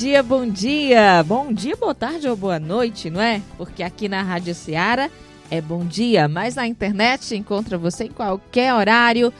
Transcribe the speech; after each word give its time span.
Dia, 0.00 0.22
bom 0.22 0.46
dia. 0.46 1.22
Bom 1.22 1.52
dia, 1.52 1.76
boa 1.76 1.94
tarde 1.94 2.26
ou 2.26 2.34
boa 2.34 2.58
noite, 2.58 3.10
não 3.10 3.20
é? 3.20 3.42
Porque 3.58 3.82
aqui 3.82 4.08
na 4.08 4.22
Rádio 4.22 4.54
Ceará 4.54 5.10
é 5.50 5.60
bom 5.60 5.84
dia, 5.84 6.26
mas 6.26 6.54
na 6.54 6.66
internet 6.66 7.36
encontra 7.36 7.76
você 7.76 8.04
em 8.04 8.10
qualquer 8.10 8.72
horário 8.72 9.30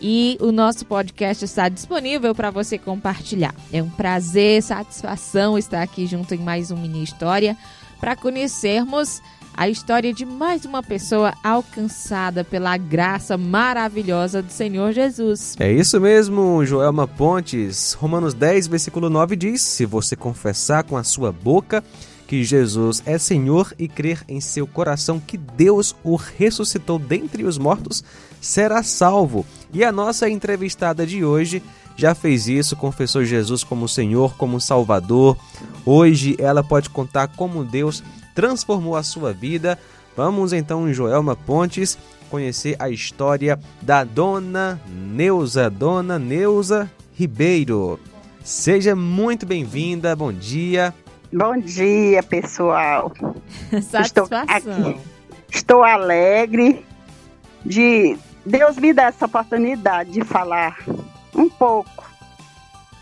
e 0.00 0.38
o 0.40 0.50
nosso 0.50 0.86
podcast 0.86 1.44
está 1.44 1.68
disponível 1.68 2.34
para 2.34 2.50
você 2.50 2.78
compartilhar. 2.78 3.54
É 3.70 3.82
um 3.82 3.90
prazer, 3.90 4.62
satisfação 4.62 5.58
estar 5.58 5.82
aqui 5.82 6.06
junto 6.06 6.34
em 6.34 6.38
mais 6.38 6.70
um 6.70 6.78
mini 6.78 7.02
história 7.04 7.54
para 8.00 8.16
conhecermos 8.16 9.20
a 9.56 9.70
história 9.70 10.12
de 10.12 10.26
mais 10.26 10.66
uma 10.66 10.82
pessoa 10.82 11.32
alcançada 11.42 12.44
pela 12.44 12.76
graça 12.76 13.38
maravilhosa 13.38 14.42
do 14.42 14.52
Senhor 14.52 14.92
Jesus. 14.92 15.56
É 15.58 15.72
isso 15.72 15.98
mesmo, 15.98 16.64
Joelma 16.66 17.08
Pontes. 17.08 17.94
Romanos 17.94 18.34
10, 18.34 18.66
versículo 18.66 19.08
9 19.08 19.34
diz: 19.34 19.62
Se 19.62 19.86
você 19.86 20.14
confessar 20.14 20.84
com 20.84 20.96
a 20.96 21.02
sua 21.02 21.32
boca 21.32 21.82
que 22.26 22.44
Jesus 22.44 23.02
é 23.06 23.16
Senhor 23.16 23.72
e 23.78 23.88
crer 23.88 24.22
em 24.28 24.40
seu 24.40 24.66
coração 24.66 25.18
que 25.18 25.38
Deus 25.38 25.96
o 26.04 26.16
ressuscitou 26.16 26.98
dentre 26.98 27.44
os 27.44 27.56
mortos, 27.56 28.04
será 28.40 28.82
salvo. 28.82 29.46
E 29.72 29.82
a 29.82 29.90
nossa 29.90 30.28
entrevistada 30.28 31.06
de 31.06 31.24
hoje 31.24 31.62
já 31.96 32.14
fez 32.14 32.46
isso, 32.46 32.76
confessou 32.76 33.24
Jesus 33.24 33.64
como 33.64 33.88
Senhor, 33.88 34.36
como 34.36 34.60
Salvador. 34.60 35.36
Hoje 35.84 36.36
ela 36.38 36.62
pode 36.62 36.90
contar 36.90 37.28
como 37.28 37.64
Deus 37.64 38.02
transformou 38.36 38.94
a 38.94 39.02
sua 39.02 39.32
vida. 39.32 39.78
Vamos 40.14 40.52
então, 40.52 40.92
Joelma 40.92 41.34
Pontes, 41.34 41.98
conhecer 42.30 42.76
a 42.78 42.90
história 42.90 43.58
da 43.80 44.04
Dona 44.04 44.80
Neuza, 44.86 45.70
Dona 45.70 46.18
Neuza 46.18 46.90
Ribeiro. 47.14 47.98
Seja 48.44 48.94
muito 48.94 49.46
bem-vinda, 49.46 50.14
bom 50.14 50.32
dia. 50.32 50.94
Bom 51.32 51.58
dia, 51.58 52.22
pessoal. 52.22 53.12
Satisfação. 53.82 54.44
Estou, 54.54 54.72
aqui. 54.72 55.00
Estou 55.50 55.82
alegre 55.82 56.84
de 57.64 58.16
Deus 58.44 58.76
me 58.76 58.92
dar 58.92 59.08
essa 59.08 59.26
oportunidade 59.26 60.12
de 60.12 60.22
falar 60.22 60.78
um 61.34 61.48
pouco 61.48 62.04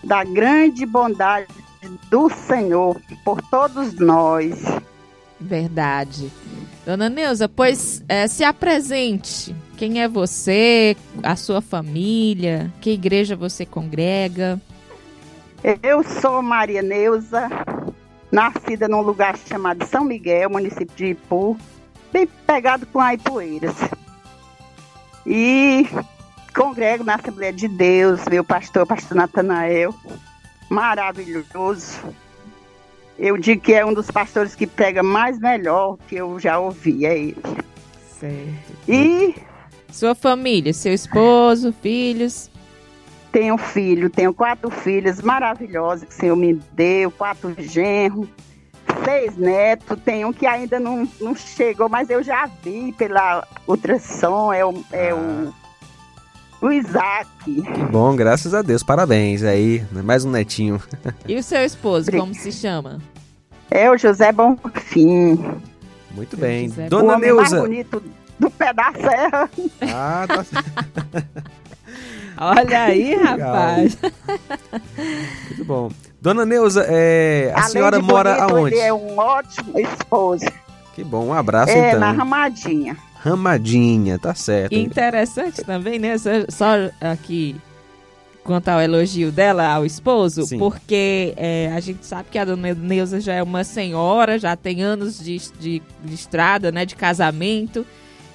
da 0.02 0.24
grande 0.24 0.86
bondade 0.86 1.48
do 2.08 2.30
Senhor 2.30 3.00
por 3.24 3.42
todos 3.42 3.94
nós. 3.94 4.62
Verdade. 5.44 6.32
Dona 6.86 7.10
Neuza, 7.10 7.48
pois 7.48 8.02
é, 8.08 8.26
se 8.26 8.42
apresente. 8.42 9.54
Quem 9.76 10.02
é 10.02 10.08
você, 10.08 10.96
a 11.22 11.36
sua 11.36 11.60
família, 11.60 12.72
que 12.80 12.90
igreja 12.90 13.36
você 13.36 13.66
congrega? 13.66 14.60
Eu 15.82 16.02
sou 16.02 16.42
Maria 16.42 16.82
Neuza, 16.82 17.48
nascida 18.32 18.88
num 18.88 19.00
lugar 19.02 19.36
chamado 19.36 19.86
São 19.86 20.04
Miguel, 20.04 20.48
município 20.48 20.96
de 20.96 21.06
Ipu, 21.06 21.58
bem 22.12 22.27
pegado 22.46 22.86
com 22.86 23.00
Aipueiras. 23.00 23.77
E 25.27 25.86
congrego 26.54 27.04
na 27.04 27.16
Assembleia 27.16 27.52
de 27.52 27.68
Deus, 27.68 28.20
meu 28.30 28.44
pastor, 28.44 28.86
pastor 28.86 29.16
Natanael, 29.16 29.94
maravilhoso. 30.70 31.98
Eu 33.19 33.36
digo 33.36 33.61
que 33.61 33.73
é 33.73 33.85
um 33.85 33.95
dos 33.95 34.11
pastores 34.11 34.55
que 34.55 34.67
prega 34.67 35.02
mais 35.02 35.39
melhor 35.39 35.97
que 36.08 36.17
eu 36.17 36.39
já 36.41 36.58
ouvi, 36.58 37.07
é 37.07 37.17
ele. 37.17 37.36
Certo. 38.19 38.75
E 38.89 39.35
Sua 39.91 40.14
família, 40.14 40.73
seu 40.73 40.92
esposo, 40.92 41.73
filhos. 41.80 42.51
tenho 43.30 43.57
filho, 43.57 44.11
tenho 44.11 44.33
quatro 44.35 44.70
filhas 44.70 45.20
maravilhosas 45.20 46.08
que 46.08 46.14
o 46.14 46.19
Senhor 46.19 46.36
me 46.36 46.55
deu, 46.73 47.11
quatro 47.11 47.55
genros, 47.58 48.29
seis 49.05 49.36
netos, 49.36 49.98
tem 50.05 50.25
um 50.25 50.33
que 50.33 50.46
ainda 50.46 50.81
não, 50.81 51.08
não 51.20 51.35
chegou, 51.35 51.89
mas 51.89 52.11
eu 52.11 52.23
já 52.23 52.46
vi 52.63 52.92
pela 52.92 53.46
ultrassom, 53.67 54.52
é 54.52 54.64
o, 54.64 54.85
é 54.92 55.14
o, 55.14 55.52
o 56.64 56.73
Isaac. 56.73 57.29
Que 57.45 57.83
bom, 57.91 58.17
graças 58.17 58.55
a 58.55 58.63
Deus, 58.63 58.83
parabéns 58.83 59.42
aí, 59.42 59.85
mais 59.92 60.25
um 60.25 60.30
netinho. 60.30 60.80
E 61.29 61.36
o 61.36 61.42
seu 61.42 61.63
esposo, 61.63 62.11
como 62.11 62.35
se 62.35 62.51
chama? 62.51 62.98
É 63.70 63.91
o 63.91 63.98
José 63.98 64.33
Bonfim, 64.33 65.39
Muito 66.13 66.36
bem. 66.36 66.69
José 66.69 66.86
o 66.86 66.91
Dona 66.91 67.17
homem 67.17 67.33
mais 67.35 67.51
Neuza. 67.51 67.69
bonito 67.69 68.02
do 68.39 68.51
pé 68.51 68.73
da 68.73 68.92
serra. 68.92 69.51
Ah, 69.83 70.25
tá 70.27 70.45
certo. 70.45 71.45
Olha 72.36 72.85
aí, 72.85 73.14
rapaz. 73.14 73.98
Muito 75.48 75.64
bom. 75.67 75.91
Dona 76.20 76.46
Neuza, 76.46 76.86
é, 76.89 77.52
a 77.55 77.61
Além 77.61 77.70
senhora 77.70 78.01
de 78.01 78.07
mora 78.07 78.35
bonito, 78.36 78.55
aonde? 78.57 78.75
Ele 78.75 78.83
é 78.83 78.92
um 78.92 79.19
ótimo 79.19 79.79
esposo. 79.79 80.46
Que 80.95 81.05
bom, 81.05 81.27
um 81.27 81.35
abraço 81.35 81.73
é, 81.73 81.89
então. 81.89 82.01
na 82.01 82.13
Ramadinha. 82.13 82.96
Ramadinha, 83.24 84.18
tá 84.18 84.35
certo. 84.35 84.73
E 84.73 84.79
interessante 84.80 85.62
também, 85.64 85.98
né? 85.98 86.17
Só, 86.18 86.30
só 86.48 86.67
aqui 87.01 87.57
quanto 88.45 88.68
ao 88.68 88.79
elogio 88.80 89.33
dela 89.33 89.67
ao 89.67 89.86
esposo, 89.86 90.45
Sim. 90.45 90.58
porque 90.58 91.33
é, 91.39 91.73
a 91.74 91.80
gente 91.80 92.05
sabe 92.05 92.29
que 92.30 92.39
a 92.39 92.45
dona 92.45 92.74
Neuza 92.74 93.18
já 93.20 93.33
é 93.33 93.42
uma 93.42 93.64
senhora, 93.64 94.39
já 94.39 94.55
tem 94.55 94.83
anos 94.83 95.18
de, 95.18 95.39
de, 95.58 95.83
de 96.05 96.14
estrada, 96.14 96.70
né? 96.70 96.84
De 96.84 96.95
casamento. 96.95 97.86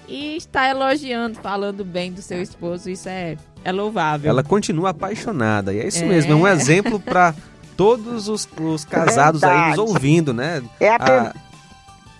E 0.07 0.35
está 0.35 0.67
elogiando, 0.67 1.35
falando 1.39 1.85
bem 1.85 2.11
do 2.11 2.23
seu 2.23 2.41
esposo. 2.41 2.89
Isso 2.89 3.07
é, 3.07 3.37
é 3.63 3.71
louvável. 3.71 4.27
Ela 4.27 4.41
continua 4.43 4.89
apaixonada. 4.89 5.71
E 5.71 5.79
é 5.79 5.87
isso 5.87 6.03
É. 6.03 6.07
mesmo, 6.07 6.31
é 6.31 6.35
um 6.35 6.47
exemplo 6.47 6.99
para 6.99 7.35
todos 7.77 8.27
os, 8.27 8.49
os 8.59 8.83
casados 8.85 9.43
aí 9.43 9.55
nos 9.55 9.59
Verdade. 9.67 9.79
ouvindo, 9.81 10.33
né? 10.33 10.63
É, 10.79 10.89
a 10.89 10.95
Ah, 10.99 11.33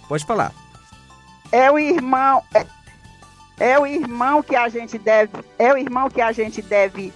pode 0.07 0.23
falar. 0.23 0.53
É 1.51 1.71
o 1.71 1.77
irmão, 1.77 2.43
é, 2.53 2.65
é 3.59 3.79
o 3.79 3.85
irmão 3.85 4.41
que 4.41 4.55
a 4.55 4.69
gente 4.69 4.97
deve, 4.97 5.31
é 5.57 5.73
o 5.73 5.77
irmão 5.77 6.09
que 6.09 6.21
a 6.21 6.31
gente 6.31 6.61
deve 6.61 7.13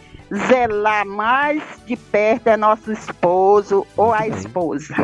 zelar 0.47 1.05
mais 1.05 1.61
de 1.85 1.95
perto 1.95 2.47
é 2.47 2.57
nosso 2.57 2.91
esposo 2.91 3.85
ou 3.95 4.13
a 4.13 4.27
esposa. 4.27 4.95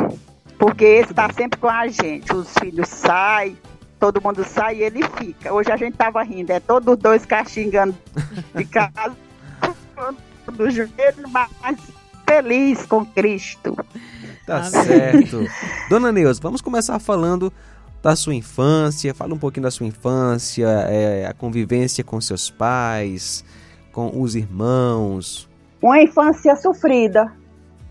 Porque 0.57 0.83
esse 0.83 1.11
está 1.11 1.31
sempre 1.31 1.59
com 1.59 1.69
a 1.69 1.87
gente. 1.87 2.33
Os 2.33 2.53
filhos 2.59 2.89
saem, 2.89 3.57
todo 3.99 4.21
mundo 4.21 4.43
sai 4.43 4.77
e 4.77 4.83
ele 4.83 5.01
fica. 5.17 5.53
Hoje 5.53 5.71
a 5.71 5.77
gente 5.77 5.95
tava 5.95 6.21
rindo, 6.23 6.51
é 6.51 6.59
todos 6.59 6.97
dois 6.97 7.25
caxingando 7.25 7.95
de 8.55 8.65
casa 8.65 9.15
do 10.51 10.69
joelho, 10.69 11.29
mas 11.29 11.77
feliz 12.27 12.85
com 12.85 13.05
Cristo. 13.05 13.77
Tá 14.45 14.63
certo. 14.63 15.45
Dona 15.89 16.11
Neuza, 16.11 16.39
vamos 16.41 16.61
começar 16.61 16.99
falando 16.99 17.53
da 18.01 18.15
sua 18.15 18.35
infância. 18.35 19.13
Fala 19.13 19.33
um 19.33 19.37
pouquinho 19.37 19.63
da 19.63 19.71
sua 19.71 19.85
infância, 19.85 20.67
é, 20.89 21.25
a 21.25 21.33
convivência 21.33 22.03
com 22.03 22.19
seus 22.19 22.49
pais, 22.49 23.43
com 23.91 24.21
os 24.21 24.35
irmãos. 24.35 25.49
uma 25.81 26.01
infância 26.01 26.55
sofrida, 26.55 27.31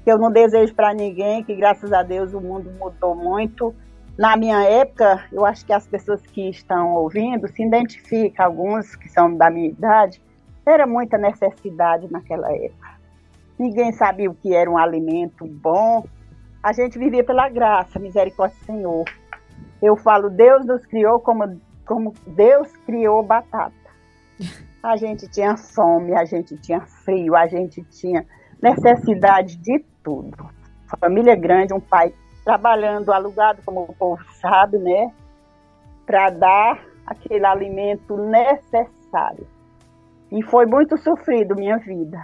que 0.04 0.10
eu 0.10 0.18
não 0.18 0.30
desejo 0.30 0.74
para 0.74 0.92
ninguém, 0.92 1.42
que 1.42 1.54
graças 1.54 1.92
a 1.92 2.02
Deus 2.02 2.32
o 2.32 2.40
mundo 2.40 2.70
mudou 2.78 3.14
muito. 3.14 3.74
Na 4.16 4.36
minha 4.36 4.62
época, 4.64 5.24
eu 5.32 5.46
acho 5.46 5.64
que 5.64 5.72
as 5.72 5.86
pessoas 5.86 6.20
que 6.22 6.50
estão 6.50 6.94
ouvindo 6.94 7.46
se 7.48 7.62
identificam, 7.62 8.46
alguns 8.46 8.96
que 8.96 9.08
são 9.08 9.34
da 9.36 9.48
minha 9.50 9.68
idade, 9.68 10.20
era 10.66 10.86
muita 10.86 11.16
necessidade 11.16 12.10
naquela 12.10 12.52
época. 12.52 12.88
Ninguém 13.58 13.92
sabia 13.92 14.30
o 14.30 14.34
que 14.34 14.54
era 14.54 14.70
um 14.70 14.76
alimento 14.76 15.46
bom. 15.46 16.04
A 16.62 16.72
gente 16.72 16.98
vivia 16.98 17.24
pela 17.24 17.48
graça, 17.48 17.98
misericórdia 17.98 18.56
do 18.60 18.66
Senhor. 18.66 19.04
Eu 19.80 19.96
falo, 19.96 20.28
Deus 20.28 20.66
nos 20.66 20.84
criou 20.86 21.20
como, 21.20 21.60
como 21.86 22.14
Deus 22.26 22.68
criou 22.84 23.22
batata. 23.22 23.72
A 24.82 24.96
gente 24.96 25.28
tinha 25.28 25.56
fome, 25.56 26.14
a 26.14 26.24
gente 26.24 26.56
tinha 26.56 26.80
frio, 26.80 27.34
a 27.36 27.46
gente 27.46 27.82
tinha 27.84 28.24
necessidade 28.62 29.56
de 29.56 29.84
tudo. 30.02 30.48
Família 31.00 31.36
grande, 31.36 31.74
um 31.74 31.80
pai 31.80 32.12
trabalhando 32.44 33.12
alugado, 33.12 33.60
como 33.64 33.82
o 33.82 33.94
povo 33.94 34.22
sabe, 34.40 34.78
né? 34.78 35.12
Para 36.06 36.30
dar 36.30 36.80
aquele 37.06 37.44
alimento 37.44 38.16
necessário. 38.16 39.46
E 40.30 40.42
foi 40.42 40.66
muito 40.66 40.96
sofrido 40.96 41.54
minha 41.54 41.78
vida. 41.78 42.18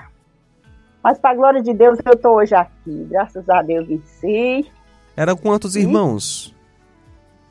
Mas 1.03 1.19
para 1.19 1.33
a 1.33 1.35
glória 1.35 1.63
de 1.63 1.75
Deus 1.75 1.99
eu 2.05 2.15
estou 2.15 2.37
hoje 2.37 2.55
aqui. 2.55 3.07
Graças 3.11 3.49
a 3.49 3.61
Deus 3.61 3.87
venci. 3.87 4.71
Eram 5.17 5.37
quantos 5.37 5.77
irmãos? 5.77 6.54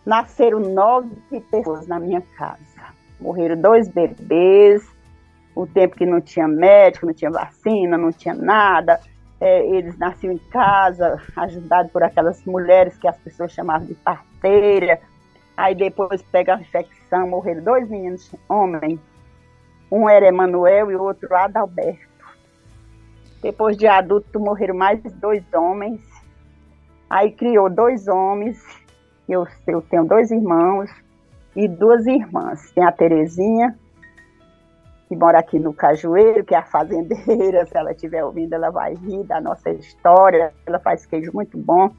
Nasceram 0.05 0.59
nove 0.59 1.09
pessoas 1.49 1.87
na 1.87 1.99
minha 1.99 2.21
casa. 2.37 2.59
Morreram 3.19 3.59
dois 3.59 3.87
bebês. 3.87 4.83
O 5.55 5.67
tempo 5.67 5.95
que 5.95 6.05
não 6.05 6.19
tinha 6.19 6.47
médico, 6.47 7.05
não 7.05 7.13
tinha 7.13 7.31
vacina, 7.31 7.97
não 7.97 8.11
tinha 8.11 8.33
nada. 8.33 8.99
É, 9.39 9.65
eles 9.67 9.97
nasciam 9.97 10.33
em 10.33 10.37
casa, 10.37 11.21
ajudados 11.35 11.91
por 11.91 12.03
aquelas 12.03 12.43
mulheres 12.45 12.97
que 12.97 13.07
as 13.07 13.17
pessoas 13.17 13.51
chamavam 13.51 13.85
de 13.87 13.93
parteira. 13.93 14.99
Aí 15.55 15.75
depois 15.75 16.21
pegaram 16.23 16.61
infecção, 16.61 17.27
morreram 17.27 17.63
dois 17.63 17.87
meninos, 17.87 18.33
homens. 18.49 18.99
Um 19.91 20.09
era 20.09 20.27
Emanuel 20.27 20.91
e 20.91 20.95
o 20.95 21.03
outro 21.03 21.35
Adalberto. 21.35 22.13
Depois 23.41 23.77
de 23.77 23.85
adulto 23.85 24.39
morreram 24.39 24.75
mais 24.75 24.99
dois 25.15 25.43
homens. 25.53 26.01
Aí 27.09 27.31
criou 27.31 27.69
dois 27.69 28.07
homens. 28.07 28.57
Eu, 29.27 29.47
eu 29.67 29.81
tenho 29.81 30.05
dois 30.05 30.31
irmãos 30.31 30.89
e 31.55 31.67
duas 31.67 32.05
irmãs. 32.05 32.71
Tem 32.71 32.83
a 32.83 32.91
Terezinha, 32.91 33.77
que 35.07 35.15
mora 35.15 35.39
aqui 35.39 35.59
no 35.59 35.73
Cajueiro, 35.73 36.43
que 36.43 36.53
é 36.53 36.57
a 36.57 36.63
fazendeira. 36.63 37.65
Se 37.67 37.77
ela 37.77 37.91
estiver 37.91 38.23
ouvindo, 38.23 38.53
ela 38.53 38.69
vai 38.69 38.95
rir 38.95 39.23
da 39.23 39.39
nossa 39.39 39.69
história. 39.71 40.53
Ela 40.65 40.79
faz 40.79 41.05
queijo 41.05 41.31
muito 41.33 41.57
bom. 41.57 41.89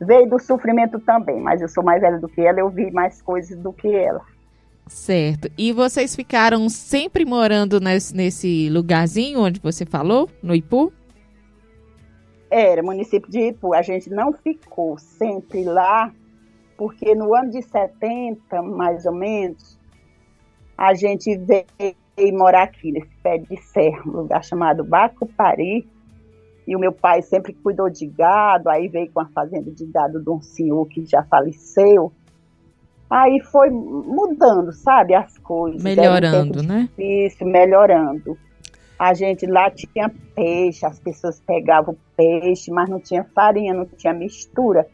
Veio 0.00 0.28
do 0.28 0.38
sofrimento 0.38 0.98
também, 1.00 1.40
mas 1.40 1.60
eu 1.60 1.68
sou 1.68 1.82
mais 1.82 2.00
velha 2.00 2.18
do 2.18 2.28
que 2.28 2.40
ela, 2.40 2.58
eu 2.58 2.68
vi 2.68 2.90
mais 2.90 3.22
coisas 3.22 3.56
do 3.56 3.72
que 3.72 3.94
ela. 3.94 4.20
Certo. 4.86 5.48
E 5.56 5.72
vocês 5.72 6.14
ficaram 6.14 6.68
sempre 6.68 7.24
morando 7.24 7.80
nesse, 7.80 8.14
nesse 8.14 8.68
lugarzinho 8.68 9.40
onde 9.40 9.60
você 9.60 9.86
falou, 9.86 10.28
no 10.42 10.54
Ipu? 10.54 10.92
Era, 12.50 12.82
município 12.82 13.30
de 13.30 13.48
Ipu. 13.48 13.72
A 13.72 13.82
gente 13.82 14.10
não 14.10 14.32
ficou 14.32 14.98
sempre 14.98 15.64
lá, 15.64 16.12
porque 16.76 17.14
no 17.14 17.34
ano 17.34 17.50
de 17.50 17.62
70, 17.62 18.62
mais 18.62 19.06
ou 19.06 19.14
menos, 19.14 19.78
a 20.76 20.94
gente 20.94 21.36
veio 21.36 22.38
morar 22.38 22.64
aqui, 22.64 22.92
nesse 22.92 23.16
pé 23.22 23.38
de 23.38 23.56
serra, 23.62 24.02
um 24.06 24.10
lugar 24.10 24.44
chamado 24.44 24.84
Bacupari. 24.84 25.86
E 26.66 26.74
o 26.74 26.78
meu 26.78 26.92
pai 26.92 27.20
sempre 27.20 27.52
cuidou 27.52 27.90
de 27.90 28.06
gado, 28.06 28.70
aí 28.70 28.88
veio 28.88 29.10
com 29.12 29.20
a 29.20 29.26
fazenda 29.26 29.70
de 29.70 29.84
gado 29.84 30.22
de 30.22 30.30
um 30.30 30.40
senhor 30.40 30.86
que 30.88 31.04
já 31.04 31.22
faleceu. 31.22 32.10
Aí 33.10 33.38
foi 33.40 33.68
mudando, 33.68 34.72
sabe, 34.72 35.14
as 35.14 35.36
coisas. 35.38 35.82
Melhorando, 35.82 36.60
um 36.60 36.66
né? 36.66 36.88
Isso, 36.98 37.44
melhorando. 37.44 38.38
A 38.98 39.12
gente 39.12 39.44
lá 39.46 39.70
tinha 39.70 40.10
peixe, 40.34 40.86
as 40.86 40.98
pessoas 40.98 41.38
pegavam 41.40 41.96
peixe, 42.16 42.70
mas 42.70 42.88
não 42.88 42.98
tinha 42.98 43.24
farinha, 43.24 43.74
não 43.74 43.84
tinha 43.84 44.14
mistura. 44.14 44.88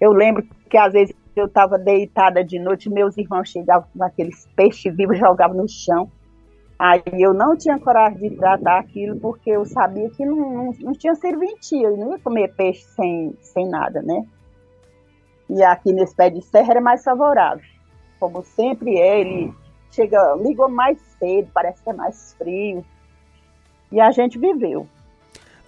Eu 0.00 0.12
lembro 0.12 0.46
que 0.68 0.76
às 0.76 0.92
vezes 0.92 1.14
eu 1.34 1.46
estava 1.46 1.78
deitada 1.78 2.42
de 2.42 2.58
noite, 2.58 2.88
meus 2.88 3.16
irmãos 3.16 3.48
chegavam 3.48 3.88
com 3.96 4.02
aqueles 4.02 4.46
peixes 4.56 4.94
vivos, 4.96 5.18
jogavam 5.18 5.56
no 5.56 5.68
chão. 5.68 6.10
Aí 6.78 7.02
eu 7.18 7.32
não 7.32 7.56
tinha 7.56 7.78
coragem 7.78 8.30
de 8.30 8.36
tratar 8.36 8.78
aquilo 8.78 9.18
porque 9.18 9.50
eu 9.50 9.64
sabia 9.64 10.10
que 10.10 10.24
não, 10.24 10.36
não, 10.36 10.72
não 10.80 10.92
tinha 10.92 11.14
serventia, 11.14 11.88
eu 11.88 11.96
não 11.96 12.12
ia 12.12 12.18
comer 12.18 12.54
peixe 12.54 12.84
sem, 12.94 13.34
sem 13.40 13.68
nada, 13.68 14.02
né? 14.02 14.26
E 15.48 15.62
aqui 15.62 15.92
nesse 15.92 16.14
pé 16.14 16.28
de 16.28 16.42
serra 16.42 16.72
era 16.72 16.80
mais 16.80 17.02
favorável. 17.02 17.64
Como 18.18 18.42
sempre 18.42 18.98
é, 18.98 19.20
ele 19.20 19.54
chega, 19.90 20.34
ligou 20.34 20.68
mais 20.68 20.98
cedo, 21.18 21.48
parece 21.54 21.82
que 21.82 21.90
é 21.90 21.92
mais 21.92 22.34
frio. 22.34 22.84
E 23.90 24.00
a 24.00 24.10
gente 24.10 24.38
viveu. 24.38 24.86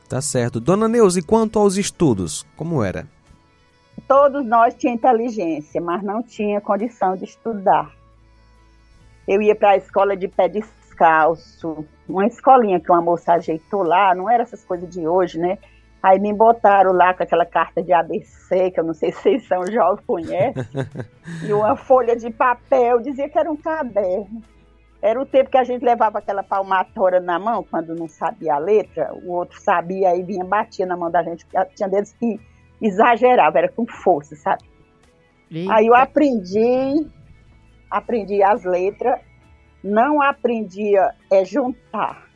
Tá 0.09 0.21
certo. 0.21 0.61
Dona 0.61 0.89
Neuza, 0.89 1.21
e 1.21 1.23
quanto 1.23 1.59
aos 1.59 1.77
estudos, 1.77 2.47
como 2.57 2.83
era? 2.83 3.07
Todos 4.07 4.45
nós 4.45 4.75
tínhamos 4.75 5.01
inteligência, 5.01 5.81
mas 5.81 6.03
não 6.03 6.23
tinha 6.23 6.61
condição 6.61 7.17
de 7.17 7.25
estudar. 7.25 7.91
Eu 9.27 9.43
ia 9.43 9.55
para 9.55 9.71
a 9.71 9.77
escola 9.77 10.17
de 10.17 10.29
pé 10.29 10.49
descalço, 10.49 11.85
uma 12.09 12.27
escolinha 12.27 12.81
que 12.81 12.91
uma 12.91 13.03
moça 13.03 13.35
ajeitou 13.35 13.83
lá, 13.83 14.15
não 14.15 14.29
era 14.29 14.43
essas 14.43 14.65
coisas 14.65 14.89
de 14.89 15.07
hoje, 15.07 15.39
né? 15.39 15.59
Aí 16.03 16.19
me 16.19 16.33
botaram 16.33 16.93
lá 16.93 17.13
com 17.13 17.23
aquela 17.23 17.45
carta 17.45 17.83
de 17.83 17.93
ABC, 17.93 18.71
que 18.71 18.81
eu 18.81 18.85
não 18.85 18.95
sei 18.95 19.11
se 19.13 19.21
vocês 19.21 19.47
são 19.47 19.67
jovens, 19.67 20.05
conhecem, 20.07 20.65
e 21.45 21.53
uma 21.53 21.77
folha 21.77 22.17
de 22.17 22.31
papel, 22.31 23.01
dizia 23.01 23.29
que 23.29 23.39
era 23.39 23.51
um 23.51 23.57
caderno. 23.57 24.43
Era 25.01 25.21
o 25.21 25.27
tempo 25.27 25.51
que 25.51 25.59
a 25.59 25.63
gente 25.63 25.85
levava 25.85 26.19
aquela 26.19 26.43
palmatória 26.43 27.21
na 27.21 27.39
mão, 27.39 27.63
quando 27.63 27.95
não 27.95 28.09
sabia 28.09 28.55
a 28.55 28.59
letra, 28.59 29.13
o 29.15 29.31
outro 29.31 29.61
sabia, 29.61 30.11
aí 30.11 30.23
vinha, 30.23 30.45
batia 30.45 30.87
na 30.87 30.97
mão 30.97 31.11
da 31.11 31.23
gente, 31.23 31.47
tinha 31.77 31.89
deles 31.89 32.13
que 32.19 32.41
exagerava, 32.81 33.59
era 33.59 33.69
com 33.69 33.87
força, 33.87 34.37
sabe? 34.37 34.65
Eita. 35.51 35.73
Aí 35.75 35.87
eu 35.87 35.95
aprendi, 35.95 37.07
aprendi 37.91 38.43
as 38.43 38.65
letras, 38.65 39.21
não 39.83 40.21
aprendia 40.21 41.15
é 41.31 41.45
juntar 41.45 42.29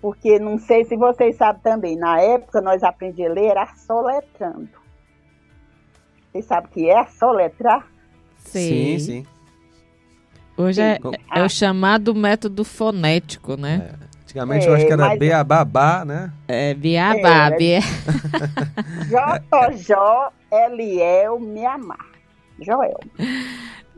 porque 0.00 0.38
não 0.38 0.58
sei 0.58 0.84
se 0.84 0.96
vocês 0.96 1.36
sabem 1.36 1.62
também, 1.62 1.96
na 1.96 2.20
época 2.20 2.60
nós 2.60 2.82
aprendíamos 2.82 3.36
a 3.36 3.40
ler 3.40 3.50
era 3.50 3.66
soletrando. 3.74 4.68
Vocês 6.30 6.44
sabem 6.44 6.70
o 6.70 6.72
que 6.72 6.88
é 6.88 7.06
soletrar? 7.06 7.86
Sim, 8.36 8.98
sim. 8.98 9.26
Hoje 10.56 10.80
é, 10.80 10.98
é, 11.34 11.42
o 11.42 11.48
chamado 11.48 12.14
método 12.14 12.64
fonético, 12.64 13.56
né? 13.56 13.90
É. 13.92 14.08
Antigamente 14.28 14.66
é, 14.66 14.68
eu 14.68 14.74
acho 14.74 14.86
que 14.86 14.92
era 14.92 15.16
Beababá, 15.16 16.04
né? 16.04 16.30
É, 16.46 16.74
Beabá, 16.74 17.48
é, 17.58 17.80
J-J-L-E-L, 19.72 21.40
me 21.40 21.64
amar. 21.64 22.10
Joel. 22.60 23.00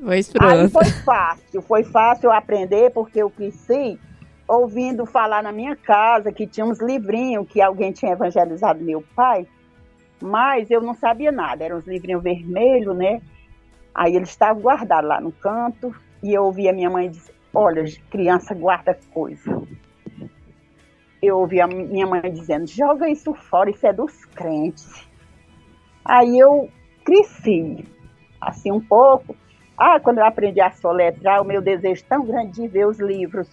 Pois 0.00 0.30
pronto. 0.30 0.54
Aí 0.54 0.68
foi 0.68 0.84
fácil, 0.84 1.62
foi 1.62 1.82
fácil 1.82 2.30
aprender 2.30 2.92
porque 2.92 3.20
eu 3.20 3.28
cresci 3.28 3.98
ouvindo 4.46 5.04
falar 5.04 5.42
na 5.42 5.50
minha 5.50 5.74
casa 5.74 6.30
que 6.30 6.46
tinha 6.46 6.64
uns 6.64 6.80
livrinhos 6.80 7.48
que 7.48 7.60
alguém 7.60 7.90
tinha 7.90 8.12
evangelizado 8.12 8.84
meu 8.84 9.02
pai, 9.16 9.48
mas 10.22 10.70
eu 10.70 10.80
não 10.80 10.94
sabia 10.94 11.32
nada, 11.32 11.64
eram 11.64 11.78
uns 11.78 11.88
livrinhos 11.88 12.22
vermelhos, 12.22 12.96
né? 12.96 13.20
Aí 13.92 14.14
eles 14.14 14.30
estavam 14.30 14.62
guardados 14.62 15.08
lá 15.08 15.20
no 15.20 15.32
canto 15.32 15.92
e 16.22 16.32
eu 16.32 16.44
ouvia 16.44 16.72
minha 16.72 16.88
mãe 16.88 17.10
dizer: 17.10 17.34
Olha, 17.52 17.84
criança 18.08 18.54
guarda 18.54 18.96
coisa. 19.12 19.60
Eu 21.22 21.38
ouvia 21.38 21.66
minha 21.66 22.06
mãe 22.06 22.32
dizendo: 22.32 22.66
Joga 22.66 23.08
isso 23.08 23.34
fora, 23.34 23.70
isso 23.70 23.86
é 23.86 23.92
dos 23.92 24.24
crentes. 24.26 25.08
Aí 26.04 26.38
eu 26.38 26.68
cresci, 27.04 27.84
assim 28.40 28.72
um 28.72 28.80
pouco. 28.80 29.36
Ah, 29.76 29.98
quando 29.98 30.18
eu 30.18 30.24
aprendi 30.24 30.60
a 30.60 30.70
soletrar, 30.70 31.40
o 31.40 31.44
meu 31.44 31.60
desejo 31.60 32.04
tão 32.04 32.24
grande 32.24 32.52
de 32.52 32.68
ver 32.68 32.86
os 32.86 32.98
livros 32.98 33.48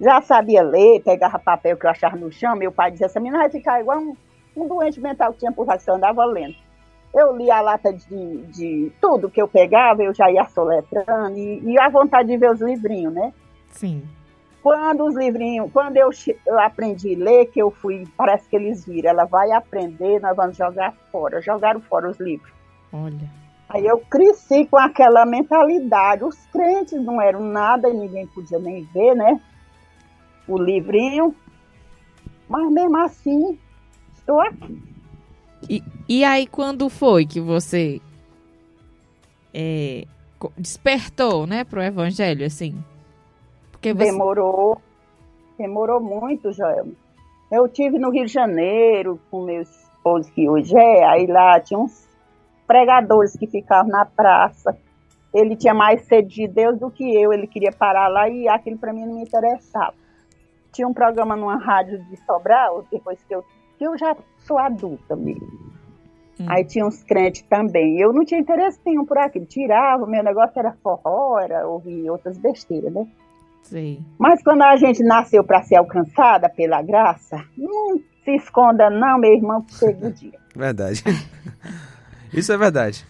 já 0.00 0.20
sabia 0.22 0.62
ler, 0.62 1.02
pegava 1.02 1.38
papel 1.38 1.76
que 1.76 1.84
eu 1.84 1.90
achava 1.90 2.16
no 2.16 2.32
chão, 2.32 2.56
meu 2.56 2.72
pai 2.72 2.90
dizia, 2.90 3.06
essa 3.06 3.20
menina 3.20 3.38
vai 3.38 3.50
ficar 3.50 3.80
igual 3.80 3.98
um, 3.98 4.16
um 4.56 4.66
doente 4.66 4.98
mental 4.98 5.32
que 5.32 5.40
tinha 5.40 5.52
por 5.52 5.66
eu 5.86 5.94
andava 5.94 6.24
lendo. 6.24 6.56
Eu 7.12 7.36
li 7.36 7.50
a 7.50 7.60
lata 7.60 7.92
de, 7.92 8.36
de 8.46 8.92
tudo 9.00 9.28
que 9.28 9.42
eu 9.42 9.46
pegava, 9.46 10.02
eu 10.02 10.14
já 10.14 10.30
ia 10.30 10.44
soletrando, 10.46 11.36
e, 11.36 11.72
e 11.72 11.78
a 11.78 11.88
vontade 11.90 12.28
de 12.28 12.36
ver 12.38 12.50
os 12.50 12.60
livrinhos, 12.60 13.12
né? 13.12 13.32
Sim. 13.68 14.02
Quando 14.62 15.04
os 15.04 15.16
livrinhos, 15.16 15.70
quando 15.72 15.96
eu, 15.96 16.10
eu 16.46 16.58
aprendi 16.60 17.14
a 17.14 17.18
ler, 17.18 17.46
que 17.46 17.60
eu 17.60 17.70
fui, 17.70 18.06
parece 18.16 18.48
que 18.48 18.56
eles 18.56 18.84
viram, 18.84 19.10
ela 19.10 19.24
vai 19.24 19.50
aprender, 19.52 20.20
nós 20.20 20.36
vamos 20.36 20.56
jogar 20.56 20.92
fora. 21.10 21.40
Jogaram 21.40 21.80
fora 21.80 22.10
os 22.10 22.18
livros. 22.20 22.52
Olha. 22.92 23.40
Aí 23.68 23.86
eu 23.86 23.98
cresci 23.98 24.66
com 24.66 24.76
aquela 24.76 25.24
mentalidade. 25.24 26.24
Os 26.24 26.36
crentes 26.46 27.02
não 27.02 27.22
eram 27.22 27.40
nada 27.40 27.88
e 27.88 27.94
ninguém 27.94 28.26
podia 28.26 28.58
nem 28.58 28.84
ver, 28.92 29.14
né? 29.14 29.40
o 30.50 30.58
livrinho, 30.58 31.34
mas 32.48 32.70
mesmo 32.72 32.96
assim 32.98 33.58
estou 34.16 34.40
aqui. 34.40 34.82
E, 35.68 35.82
e 36.08 36.24
aí 36.24 36.46
quando 36.46 36.88
foi 36.88 37.24
que 37.24 37.40
você 37.40 38.00
é, 39.54 40.04
despertou, 40.58 41.46
né, 41.46 41.64
para 41.64 41.80
o 41.80 41.82
evangelho, 41.82 42.44
assim? 42.44 42.82
Porque 43.80 43.94
você... 43.94 44.10
Demorou, 44.10 44.80
demorou 45.58 46.00
muito, 46.00 46.52
Joel. 46.52 46.88
Eu 47.50 47.68
tive 47.68 47.98
no 47.98 48.10
Rio 48.10 48.26
de 48.26 48.32
Janeiro 48.32 49.18
com 49.30 49.44
meu 49.44 49.62
esposo 49.62 50.30
que 50.32 50.48
hoje 50.48 50.76
é, 50.76 51.04
aí 51.04 51.26
lá 51.26 51.58
tinha 51.58 51.80
uns 51.80 52.08
pregadores 52.66 53.36
que 53.36 53.46
ficavam 53.46 53.90
na 53.90 54.04
praça. 54.04 54.76
Ele 55.32 55.56
tinha 55.56 55.74
mais 55.74 56.02
sede 56.02 56.34
de 56.34 56.48
Deus 56.48 56.78
do 56.78 56.90
que 56.90 57.04
eu, 57.04 57.32
ele 57.32 57.46
queria 57.46 57.72
parar 57.72 58.08
lá 58.08 58.28
e 58.28 58.48
aquilo 58.48 58.78
para 58.78 58.92
mim 58.92 59.06
não 59.06 59.14
me 59.14 59.22
interessava 59.22 59.94
tinha 60.72 60.86
um 60.86 60.94
programa 60.94 61.36
numa 61.36 61.56
rádio 61.56 62.02
de 62.04 62.16
Sobral, 62.24 62.84
depois 62.90 63.22
que 63.24 63.34
eu, 63.34 63.44
que 63.78 63.84
eu 63.84 63.96
já 63.98 64.16
sou 64.38 64.58
adulta 64.58 65.16
mesmo. 65.16 65.46
Hum. 66.40 66.46
Aí 66.48 66.64
tinha 66.64 66.86
uns 66.86 67.02
crentes 67.02 67.42
também. 67.42 68.00
Eu 68.00 68.12
não 68.12 68.24
tinha 68.24 68.40
interesse 68.40 68.80
nenhum 68.84 69.04
por 69.04 69.18
aquilo. 69.18 69.46
Tirava, 69.46 70.06
meu 70.06 70.22
negócio 70.22 70.58
era 70.58 70.72
forró, 70.82 71.38
era 71.38 71.66
ouvir 71.66 72.08
outras 72.10 72.38
besteiras, 72.38 72.92
né? 72.92 73.06
Sei. 73.70 74.00
Mas 74.18 74.42
quando 74.42 74.62
a 74.62 74.76
gente 74.76 75.00
nasceu 75.04 75.44
para 75.44 75.62
ser 75.62 75.76
alcançada 75.76 76.48
pela 76.48 76.82
graça, 76.82 77.40
não 77.56 78.00
se 78.24 78.34
esconda 78.34 78.90
não, 78.90 79.16
meu 79.16 79.32
irmão, 79.32 79.62
que 79.62 79.74
chega 79.74 80.08
o 80.08 80.12
dia. 80.12 80.38
Verdade. 80.54 81.04
Isso 82.34 82.52
é 82.52 82.56
verdade. 82.56 83.04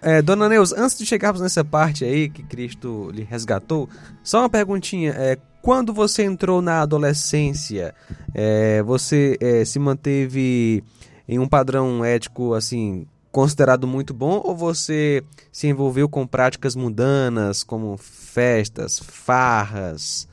É, 0.00 0.20
Dona 0.20 0.48
Neus, 0.48 0.72
antes 0.72 0.98
de 0.98 1.06
chegarmos 1.06 1.40
nessa 1.40 1.64
parte 1.64 2.04
aí 2.04 2.28
que 2.28 2.42
Cristo 2.42 3.10
lhe 3.12 3.22
resgatou, 3.22 3.88
só 4.24 4.40
uma 4.40 4.50
perguntinha. 4.50 5.12
É, 5.16 5.38
quando 5.60 5.92
você 5.92 6.24
entrou 6.24 6.60
na 6.60 6.82
adolescência, 6.82 7.94
é, 8.34 8.82
você 8.82 9.36
é, 9.40 9.64
se 9.64 9.78
manteve 9.78 10.82
em 11.28 11.38
um 11.38 11.46
padrão 11.46 12.04
ético 12.04 12.54
assim 12.54 13.06
considerado 13.32 13.86
muito 13.86 14.12
bom 14.12 14.40
ou 14.44 14.54
você 14.54 15.24
se 15.50 15.66
envolveu 15.66 16.08
com 16.08 16.26
práticas 16.26 16.76
mundanas 16.76 17.64
como 17.64 17.96
festas, 17.96 19.00
farras, 19.00 20.28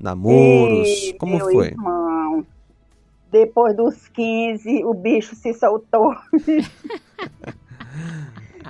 namoros? 0.00 0.88
E, 0.88 1.12
como 1.12 1.36
meu 1.36 1.50
foi? 1.50 1.66
Irmão, 1.68 2.46
depois 3.30 3.76
dos 3.76 4.08
15, 4.08 4.84
o 4.84 4.94
bicho 4.94 5.36
se 5.36 5.52
soltou. 5.54 6.14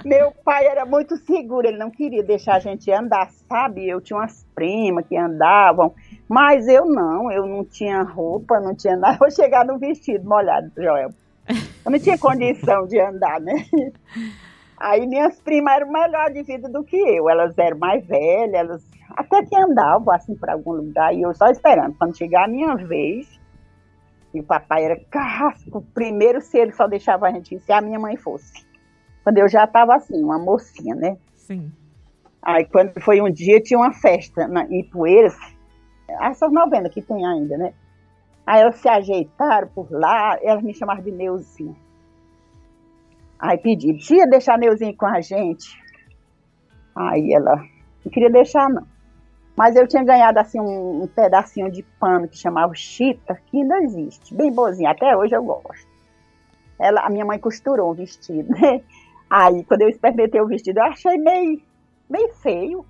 Meu 0.05 0.33
pai 0.45 0.67
era 0.67 0.87
muito 0.87 1.17
seguro, 1.19 1.67
ele 1.67 1.77
não 1.77 1.91
queria 1.91 2.23
deixar 2.23 2.55
a 2.55 2.59
gente 2.59 2.91
andar, 2.91 3.31
sabe? 3.49 3.87
Eu 3.87 4.00
tinha 4.00 4.19
umas 4.19 4.47
primas 4.55 5.07
que 5.07 5.17
andavam, 5.17 5.95
mas 6.29 6.67
eu 6.69 6.87
não, 6.87 7.31
eu 7.31 7.47
não 7.47 7.65
tinha 7.65 8.03
roupa, 8.03 8.61
não 8.61 8.75
tinha 8.75 8.97
nada. 8.97 9.19
Eu 9.21 9.31
chegar 9.31 9.65
no 9.67 9.79
vestido 9.79 10.27
molhado, 10.27 10.71
Joel. 10.77 11.11
Eu 11.85 11.90
não 11.90 11.99
tinha 11.99 12.19
condição 12.19 12.87
de 12.87 13.00
andar, 13.00 13.40
né? 13.40 13.66
Aí 14.78 15.07
minhas 15.07 15.38
primas 15.40 15.75
eram 15.75 15.92
melhor 15.92 16.30
de 16.30 16.42
vida 16.42 16.69
do 16.69 16.83
que 16.83 16.97
eu. 16.97 17.28
Elas 17.28 17.57
eram 17.59 17.78
mais 17.78 18.07
velhas, 18.07 18.54
elas 18.54 18.90
até 19.11 19.45
que 19.45 19.57
andavam 19.57 20.14
assim 20.14 20.35
para 20.35 20.54
algum 20.54 20.73
lugar 20.73 21.14
e 21.14 21.23
eu 21.23 21.35
só 21.35 21.49
esperando. 21.49 21.95
Quando 21.99 22.16
chegar 22.16 22.45
a 22.45 22.49
minha 22.49 22.75
vez, 22.76 23.40
e 24.33 24.40
o 24.40 24.45
papai 24.45 24.85
era 24.85 24.97
casco. 25.11 25.85
Primeiro, 25.92 26.40
se 26.40 26.59
ele 26.59 26.73
só 26.73 26.87
deixava 26.87 27.26
a 27.26 27.33
gente 27.33 27.54
ir, 27.54 27.61
se 27.61 27.73
a 27.73 27.80
minha 27.80 27.99
mãe 27.99 28.16
fosse. 28.16 28.64
Quando 29.23 29.38
eu 29.38 29.49
já 29.49 29.64
estava 29.64 29.95
assim, 29.95 30.23
uma 30.23 30.38
mocinha, 30.38 30.95
né? 30.95 31.19
Sim. 31.37 31.71
Aí 32.42 32.64
quando 32.64 32.99
foi 33.00 33.21
um 33.21 33.30
dia, 33.30 33.61
tinha 33.61 33.78
uma 33.78 33.92
festa 33.92 34.49
na, 34.49 34.64
em 34.64 34.83
Poeiras, 34.85 35.37
essas 36.23 36.50
novenas 36.50 36.92
que 36.92 37.02
tem 37.02 37.26
ainda, 37.26 37.59
né? 37.59 37.75
Aí 38.47 38.61
elas 38.61 38.76
se 38.76 38.88
ajeitaram 38.88 39.68
por 39.68 39.90
lá, 39.90 40.38
elas 40.42 40.62
me 40.62 40.75
chamaram 40.75 41.02
de 41.02 41.11
Neuzinha. 41.11 41.76
Aí 43.38 43.56
pedi, 43.59 43.97
tia, 43.99 44.26
deixar 44.26 44.59
Neuzinha 44.59 44.94
com 44.97 45.06
a 45.06 45.20
gente. 45.20 45.80
Aí 46.94 47.32
ela 47.32 47.56
não 48.04 48.12
queria 48.12 48.30
deixar, 48.30 48.68
não. 48.68 48.87
Mas 49.56 49.76
eu 49.76 49.87
tinha 49.87 50.02
ganhado 50.02 50.38
assim 50.38 50.61
um, 50.61 51.02
um 51.02 51.06
pedacinho 51.06 51.70
de 51.70 51.82
pano 51.99 52.28
que 52.28 52.37
chamava 52.37 52.75
chita, 52.75 53.40
que 53.47 53.59
ainda 53.59 53.78
existe, 53.82 54.35
bem 54.35 54.52
boazinha, 54.52 54.90
até 54.90 55.16
hoje 55.16 55.35
eu 55.35 55.42
gosto. 55.42 55.88
Ela, 56.78 57.02
a 57.02 57.11
minha 57.11 57.25
mãe 57.25 57.38
costurou 57.38 57.90
um 57.90 57.94
vestido, 57.94 58.49
né? 58.59 58.80
Aí 59.28 59.62
quando 59.64 59.82
eu 59.82 59.88
experimentei 59.88 60.40
o 60.40 60.47
vestido, 60.47 60.78
eu 60.78 60.85
achei 60.85 61.16
meio, 61.18 61.61
meio 62.09 62.32
feio. 62.35 62.87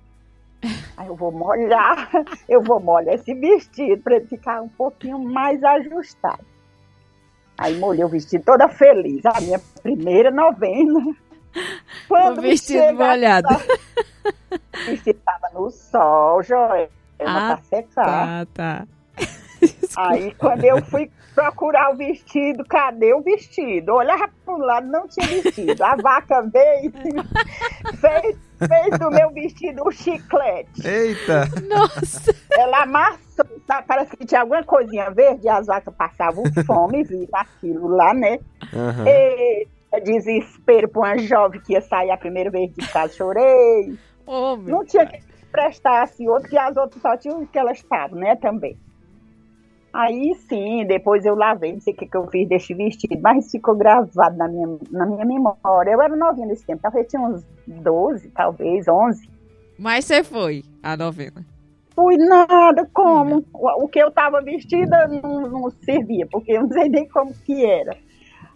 Aí 0.95 1.07
eu 1.07 1.15
vou 1.15 1.31
molhar, 1.31 2.09
eu 2.47 2.61
vou 2.61 2.79
molhar 2.79 3.15
esse 3.15 3.33
vestido 3.33 4.01
para 4.01 4.17
ele 4.17 4.27
ficar 4.27 4.61
um 4.61 4.69
pouquinho 4.69 5.19
mais 5.19 5.63
ajustado. 5.63 6.45
Aí 7.57 7.77
molhei 7.77 8.03
o 8.03 8.09
vestido 8.09 8.43
toda 8.43 8.67
feliz, 8.69 9.25
a 9.25 9.39
minha 9.41 9.59
primeira 9.81 10.31
novena. 10.31 11.15
Quando 12.07 12.39
o 12.39 12.41
vestido 12.41 12.93
molhado. 12.93 13.47
O 13.51 14.85
vestido 14.85 15.19
estava 15.19 15.49
no 15.53 15.69
sol, 15.69 16.41
Joel, 16.43 16.89
Ah, 17.19 17.51
ah, 17.51 17.55
tá 17.55 17.63
secar. 17.63 18.05
Tá, 18.05 18.47
tá. 18.53 18.87
Aí 19.97 20.33
quando 20.35 20.63
eu 20.63 20.83
fui 20.85 21.11
procurar 21.33 21.91
o 21.91 21.97
vestido, 21.97 22.63
cadê 22.65 23.13
o 23.13 23.21
vestido? 23.21 23.93
Olhava 23.93 24.29
para 24.45 24.53
um 24.53 24.57
lado, 24.57 24.87
não 24.87 25.07
tinha 25.07 25.41
vestido. 25.41 25.83
A 25.83 25.95
vaca 25.95 26.41
veio, 26.41 26.91
fez, 27.99 28.37
fez 28.57 28.99
do 28.99 29.11
meu 29.11 29.29
vestido 29.31 29.87
um 29.87 29.91
chiclete. 29.91 30.85
Eita! 30.85 31.45
Nossa! 31.67 32.35
Ela 32.51 32.83
amassou, 32.83 33.45
sabe? 33.67 33.87
parece 33.87 34.17
que 34.17 34.25
tinha 34.25 34.41
alguma 34.41 34.63
coisinha 34.63 35.09
verde, 35.09 35.45
e 35.45 35.49
as 35.49 35.67
vacas 35.67 35.93
passavam 35.95 36.43
fome 36.65 37.01
e 37.01 37.03
viram 37.03 37.29
aquilo 37.33 37.87
lá, 37.87 38.13
né? 38.13 38.39
Aham. 38.73 39.05
Eita, 39.07 40.01
desespero 40.03 40.87
para 40.89 40.99
uma 40.99 41.17
jovem 41.17 41.61
que 41.61 41.73
ia 41.73 41.81
sair 41.81 42.11
a 42.11 42.17
primeira 42.17 42.49
vez 42.49 42.73
de 42.73 42.87
casa, 42.87 43.13
chorei. 43.13 43.97
Meu 44.27 44.57
Não 44.57 44.85
tinha 44.85 45.05
que 45.05 45.21
prestar 45.51 46.03
assim, 46.03 46.27
outro 46.29 46.49
que 46.49 46.57
as 46.57 46.77
outras 46.77 47.01
só 47.01 47.17
tinham 47.17 47.41
o 47.41 47.47
que 47.47 47.59
elas 47.59 47.77
estavam, 47.77 48.17
né, 48.17 48.35
também. 48.35 48.77
Aí 49.93 50.33
sim, 50.47 50.85
depois 50.85 51.25
eu 51.25 51.35
lavei, 51.35 51.73
não 51.73 51.81
sei 51.81 51.93
o 51.93 51.97
que, 51.97 52.07
que 52.07 52.15
eu 52.15 52.25
fiz 52.27 52.47
desse 52.47 52.73
vestido, 52.73 53.19
mas 53.21 53.51
ficou 53.51 53.75
gravado 53.75 54.37
na 54.37 54.47
minha, 54.47 54.77
na 54.89 55.05
minha 55.05 55.25
memória. 55.25 55.91
Eu 55.91 56.01
era 56.01 56.15
novinha 56.15 56.47
nesse 56.47 56.65
tempo, 56.65 56.81
talvez 56.81 57.07
tinha 57.07 57.21
uns 57.21 57.45
12, 57.67 58.29
talvez 58.29 58.87
11. 58.87 59.29
Mas 59.77 60.05
você 60.05 60.23
foi 60.23 60.63
a 60.81 60.95
novena. 60.95 61.45
Fui 61.93 62.15
nada, 62.15 62.89
como? 62.93 63.45
O, 63.53 63.83
o 63.83 63.87
que 63.89 63.99
eu 63.99 64.07
estava 64.07 64.41
vestida 64.41 65.07
não, 65.07 65.41
não 65.49 65.69
servia, 65.83 66.25
porque 66.31 66.53
eu 66.53 66.61
não 66.61 66.69
sei 66.69 66.87
nem 66.87 67.07
como 67.09 67.33
que 67.33 67.65
era. 67.65 67.97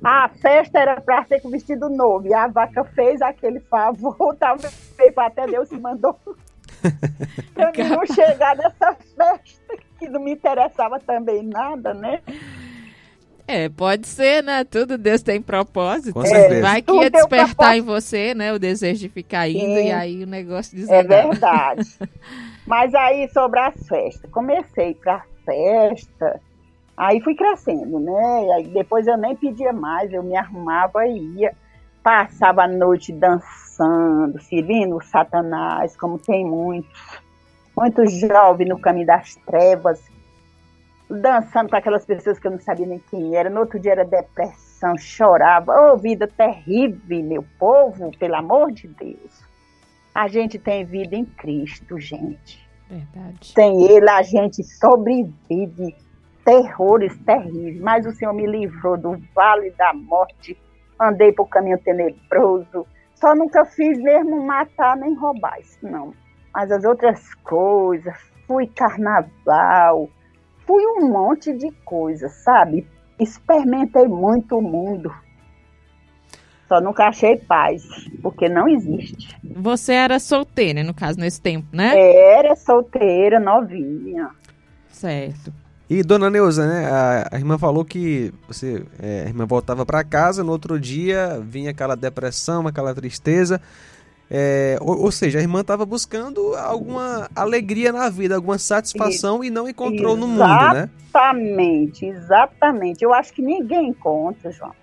A 0.01 0.29
festa 0.29 0.79
era 0.79 1.01
para 1.01 1.25
ser 1.25 1.41
com 1.41 1.49
vestido 1.49 1.89
novo, 1.89 2.27
e 2.27 2.33
a 2.33 2.47
vaca 2.47 2.83
fez 2.83 3.21
aquele 3.21 3.59
favor, 3.59 4.35
talvez 4.39 4.73
até 5.17 5.47
Deus 5.47 5.67
se 5.67 5.77
mandou 5.77 6.17
mim 7.55 7.89
não 7.89 8.05
chegar 8.05 8.55
nessa 8.55 8.93
festa, 8.93 9.64
que 10.05 10.12
não 10.12 10.21
me 10.21 10.31
interessava 10.33 11.00
também 11.00 11.43
nada, 11.43 11.93
né? 11.93 12.21
É, 13.47 13.69
pode 13.69 14.07
ser, 14.07 14.43
né? 14.43 14.63
Tudo 14.63 14.97
Deus 14.97 15.21
tem 15.21 15.39
propósito. 15.39 16.13
Com 16.13 16.25
certeza. 16.25 16.62
Vai 16.62 16.81
que 16.81 16.88
Tudo 16.88 17.03
ia 17.03 17.12
despertar 17.12 17.77
em 17.77 17.81
você, 17.81 18.33
né? 18.33 18.51
O 18.51 18.57
desejo 18.57 19.01
de 19.01 19.09
ficar 19.09 19.47
indo 19.47 19.59
Sim. 19.59 19.88
e 19.88 19.91
aí 19.91 20.24
o 20.24 20.27
negócio 20.27 20.75
É 20.75 20.79
desandava. 20.79 21.29
verdade. 21.29 22.00
Mas 22.65 22.95
aí, 22.95 23.29
sobre 23.31 23.59
as 23.59 23.75
festas, 23.88 24.31
comecei 24.31 24.95
pra 24.95 25.24
festa, 25.45 26.41
aí 26.97 27.21
fui 27.21 27.35
crescendo, 27.35 28.00
né? 28.00 28.47
Aí 28.55 28.67
depois 28.69 29.05
eu 29.05 29.15
nem 29.17 29.35
pedia 29.35 29.71
mais, 29.71 30.12
eu 30.12 30.24
me 30.24 30.35
arrumava 30.35 31.05
e 31.05 31.19
ia. 31.39 31.53
Passava 32.01 32.63
a 32.63 32.67
noite 32.67 33.12
dançando, 33.12 34.39
servindo 34.41 34.95
o 34.95 35.01
Satanás, 35.03 35.95
como 35.97 36.17
tem 36.17 36.43
muitos. 36.45 36.89
Muitos 37.75 38.13
jovens 38.13 38.70
no 38.70 38.79
caminho 38.79 39.08
das 39.08 39.36
trevas, 39.36 40.01
dançando 41.10 41.70
com 41.70 41.75
aquelas 41.75 42.05
pessoas 42.05 42.39
que 42.39 42.48
eu 42.48 42.51
não 42.51 42.60
sabia 42.60 42.86
nem 42.86 43.00
quem 43.00 43.36
era. 43.36 43.50
No 43.50 43.62
outro 43.62 43.79
dia 43.79 43.91
era 43.91 44.05
depressão, 44.05 44.98
chorava. 44.98 45.74
Ô, 45.91 45.98
vida 45.98 46.27
terrível, 46.27 47.24
meu 47.24 47.46
povo, 47.60 48.12
pelo 48.17 48.36
amor 48.36 48.72
de 48.72 48.88
Deus. 48.88 49.44
A 50.13 50.27
gente 50.27 50.58
tem 50.58 50.86
vida 50.86 51.15
em 51.15 51.25
Cristo, 51.25 52.00
gente. 52.00 52.65
Verdade. 52.89 53.51
Sem 53.53 53.84
Ele 53.86 54.10
a 54.10 54.22
gente 54.22 54.63
sobrevive 54.63 55.96
terrores 56.46 57.17
terríveis. 57.25 57.82
Mas 57.82 58.05
o 58.05 58.12
Senhor 58.12 58.34
me 58.34 58.46
livrou 58.46 58.98
do 58.98 59.17
vale 59.34 59.72
da 59.72 59.94
morte. 59.94 60.58
Andei 61.00 61.34
por 61.34 61.50
caminho 61.50 61.77
tenebroso. 61.79 62.88
Só 63.15 63.36
nunca 63.36 63.65
fiz 63.65 63.98
mesmo 64.00 64.41
matar 64.46 64.96
nem 64.96 65.13
roubar, 65.15 65.60
isso 65.60 65.79
não. 65.82 66.13
Mas 66.55 66.71
as 66.71 66.85
outras 66.85 67.33
coisas, 67.43 68.15
fui 68.47 68.65
carnaval, 68.67 70.09
fui 70.65 70.85
um 70.85 71.09
monte 71.09 71.51
de 71.51 71.69
coisas, 71.83 72.31
sabe? 72.31 72.88
Experimentei 73.19 74.07
muito 74.07 74.57
o 74.57 74.62
mundo. 74.62 75.13
Só 76.69 76.79
nunca 76.79 77.09
achei 77.09 77.35
paz, 77.35 77.83
porque 78.24 78.47
não 78.47 78.69
existe. 78.69 79.38
Você 79.43 79.93
era 79.93 80.17
solteira, 80.17 80.81
no 80.81 80.93
caso, 80.93 81.19
nesse 81.19 81.41
tempo, 81.41 81.67
né? 81.74 81.93
Era 81.97 82.55
solteira, 82.55 83.38
novinha. 83.38 84.29
Certo. 84.89 85.53
E 85.89 86.01
dona 86.01 86.29
Neuza, 86.29 86.65
né? 86.65 86.89
A, 86.89 87.29
a 87.33 87.38
irmã 87.38 87.59
falou 87.59 87.85
que 87.85 88.33
você, 88.47 88.83
é, 88.97 89.24
a 89.25 89.27
irmã 89.27 89.45
voltava 89.45 89.85
para 89.85 90.03
casa, 90.03 90.43
no 90.43 90.51
outro 90.51 90.79
dia 90.79 91.39
vinha 91.43 91.71
aquela 91.71 91.95
depressão, 91.95 92.65
aquela 92.65 92.95
tristeza. 92.95 93.62
É, 94.29 94.77
ou, 94.82 95.03
ou 95.03 95.12
seja, 95.12 95.38
a 95.38 95.41
irmã 95.41 95.62
estava 95.62 95.86
buscando 95.86 96.55
alguma 96.55 97.29
alegria 97.36 97.91
na 97.91 98.10
vida, 98.10 98.36
alguma 98.36 98.58
satisfação 98.58 99.44
e 99.44 99.50
não 99.50 99.70
encontrou 99.70 100.17
no 100.17 100.27
mundo, 100.27 100.74
né? 100.74 100.89
Exatamente, 101.08 102.05
exatamente. 102.05 103.03
Eu 103.03 103.13
acho 103.13 103.32
que 103.34 103.41
ninguém 103.41 103.89
encontra, 103.89 104.51
João. 104.51 104.74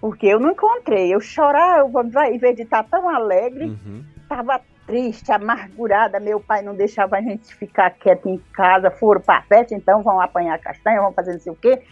Porque 0.00 0.26
eu 0.26 0.38
não 0.38 0.52
encontrei. 0.52 1.12
Eu 1.12 1.20
chorava, 1.20 1.90
eu, 1.92 2.32
em 2.32 2.38
vez 2.38 2.54
de 2.54 2.62
estar 2.62 2.84
tão 2.84 3.08
alegre, 3.08 3.64
Uhum. 3.64 4.04
estava 4.22 4.60
triste, 4.86 5.30
amargurada. 5.32 6.20
Meu 6.20 6.40
pai 6.40 6.62
não 6.62 6.74
deixava 6.74 7.16
a 7.16 7.20
gente 7.20 7.54
ficar 7.56 7.90
quieto 7.90 8.28
em 8.28 8.38
casa. 8.52 8.90
Foram 8.90 9.20
para 9.20 9.40
a 9.40 9.42
festa, 9.42 9.74
então 9.74 10.02
vão 10.02 10.20
apanhar 10.20 10.58
castanha, 10.60 11.00
vão 11.00 11.12
fazer 11.12 11.32
não 11.32 11.40
sei 11.40 11.52
o 11.52 11.56
quê. 11.56 11.82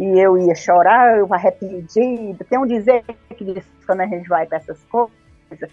E 0.00 0.18
eu 0.18 0.38
ia 0.38 0.54
chorar, 0.54 1.18
eu 1.18 1.32
arrependida. 1.32 2.44
Tem 2.48 2.58
um 2.58 2.66
dizer 2.66 3.04
que 3.36 3.44
diz 3.44 3.64
quando 3.86 4.00
a 4.00 4.06
gente 4.06 4.26
vai 4.28 4.46
para 4.46 4.56
essas 4.56 4.82
coisas, 4.84 5.70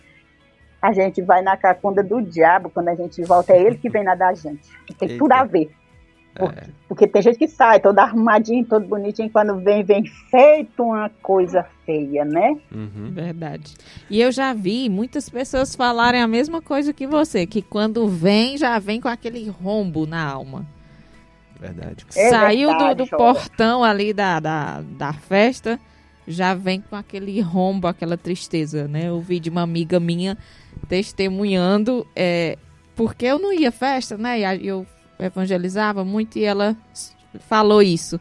a 0.81 0.93
gente 0.93 1.21
vai 1.21 1.41
na 1.41 1.57
cacunda 1.57 2.03
do 2.03 2.21
diabo, 2.21 2.69
quando 2.69 2.89
a 2.89 2.95
gente 2.95 3.21
volta, 3.23 3.53
é 3.53 3.61
ele 3.61 3.77
que 3.77 3.89
vem 3.89 4.03
na 4.03 4.15
da 4.15 4.33
gente. 4.33 4.61
Tem 4.97 5.09
Eita. 5.09 5.19
tudo 5.19 5.31
a 5.31 5.43
ver. 5.43 5.69
Porque, 6.37 6.59
é. 6.59 6.67
porque, 6.87 7.07
tem 7.07 7.21
gente 7.21 7.37
que 7.39 7.47
sai 7.47 7.79
todo 7.79 7.97
arrumadinho, 7.97 8.63
todo 8.63 8.85
bonitinho, 8.85 9.29
quando 9.29 9.59
vem, 9.59 9.83
vem 9.83 10.05
feito 10.29 10.83
uma 10.83 11.09
coisa 11.21 11.65
feia, 11.83 12.23
né? 12.23 12.55
Uhum. 12.71 13.11
Verdade. 13.11 13.75
E 14.07 14.21
eu 14.21 14.31
já 14.31 14.53
vi 14.53 14.87
muitas 14.87 15.29
pessoas 15.29 15.75
falarem 15.75 16.21
a 16.21 16.27
mesma 16.27 16.61
coisa 16.61 16.93
que 16.93 17.07
você, 17.07 17.47
que 17.47 17.61
quando 17.61 18.07
vem, 18.07 18.55
já 18.55 18.77
vem 18.77 19.01
com 19.01 19.07
aquele 19.07 19.49
rombo 19.49 20.05
na 20.05 20.23
alma. 20.23 20.65
Verdade. 21.59 22.05
É 22.15 22.29
Saiu 22.29 22.69
verdade, 22.69 22.95
do, 22.95 23.05
do 23.05 23.17
portão 23.17 23.83
ali 23.83 24.13
da, 24.13 24.39
da, 24.39 24.81
da 24.81 25.13
festa, 25.13 25.79
já 26.27 26.53
vem 26.53 26.81
com 26.81 26.95
aquele 26.95 27.41
rombo, 27.41 27.87
aquela 27.87 28.15
tristeza, 28.15 28.87
né? 28.87 29.07
Eu 29.07 29.15
ouvi 29.15 29.39
de 29.39 29.49
uma 29.49 29.63
amiga 29.63 29.99
minha 29.99 30.37
testemunhando, 30.77 32.05
é, 32.15 32.57
porque 32.95 33.25
eu 33.25 33.39
não 33.39 33.53
ia 33.53 33.71
festa, 33.71 34.17
né? 34.17 34.39
E 34.39 34.67
eu 34.67 34.85
evangelizava 35.19 36.03
muito 36.03 36.37
e 36.37 36.43
ela 36.43 36.75
falou 37.47 37.81
isso. 37.81 38.19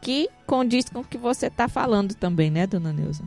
Que 0.00 0.28
condiz 0.46 0.88
com 0.88 1.00
o 1.00 1.04
que 1.04 1.18
você 1.18 1.46
está 1.46 1.68
falando 1.68 2.14
também, 2.14 2.50
né, 2.50 2.66
dona 2.66 2.92
Neuza? 2.92 3.24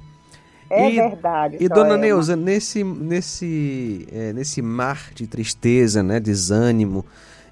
É 0.69 0.89
e, 0.89 0.95
verdade. 0.95 1.57
E 1.59 1.67
dona 1.67 1.95
é 1.95 1.97
Neuza, 1.97 2.35
nesse, 2.35 2.83
nesse, 2.83 4.07
é, 4.11 4.33
nesse 4.33 4.61
mar 4.61 5.09
de 5.13 5.27
tristeza, 5.27 6.03
né, 6.03 6.19
desânimo, 6.19 7.05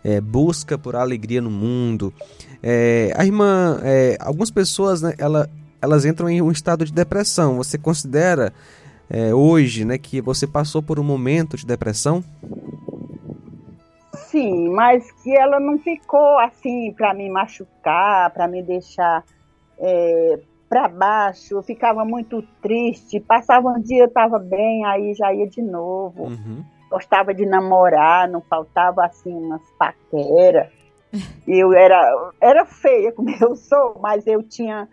é, 0.04 0.22
busca 0.22 0.78
por 0.78 0.96
alegria 0.96 1.42
no 1.42 1.50
mundo, 1.50 2.14
é, 2.62 3.12
a 3.16 3.26
irmã, 3.26 3.80
é, 3.84 4.18
algumas 4.20 4.52
pessoas, 4.52 5.02
né, 5.02 5.14
ela, 5.18 5.50
elas 5.82 6.06
entram 6.06 6.30
em 6.30 6.42
um 6.42 6.52
estado 6.52 6.86
de 6.86 6.94
depressão. 6.94 7.58
Você 7.58 7.78
considera 7.78 8.54
é, 9.10 9.34
hoje, 9.34 9.86
né, 9.86 9.98
que 9.98 10.22
você 10.22 10.46
passou 10.46 10.82
por 10.82 11.00
um 11.00 11.04
momento 11.04 11.56
de 11.56 11.66
depressão? 11.66 12.24
Sim, 14.30 14.70
mas 14.70 15.10
que 15.24 15.36
ela 15.36 15.60
não 15.60 15.78
ficou 15.78 16.38
assim 16.40 16.94
para 16.94 17.14
me 17.14 17.30
machucar, 17.30 18.30
para 18.32 18.48
me 18.48 18.62
deixar 18.62 19.24
é, 19.80 20.40
para 20.70 20.88
baixo. 20.88 21.56
Eu 21.56 21.64
ficava 21.64 22.04
muito 22.04 22.42
triste. 22.62 23.20
Passava 23.20 23.70
um 23.70 23.80
dia, 23.80 24.00
eu 24.00 24.08
estava 24.08 24.38
bem, 24.38 24.86
aí 24.86 25.14
já 25.14 25.34
ia 25.34 25.48
de 25.48 25.62
novo. 25.62 26.26
Uhum. 26.26 26.64
Gostava 26.90 27.34
de 27.34 27.46
namorar, 27.46 28.28
não 28.28 28.42
faltava 28.42 29.06
assim 29.06 29.34
umas 29.34 29.62
paqueras. 29.78 30.72
Eu 31.48 31.72
era, 31.72 32.32
era 32.42 32.66
feia 32.66 33.14
como 33.14 33.30
eu 33.30 33.56
sou, 33.56 33.98
mas 34.02 34.28
eu 34.28 34.44
tinha 34.44 34.90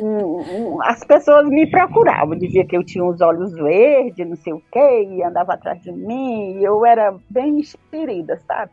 um, 0.00 0.76
um, 0.76 0.82
as 0.82 1.04
pessoas 1.04 1.48
me 1.48 1.70
procuravam, 1.70 2.36
dizia 2.36 2.66
que 2.66 2.76
eu 2.76 2.84
tinha 2.84 3.04
os 3.04 3.20
olhos 3.20 3.52
verdes, 3.52 4.28
não 4.28 4.36
sei 4.36 4.52
o 4.52 4.62
quê, 4.72 5.08
e 5.10 5.22
andava 5.22 5.54
atrás 5.54 5.80
de 5.82 5.92
mim, 5.92 6.58
e 6.58 6.64
eu 6.64 6.84
era 6.84 7.14
bem 7.28 7.60
esperida, 7.60 8.40
sabe? 8.46 8.72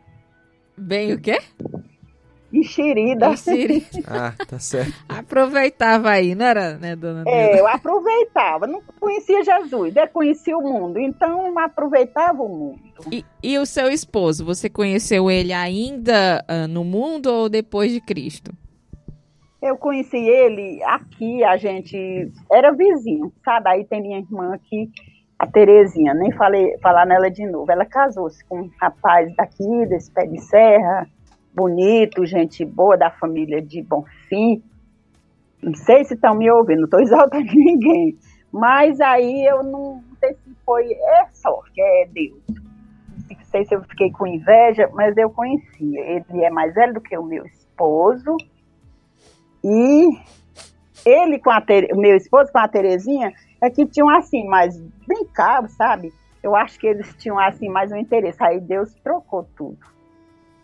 Bem 0.78 1.14
o 1.14 1.20
quê? 1.20 1.40
Enxerida. 2.52 3.30
Enxerida. 3.30 3.86
ah, 4.08 4.34
tá 4.46 4.58
certo. 4.58 4.94
Aproveitava 5.10 6.10
aí, 6.10 6.34
não 6.34 6.46
era, 6.46 6.78
né, 6.78 6.96
dona 6.96 7.24
É, 7.28 7.60
eu 7.60 7.68
aproveitava. 7.68 8.66
Não 8.66 8.82
conhecia 9.00 9.44
Jesus, 9.44 9.94
né? 9.94 10.08
conhecia 10.08 10.58
o 10.58 10.62
mundo. 10.62 10.98
Então, 11.00 11.58
aproveitava 11.60 12.42
o 12.42 12.48
mundo. 12.48 12.80
E, 13.12 13.26
e 13.44 13.58
o 13.58 13.66
seu 13.66 13.90
esposo, 13.90 14.46
você 14.46 14.70
conheceu 14.70 15.30
ele 15.30 15.52
ainda 15.52 16.44
uh, 16.50 16.68
no 16.68 16.84
mundo 16.84 17.28
ou 17.28 17.50
depois 17.50 17.92
de 17.92 18.00
Cristo? 18.00 18.52
Eu 19.62 19.76
conheci 19.76 20.18
ele 20.18 20.84
aqui, 20.84 21.44
a 21.44 21.58
gente 21.58 22.32
era 22.52 22.72
vizinho, 22.72 23.34
sabe? 23.44 23.70
Aí 23.70 23.86
tem 23.86 24.02
minha 24.02 24.20
irmã 24.20 24.54
aqui, 24.54 24.92
a 25.40 25.48
Terezinha, 25.48 26.14
nem 26.14 26.32
falei 26.32 26.78
falar 26.78 27.06
nela 27.08 27.30
de 27.30 27.46
novo. 27.46 27.72
Ela 27.72 27.86
casou-se 27.86 28.44
com 28.46 28.62
um 28.62 28.72
rapaz 28.80 29.36
daqui, 29.36 29.86
desse 29.88 30.12
pé 30.12 30.28
de 30.28 30.40
serra, 30.42 31.08
bonito, 31.54 32.24
gente 32.26 32.64
boa, 32.64 32.96
da 32.96 33.10
família 33.10 33.60
de 33.60 33.82
Bonfim. 33.82 34.64
Não 35.62 35.74
sei 35.74 36.04
se 36.06 36.14
estão 36.14 36.36
me 36.36 36.50
ouvindo, 36.52 36.80
não 36.80 36.86
estou 36.86 37.02
exaltando 37.02 37.48
ninguém. 37.54 38.16
Mas 38.52 39.02
aí 39.02 39.44
eu 39.46 39.64
não 39.64 40.04
sei 40.20 40.36
se 40.36 40.56
foi, 40.64 40.92
é 40.92 41.28
sorte, 41.34 41.82
é 41.82 42.08
Deus. 42.14 42.44
Não 43.30 43.44
sei 43.46 43.66
se 43.66 43.74
eu 43.74 43.82
fiquei 43.84 44.12
com 44.12 44.28
inveja, 44.28 44.88
mas 44.94 45.18
eu 45.18 45.32
conheci. 45.32 45.98
Ele 45.98 46.44
é 46.44 46.50
mais 46.52 46.76
velho 46.76 46.94
do 46.94 47.02
que 47.02 47.18
o 47.18 47.24
meu 47.24 47.44
esposo 47.46 48.38
e 49.70 50.18
ele 51.06 51.40
com 51.40 51.50
a 51.50 51.60
Tere, 51.60 51.94
meu 51.94 52.16
esposo 52.16 52.50
com 52.54 52.60
a 52.60 52.68
Terezinha 52.70 53.34
é 53.62 53.70
que 53.70 53.86
tinham 53.86 54.10
assim, 54.10 54.48
mais 54.48 54.80
brincavam, 55.06 55.68
sabe? 55.68 56.14
Eu 56.42 56.56
acho 56.56 56.80
que 56.80 56.88
eles 56.88 57.14
tinham 57.18 57.38
assim 57.38 57.68
mais 57.68 57.92
um 57.92 57.98
interesse. 57.98 58.42
Aí 58.42 58.62
Deus 58.62 58.94
trocou 59.04 59.46
tudo. 59.58 59.80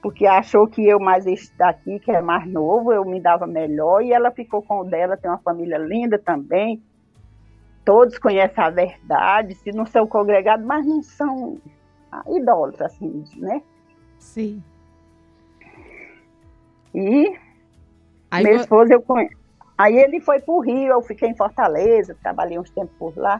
Porque 0.01 0.25
achou 0.25 0.67
que 0.67 0.85
eu 0.87 0.99
mais 0.99 1.25
daqui, 1.57 1.99
que 1.99 2.11
é 2.11 2.21
mais 2.21 2.47
novo, 2.47 2.93
eu 2.93 3.03
me 3.03 3.19
dava 3.19 3.45
melhor, 3.45 4.01
e 4.01 4.13
ela 4.13 4.31
ficou 4.31 4.61
com 4.61 4.79
o 4.79 4.83
dela, 4.85 5.17
tem 5.17 5.29
uma 5.29 5.37
família 5.39 5.77
linda 5.77 6.17
também. 6.17 6.81
Todos 7.83 8.17
conhecem 8.17 8.63
a 8.63 8.69
verdade, 8.69 9.55
se 9.55 9.71
não 9.71 9.85
são 9.85 10.07
congregados, 10.07 10.65
mas 10.65 10.85
não 10.85 11.01
são 11.01 11.57
idólatras, 12.29 12.93
assim, 12.93 13.25
né? 13.37 13.61
Sim. 14.17 14.63
E 16.95 17.37
Aí 18.33 18.43
Meu 18.43 18.55
esposo 18.55 18.91
eu 18.91 18.99
conheço. 18.99 19.35
Aí 19.77 19.95
ele 19.95 20.19
foi 20.19 20.39
para 20.39 20.53
o 20.55 20.59
Rio, 20.59 20.91
eu 20.91 21.01
fiquei 21.03 21.29
em 21.29 21.37
Fortaleza, 21.37 22.17
trabalhei 22.23 22.57
uns 22.57 22.69
tempos 22.71 22.95
por 22.97 23.15
lá. 23.15 23.39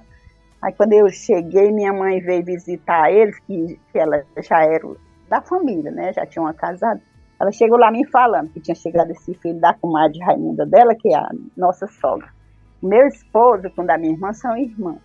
Aí 0.62 0.72
quando 0.74 0.94
eu 0.94 1.10
cheguei, 1.10 1.72
minha 1.72 1.92
mãe 1.92 2.20
veio 2.20 2.46
visitar 2.46 3.12
eles, 3.12 3.38
que, 3.40 3.80
que 3.92 3.98
ela 3.98 4.24
já 4.38 4.64
era 4.64 4.88
da 5.28 5.42
família, 5.42 5.90
né? 5.90 6.14
Já 6.14 6.28
tinham 6.28 6.52
casado. 6.54 7.02
Ela 7.42 7.52
chegou 7.52 7.78
lá 7.78 7.92
me 7.92 8.06
falando 8.06 8.52
que 8.52 8.62
tinha 8.62 8.76
chegado 8.76 9.10
esse 9.10 9.34
filho 9.34 9.60
da 9.60 9.74
comadre 9.74 10.20
Raimunda 10.20 10.64
dela, 10.64 10.94
que 10.94 11.10
é 11.10 11.18
a 11.18 11.30
nossa 11.58 11.88
sogra. 11.88 12.30
Meu 12.80 13.08
esposo 13.08 13.72
com 13.72 13.84
da 13.84 13.98
minha 13.98 14.14
irmã 14.14 14.32
são 14.32 14.56
irmãos. 14.56 15.02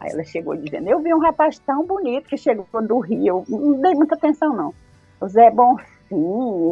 Aí 0.00 0.10
ela 0.12 0.24
chegou 0.24 0.56
dizendo, 0.56 0.88
eu 0.88 1.00
vi 1.00 1.12
um 1.12 1.20
rapaz 1.20 1.58
tão 1.58 1.86
bonito 1.86 2.26
que 2.26 2.38
chegou 2.38 2.66
do 2.82 3.00
Rio, 3.00 3.44
não 3.48 3.80
dei 3.82 3.92
muita 3.92 4.14
atenção 4.14 4.56
não. 4.56 4.74
O 5.20 5.28
Zé 5.28 5.50
Bonfim, 5.50 5.93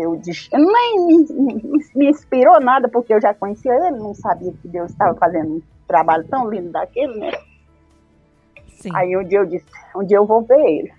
eu 0.02 0.16
disse, 0.16 0.48
nem 0.52 1.06
me, 1.06 1.26
me, 1.30 1.84
me, 1.94 2.10
inspirou 2.10 2.60
nada, 2.60 2.88
porque 2.88 3.12
eu 3.12 3.20
já 3.20 3.34
conhecia 3.34 3.72
ele, 3.74 3.98
não 3.98 4.14
sabia 4.14 4.52
que 4.52 4.68
Deus 4.68 4.90
estava 4.90 5.14
fazendo 5.18 5.56
um 5.56 5.62
trabalho 5.86 6.26
tão 6.28 6.48
lindo 6.48 6.70
daquele, 6.70 7.18
né? 7.18 7.32
Sim. 8.68 8.90
Aí 8.94 9.16
um 9.16 9.24
dia 9.24 9.38
eu 9.38 9.46
disse, 9.46 9.66
um 9.94 10.04
dia 10.04 10.16
eu 10.16 10.26
vou 10.26 10.42
ver 10.42 10.60
ele. 10.60 10.92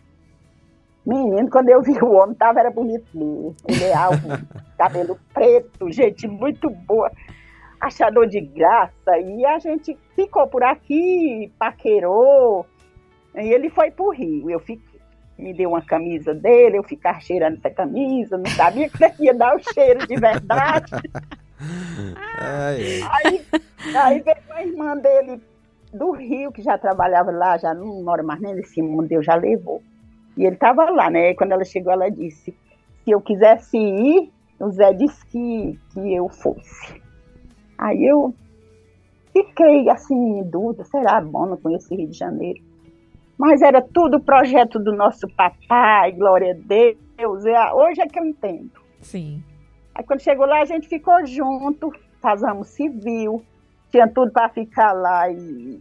Menino, 1.06 1.49
quando 1.49 1.69
eu 1.69 1.82
vi 1.82 1.97
o 2.01 2.13
homem, 2.13 2.36
tava, 2.36 2.62
era 2.62 2.71
bonito 2.71 3.06
mesmo. 3.13 3.56
Ele 3.67 3.84
é 3.84 3.93
alto, 3.93 4.21
cabelo 4.77 5.19
preto, 5.34 5.91
gente 5.91 6.27
muito 6.27 6.69
boa, 6.69 7.12
achador 7.79 8.25
de 8.25 8.39
graça. 8.39 9.17
E 9.19 9.45
a 9.45 9.60
gente 9.60 9.97
ficou 10.15 10.47
por 10.47 10.63
aqui, 10.63 11.51
paquerou. 11.60 12.65
E 13.36 13.51
ele 13.51 13.69
foi 13.69 13.91
pro 13.91 14.12
Rio. 14.12 14.49
Eu 14.49 14.60
fiquei 14.60 14.92
me 15.37 15.53
deu 15.53 15.69
uma 15.69 15.81
camisa 15.81 16.33
dele, 16.33 16.77
eu 16.77 16.83
ficar 16.83 17.21
cheirando 17.21 17.57
essa 17.57 17.69
camisa, 17.69 18.37
não 18.37 18.49
sabia 18.51 18.89
que 18.89 18.97
você 18.97 19.13
ia 19.19 19.33
dar 19.33 19.55
o 19.55 19.73
cheiro 19.73 20.05
de 20.07 20.15
verdade. 20.15 20.91
ai, 22.37 23.01
Aí, 23.11 23.45
aí 23.95 24.19
veio 24.19 24.37
a 24.49 24.63
irmã 24.63 24.97
dele 24.97 25.41
do 25.93 26.11
Rio, 26.11 26.51
que 26.51 26.61
já 26.61 26.77
trabalhava 26.77 27.31
lá, 27.31 27.57
já 27.57 27.73
não 27.73 28.03
mora 28.03 28.23
mais 28.23 28.41
nem 28.41 28.55
nesse 28.55 28.81
mundo, 28.81 29.07
Deus 29.07 29.25
já 29.25 29.35
levou. 29.35 29.81
E 30.35 30.45
ele 30.45 30.55
estava 30.55 30.89
lá, 30.89 31.09
né? 31.09 31.31
E 31.31 31.35
quando 31.35 31.51
ela 31.51 31.63
chegou, 31.63 31.93
ela 31.93 32.09
disse: 32.09 32.55
se 33.03 33.11
eu 33.11 33.21
quisesse 33.21 33.77
ir, 33.77 34.31
o 34.59 34.71
Zé 34.71 34.93
disse 34.93 35.25
que, 35.27 35.79
que 35.93 36.13
eu 36.13 36.27
fosse. 36.29 37.01
Aí 37.77 38.03
eu 38.03 38.33
fiquei 39.31 39.89
assim, 39.89 40.39
em 40.39 40.43
dúvida: 40.43 40.83
será 40.85 41.21
bom? 41.21 41.45
Não 41.45 41.57
conheço 41.57 41.93
Rio 41.93 42.07
de 42.07 42.17
Janeiro. 42.17 42.61
Mas 43.45 43.62
era 43.62 43.82
tudo 43.82 44.21
projeto 44.21 44.79
do 44.79 44.93
nosso 44.93 45.27
papai, 45.36 46.13
glória 46.13 46.53
a 46.53 46.56
Deus. 46.58 47.45
É, 47.45 47.73
hoje 47.73 47.99
é 47.99 48.08
que 48.08 48.17
eu 48.17 48.23
entendo. 48.23 48.71
Sim. 49.01 49.43
Aí 49.93 50.01
quando 50.06 50.21
chegou 50.21 50.45
lá, 50.45 50.62
a 50.62 50.65
gente 50.65 50.88
ficou 50.88 51.25
junto, 51.25 51.91
casamos 52.21 52.69
civil, 52.69 53.43
tinha 53.91 54.08
tudo 54.08 54.32
para 54.32 54.47
ficar 54.47 54.93
lá. 54.93 55.29
E... 55.29 55.77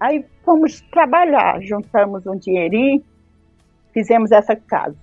Aí 0.00 0.24
fomos 0.44 0.80
trabalhar, 0.90 1.62
juntamos 1.62 2.26
um 2.26 2.34
dinheirinho, 2.34 3.04
fizemos 3.94 4.32
essa 4.32 4.56
casa. 4.56 4.98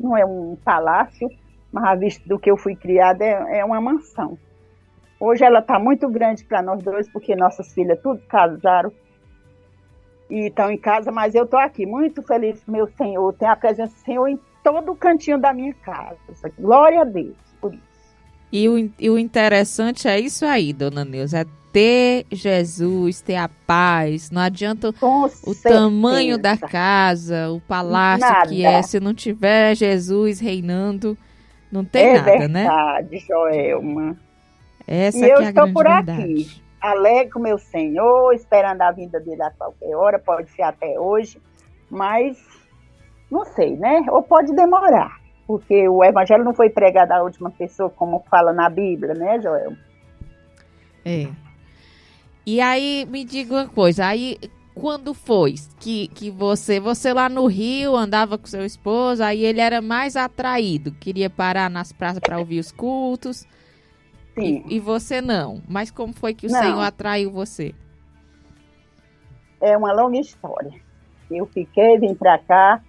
Não 0.00 0.16
é 0.16 0.24
um 0.24 0.56
palácio, 0.64 1.28
mas 1.70 1.84
a 1.84 1.94
vista 1.94 2.26
do 2.26 2.38
que 2.38 2.50
eu 2.50 2.56
fui 2.56 2.74
criada 2.74 3.22
é, 3.22 3.58
é 3.58 3.64
uma 3.66 3.82
mansão. 3.82 4.38
Hoje 5.20 5.44
ela 5.44 5.58
está 5.58 5.78
muito 5.78 6.08
grande 6.08 6.42
para 6.42 6.62
nós 6.62 6.82
dois, 6.82 7.06
porque 7.10 7.36
nossas 7.36 7.74
filhas 7.74 8.00
tudo 8.00 8.22
casaram, 8.26 8.90
e 10.30 10.46
estão 10.48 10.70
em 10.70 10.78
casa, 10.78 11.10
mas 11.12 11.34
eu 11.34 11.44
estou 11.44 11.58
aqui 11.58 11.86
muito 11.86 12.22
feliz 12.22 12.62
com 12.64 12.72
meu 12.72 12.88
Senhor, 12.96 13.32
tem 13.34 13.48
a 13.48 13.56
presença 13.56 13.94
do 13.94 14.00
Senhor 14.04 14.26
em 14.28 14.38
todo 14.62 14.92
o 14.92 14.96
cantinho 14.96 15.38
da 15.38 15.52
minha 15.52 15.72
casa. 15.74 16.16
Glória 16.58 17.02
a 17.02 17.04
Deus 17.04 17.36
por 17.60 17.72
isso. 17.72 17.82
E 18.52 18.68
o, 18.68 18.90
e 18.98 19.10
o 19.10 19.18
interessante 19.18 20.08
é 20.08 20.18
isso 20.18 20.44
aí, 20.44 20.72
dona 20.72 21.04
Neuza, 21.04 21.40
é 21.40 21.46
ter 21.72 22.24
Jesus, 22.32 23.20
ter 23.20 23.36
a 23.36 23.48
paz. 23.66 24.30
Não 24.30 24.40
adianta 24.40 24.92
Com 24.94 25.24
o 25.24 25.28
certeza. 25.28 25.74
tamanho 25.74 26.38
da 26.38 26.56
casa, 26.56 27.50
o 27.50 27.60
palácio 27.60 28.26
Nada. 28.26 28.48
que 28.48 28.64
é, 28.64 28.80
se 28.82 28.98
não 28.98 29.12
tiver 29.12 29.74
Jesus 29.74 30.40
reinando, 30.40 31.18
não 31.70 31.84
tem 31.84 32.06
é 32.06 32.16
nada, 32.18 32.48
né? 32.48 32.62
verdade, 32.62 33.18
Joelma. 33.18 34.16
Essa 34.86 35.18
E 35.18 35.28
eu 35.28 35.38
é 35.40 35.46
a 35.46 35.48
estou 35.50 35.72
por 35.72 35.84
verdade. 35.84 36.22
aqui. 36.22 36.65
Alegre 36.86 37.32
com 37.32 37.40
meu 37.40 37.58
Senhor, 37.58 38.32
esperando 38.34 38.82
a 38.82 38.92
vinda 38.92 39.20
dele 39.20 39.42
a 39.42 39.50
qualquer 39.50 39.94
hora, 39.94 40.18
pode 40.18 40.50
ser 40.50 40.62
até 40.62 40.98
hoje, 40.98 41.40
mas 41.90 42.38
não 43.30 43.44
sei, 43.44 43.76
né? 43.76 44.04
Ou 44.08 44.22
pode 44.22 44.54
demorar, 44.54 45.20
porque 45.46 45.88
o 45.88 46.04
evangelho 46.04 46.44
não 46.44 46.54
foi 46.54 46.70
pregado 46.70 47.12
à 47.12 47.22
última 47.22 47.50
pessoa, 47.50 47.90
como 47.90 48.24
fala 48.30 48.52
na 48.52 48.68
Bíblia, 48.68 49.14
né, 49.14 49.40
Joel? 49.40 49.72
É. 51.04 51.28
E 52.44 52.60
aí, 52.60 53.06
me 53.10 53.24
diga 53.24 53.54
uma 53.54 53.68
coisa, 53.68 54.06
aí 54.06 54.38
quando 54.76 55.14
foi 55.14 55.54
que, 55.80 56.06
que 56.08 56.30
você, 56.30 56.78
você 56.78 57.10
lá 57.12 57.30
no 57.30 57.46
Rio 57.46 57.96
andava 57.96 58.36
com 58.36 58.46
seu 58.46 58.64
esposo, 58.64 59.24
aí 59.24 59.42
ele 59.42 59.58
era 59.58 59.80
mais 59.80 60.16
atraído, 60.16 60.92
queria 60.92 61.30
parar 61.30 61.70
nas 61.70 61.92
praças 61.92 62.20
para 62.20 62.38
ouvir 62.38 62.60
os 62.60 62.70
cultos, 62.70 63.46
Sim. 64.38 64.64
e, 64.68 64.76
e 64.76 64.80
você 64.80 65.20
não. 65.20 65.62
Mas 65.68 65.90
como 65.90 66.12
foi 66.12 66.34
que 66.34 66.46
o 66.46 66.50
Não. 66.50 66.60
Senhor 66.60 66.80
atraiu 66.80 67.30
você? 67.30 67.74
é 69.60 69.76
uma 69.76 69.92
longa 69.92 70.18
história. 70.18 70.72
Eu 71.30 71.46
fiquei, 71.46 71.98
vim 71.98 72.14
para 72.14 72.38
cá, 72.38 72.80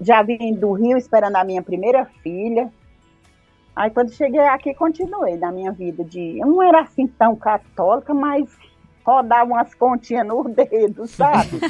já 0.00 0.22
vim 0.22 0.54
do 0.54 0.72
Rio 0.72 0.96
esperando 0.96 1.36
a 1.36 1.44
minha 1.44 1.62
primeira 1.62 2.04
filha. 2.22 2.72
Aí 3.74 3.90
quando 3.90 4.12
cheguei 4.12 4.40
aqui, 4.40 4.74
continuei 4.74 5.36
na 5.36 5.50
minha 5.50 5.72
vida 5.72 6.04
de. 6.04 6.38
Eu 6.38 6.46
não 6.46 6.62
era 6.62 6.80
assim 6.82 7.06
tão 7.06 7.34
católica, 7.36 8.12
mas 8.14 8.48
rodava 9.04 9.50
umas 9.50 9.74
continhas 9.74 10.26
no 10.26 10.44
dedo, 10.48 11.06
sabe? 11.06 11.60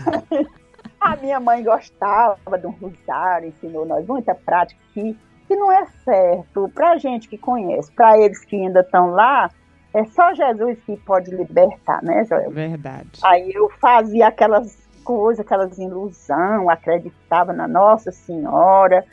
a 1.00 1.16
minha 1.16 1.38
mãe 1.40 1.62
gostava 1.62 2.58
de 2.58 2.66
um 2.66 2.70
rosário, 2.70 3.48
ensinou 3.48 3.86
nós 3.86 4.06
muita 4.06 4.34
prática 4.34 4.80
que, 4.92 5.16
que 5.46 5.56
não 5.56 5.70
é 5.70 5.86
certo 6.04 6.70
para 6.74 6.98
gente 6.98 7.28
que 7.28 7.38
conhece, 7.38 7.90
para 7.92 8.18
eles 8.18 8.44
que 8.44 8.56
ainda 8.56 8.80
estão 8.80 9.10
lá, 9.10 9.50
é 9.94 10.04
só 10.04 10.34
Jesus 10.34 10.78
que 10.84 10.96
pode 10.98 11.30
libertar, 11.30 12.02
né, 12.02 12.24
Joel? 12.24 12.50
Verdade. 12.50 13.20
Aí 13.22 13.50
eu 13.52 13.70
fazia 13.80 14.28
aquelas 14.28 14.76
coisas, 15.02 15.40
aquelas 15.40 15.78
ilusão, 15.78 16.68
acreditava 16.68 17.52
na 17.52 17.66
Nossa 17.66 18.10
Senhora, 18.10 19.04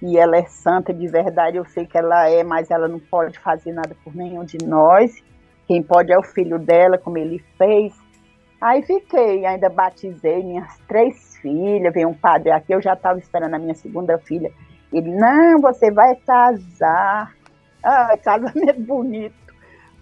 e 0.00 0.16
ela 0.18 0.36
é 0.36 0.44
santa 0.44 0.92
de 0.92 1.06
verdade, 1.08 1.56
eu 1.56 1.64
sei 1.64 1.86
que 1.86 1.98
ela 1.98 2.28
é, 2.28 2.44
mas 2.44 2.70
ela 2.70 2.86
não 2.86 2.98
pode 2.98 3.38
fazer 3.38 3.72
nada 3.72 3.96
por 4.04 4.14
nenhum 4.14 4.44
de 4.44 4.58
nós. 4.64 5.22
Quem 5.66 5.82
pode 5.82 6.12
é 6.12 6.18
o 6.18 6.22
filho 6.22 6.58
dela, 6.58 6.96
como 6.96 7.18
ele 7.18 7.42
fez. 7.58 7.92
Aí 8.60 8.82
fiquei, 8.82 9.44
ainda 9.44 9.68
batizei 9.68 10.42
minhas 10.42 10.78
três 10.86 11.36
filhas, 11.36 11.92
veio 11.92 12.08
um 12.08 12.14
padre 12.14 12.50
aqui, 12.50 12.72
eu 12.72 12.80
já 12.80 12.94
estava 12.94 13.18
esperando 13.18 13.54
a 13.54 13.58
minha 13.58 13.74
segunda 13.74 14.18
filha. 14.18 14.52
Ele, 14.92 15.14
não, 15.14 15.60
você 15.60 15.90
vai 15.90 16.14
casar. 16.16 17.34
Ah, 17.82 18.16
casamento 18.18 18.80
bonito 18.80 19.46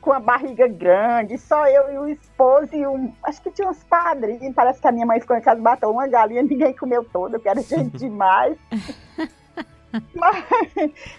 com 0.04 0.12
a 0.12 0.20
barriga 0.20 0.68
grande, 0.68 1.38
só 1.38 1.66
eu 1.66 1.94
e 1.94 1.98
o 1.98 2.08
esposo 2.08 2.68
e 2.74 2.86
um. 2.86 3.10
Acho 3.22 3.40
que 3.40 3.50
tinha 3.50 3.68
uns 3.68 3.82
padrinhos. 3.84 4.54
Parece 4.54 4.78
que 4.78 4.86
a 4.86 4.92
minha 4.92 5.06
mãe 5.06 5.18
ficou 5.18 5.34
em 5.34 5.40
casa, 5.40 5.60
matou 5.62 5.90
uma 5.90 6.06
galinha, 6.06 6.42
ninguém 6.42 6.76
comeu 6.76 7.02
toda, 7.04 7.38
que 7.38 7.48
era 7.48 7.60
gente 7.64 7.96
demais. 7.96 8.58
Mas 10.14 10.44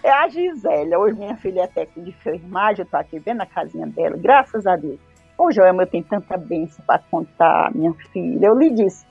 é 0.04 0.12
a 0.12 0.28
Gisélia. 0.28 1.00
Hoje 1.00 1.18
minha 1.18 1.36
filha 1.36 1.62
é 1.62 1.68
técnica 1.68 2.02
de 2.02 2.10
enfermagem, 2.12 2.86
eu 2.86 2.90
tô 2.90 2.98
aqui 2.98 3.18
vendo 3.18 3.42
a 3.42 3.46
casinha 3.48 3.88
dela, 3.88 4.16
graças 4.18 4.68
a 4.68 4.76
Deus. 4.76 5.00
Ô, 5.36 5.52
Joelma, 5.52 5.84
eu 5.84 5.88
tenho 5.88 6.04
tanta 6.04 6.38
bênção 6.38 6.86
para 6.86 7.00
contar, 7.00 7.74
minha 7.74 7.94
filha. 8.14 8.46
Eu 8.46 8.58
lhe 8.58 8.70
disse, 8.70 9.04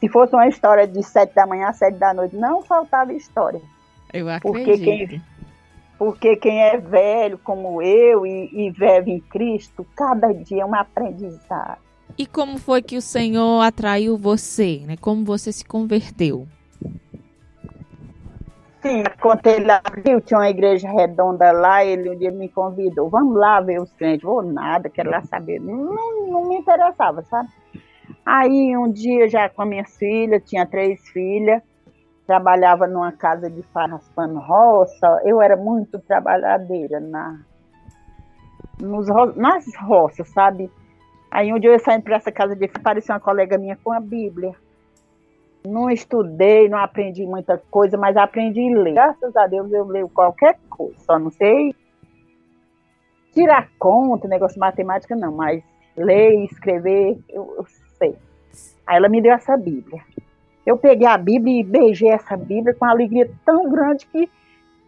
se 0.00 0.08
fosse 0.08 0.34
uma 0.34 0.46
história 0.46 0.86
de 0.86 1.02
sete 1.02 1.34
da 1.34 1.46
manhã 1.46 1.68
às 1.68 1.78
sete 1.78 1.96
da 1.96 2.12
noite, 2.12 2.36
não 2.36 2.62
faltava 2.62 3.12
história. 3.14 3.60
Eu 4.14 4.26
Porque 4.40 4.70
acredito. 4.72 5.08
quem- 5.10 5.22
Porque 5.98 6.36
quem 6.36 6.62
é 6.62 6.76
velho 6.76 7.38
como 7.38 7.80
eu 7.82 8.26
e, 8.26 8.48
e 8.52 8.70
vive 8.70 9.10
em 9.12 9.20
Cristo, 9.20 9.86
cada 9.96 10.32
dia 10.32 10.62
é 10.62 10.66
um 10.66 10.74
aprendizado. 10.74 11.78
E 12.18 12.26
como 12.26 12.58
foi 12.58 12.82
que 12.82 12.96
o 12.96 13.02
Senhor 13.02 13.60
atraiu 13.60 14.16
você, 14.16 14.82
né? 14.86 14.96
Como 15.00 15.24
você 15.24 15.52
se 15.52 15.64
converteu? 15.64 16.46
Sim, 18.82 19.02
quando 19.20 19.46
ele 19.46 19.70
abriu, 19.70 20.20
tinha 20.20 20.38
uma 20.38 20.50
igreja 20.50 20.88
redonda 20.90 21.50
lá, 21.52 21.84
ele 21.84 22.10
um 22.10 22.18
dia 22.18 22.30
me 22.30 22.48
convidou, 22.50 23.08
vamos 23.08 23.34
lá 23.34 23.60
ver 23.60 23.80
os 23.80 23.90
crentes, 23.94 24.22
vou 24.22 24.42
nada, 24.42 24.90
quero 24.90 25.10
lá 25.10 25.22
saber. 25.22 25.58
Não, 25.60 26.28
não 26.30 26.48
me 26.48 26.56
interessava, 26.56 27.22
sabe? 27.22 27.48
Aí 28.26 28.76
um 28.76 28.92
dia 28.92 29.26
já 29.28 29.48
com 29.48 29.62
a 29.62 29.66
minha 29.66 29.84
filha, 29.84 30.38
tinha 30.38 30.66
três 30.66 31.00
filhas, 31.12 31.62
trabalhava 32.26 32.86
numa 32.86 33.12
casa 33.12 33.50
de 33.50 33.62
farraspando 33.62 34.38
roça, 34.38 35.20
eu 35.24 35.42
era 35.42 35.56
muito 35.56 35.98
trabalhadeira 35.98 37.00
na, 37.00 37.40
nos, 38.80 39.06
nas 39.36 39.64
roças, 39.76 40.28
sabe? 40.30 40.70
Aí 41.30 41.52
um 41.52 41.58
dia 41.58 41.70
eu 41.70 41.78
saindo 41.78 42.04
para 42.04 42.16
essa 42.16 42.32
casa 42.32 42.54
de 42.54 42.68
parecia 42.68 43.14
uma 43.14 43.20
colega 43.20 43.58
minha 43.58 43.76
com 43.82 43.92
a 43.92 44.00
Bíblia. 44.00 44.52
Não 45.66 45.90
estudei, 45.90 46.68
não 46.68 46.78
aprendi 46.78 47.26
muita 47.26 47.58
coisa, 47.70 47.96
mas 47.96 48.16
aprendi 48.16 48.60
a 48.72 48.78
ler. 48.82 48.94
Graças 48.94 49.36
a 49.36 49.46
Deus 49.46 49.72
eu 49.72 49.84
leio 49.86 50.08
qualquer 50.08 50.58
coisa, 50.68 50.94
só 51.00 51.18
não 51.18 51.30
sei 51.30 51.74
tirar 53.34 53.68
conta, 53.78 54.28
negócio 54.28 54.54
de 54.54 54.60
matemática 54.60 55.16
não, 55.16 55.32
mas 55.32 55.62
ler, 55.96 56.44
escrever, 56.44 57.18
eu, 57.28 57.54
eu 57.58 57.66
sei. 57.98 58.16
Aí 58.86 58.96
ela 58.96 59.08
me 59.08 59.20
deu 59.20 59.32
essa 59.32 59.56
Bíblia. 59.56 60.02
Eu 60.66 60.78
peguei 60.78 61.06
a 61.06 61.18
Bíblia 61.18 61.60
e 61.60 61.64
beijei 61.64 62.08
essa 62.08 62.36
Bíblia 62.36 62.74
com 62.74 62.84
uma 62.84 62.92
alegria 62.92 63.30
tão 63.44 63.68
grande 63.68 64.06
que 64.06 64.30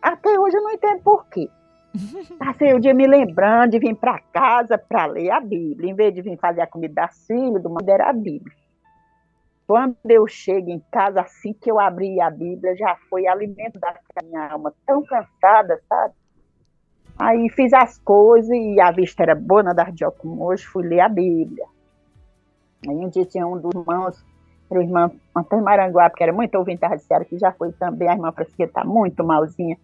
até 0.01 0.39
hoje 0.39 0.57
eu 0.57 0.63
não 0.63 0.73
entendo 0.73 1.03
por 1.03 1.27
quê. 1.27 1.49
Passei 2.39 2.73
o 2.75 2.81
dia 2.81 2.95
me 2.95 3.07
lembrando 3.07 3.73
de 3.73 3.79
vir 3.79 3.95
para 3.95 4.19
casa 4.33 4.79
para 4.79 5.07
ler 5.07 5.31
a 5.31 5.41
Bíblia, 5.41 5.91
em 5.91 5.95
vez 5.95 6.15
de 6.15 6.23
vir 6.23 6.39
fazer 6.39 6.61
a 6.63 6.67
comida 6.67 6.95
das 6.95 7.27
filhas, 7.27 7.63
do 7.63 7.69
mundo 7.69 7.89
era 7.89 8.09
a 8.09 8.13
Bíblia. 8.13 8.55
Quando 9.67 9.97
eu 10.09 10.29
chego 10.29 10.71
em 10.71 10.81
casa, 10.93 11.23
assim 11.23 11.53
que 11.53 11.71
eu 11.71 11.81
abri 11.81 12.21
a 12.21 12.31
Bíblia, 12.31 12.77
já 12.77 12.97
foi 13.11 13.27
alimento 13.27 13.81
da 13.81 13.93
minha 14.23 14.53
alma, 14.53 14.73
tão 14.87 15.03
cansada, 15.05 15.81
sabe? 15.89 16.15
Aí 17.19 17.49
fiz 17.51 17.73
as 17.73 17.99
coisas 17.99 18.51
e 18.51 18.81
a 18.81 18.93
vista 18.93 19.23
era 19.23 19.35
boa, 19.35 19.63
nada 19.63 19.83
ardió 19.83 20.11
como 20.11 20.45
hoje, 20.45 20.65
fui 20.67 20.87
ler 20.87 21.01
a 21.01 21.09
Bíblia. 21.09 21.67
Aí 22.89 22.95
um 22.95 23.09
dia 23.09 23.25
tinha 23.25 23.47
um 23.47 23.59
dos 23.59 23.75
irmãos, 23.75 24.25
o 24.71 24.81
irmão 24.81 25.13
Antônio 25.35 25.65
Maranguá, 25.65 26.11
que 26.11 26.23
era 26.23 26.33
muito 26.33 26.55
ouvinte 26.57 26.81
da 26.81 26.89
Rádio 26.89 27.05
Ceará, 27.05 27.25
que 27.25 27.39
já 27.39 27.53
foi 27.53 27.73
também, 27.73 28.09
a 28.09 28.13
irmã 28.13 28.33
Francisca 28.33 28.65
está 28.65 28.85
muito 28.85 29.25
malzinha. 29.25 29.77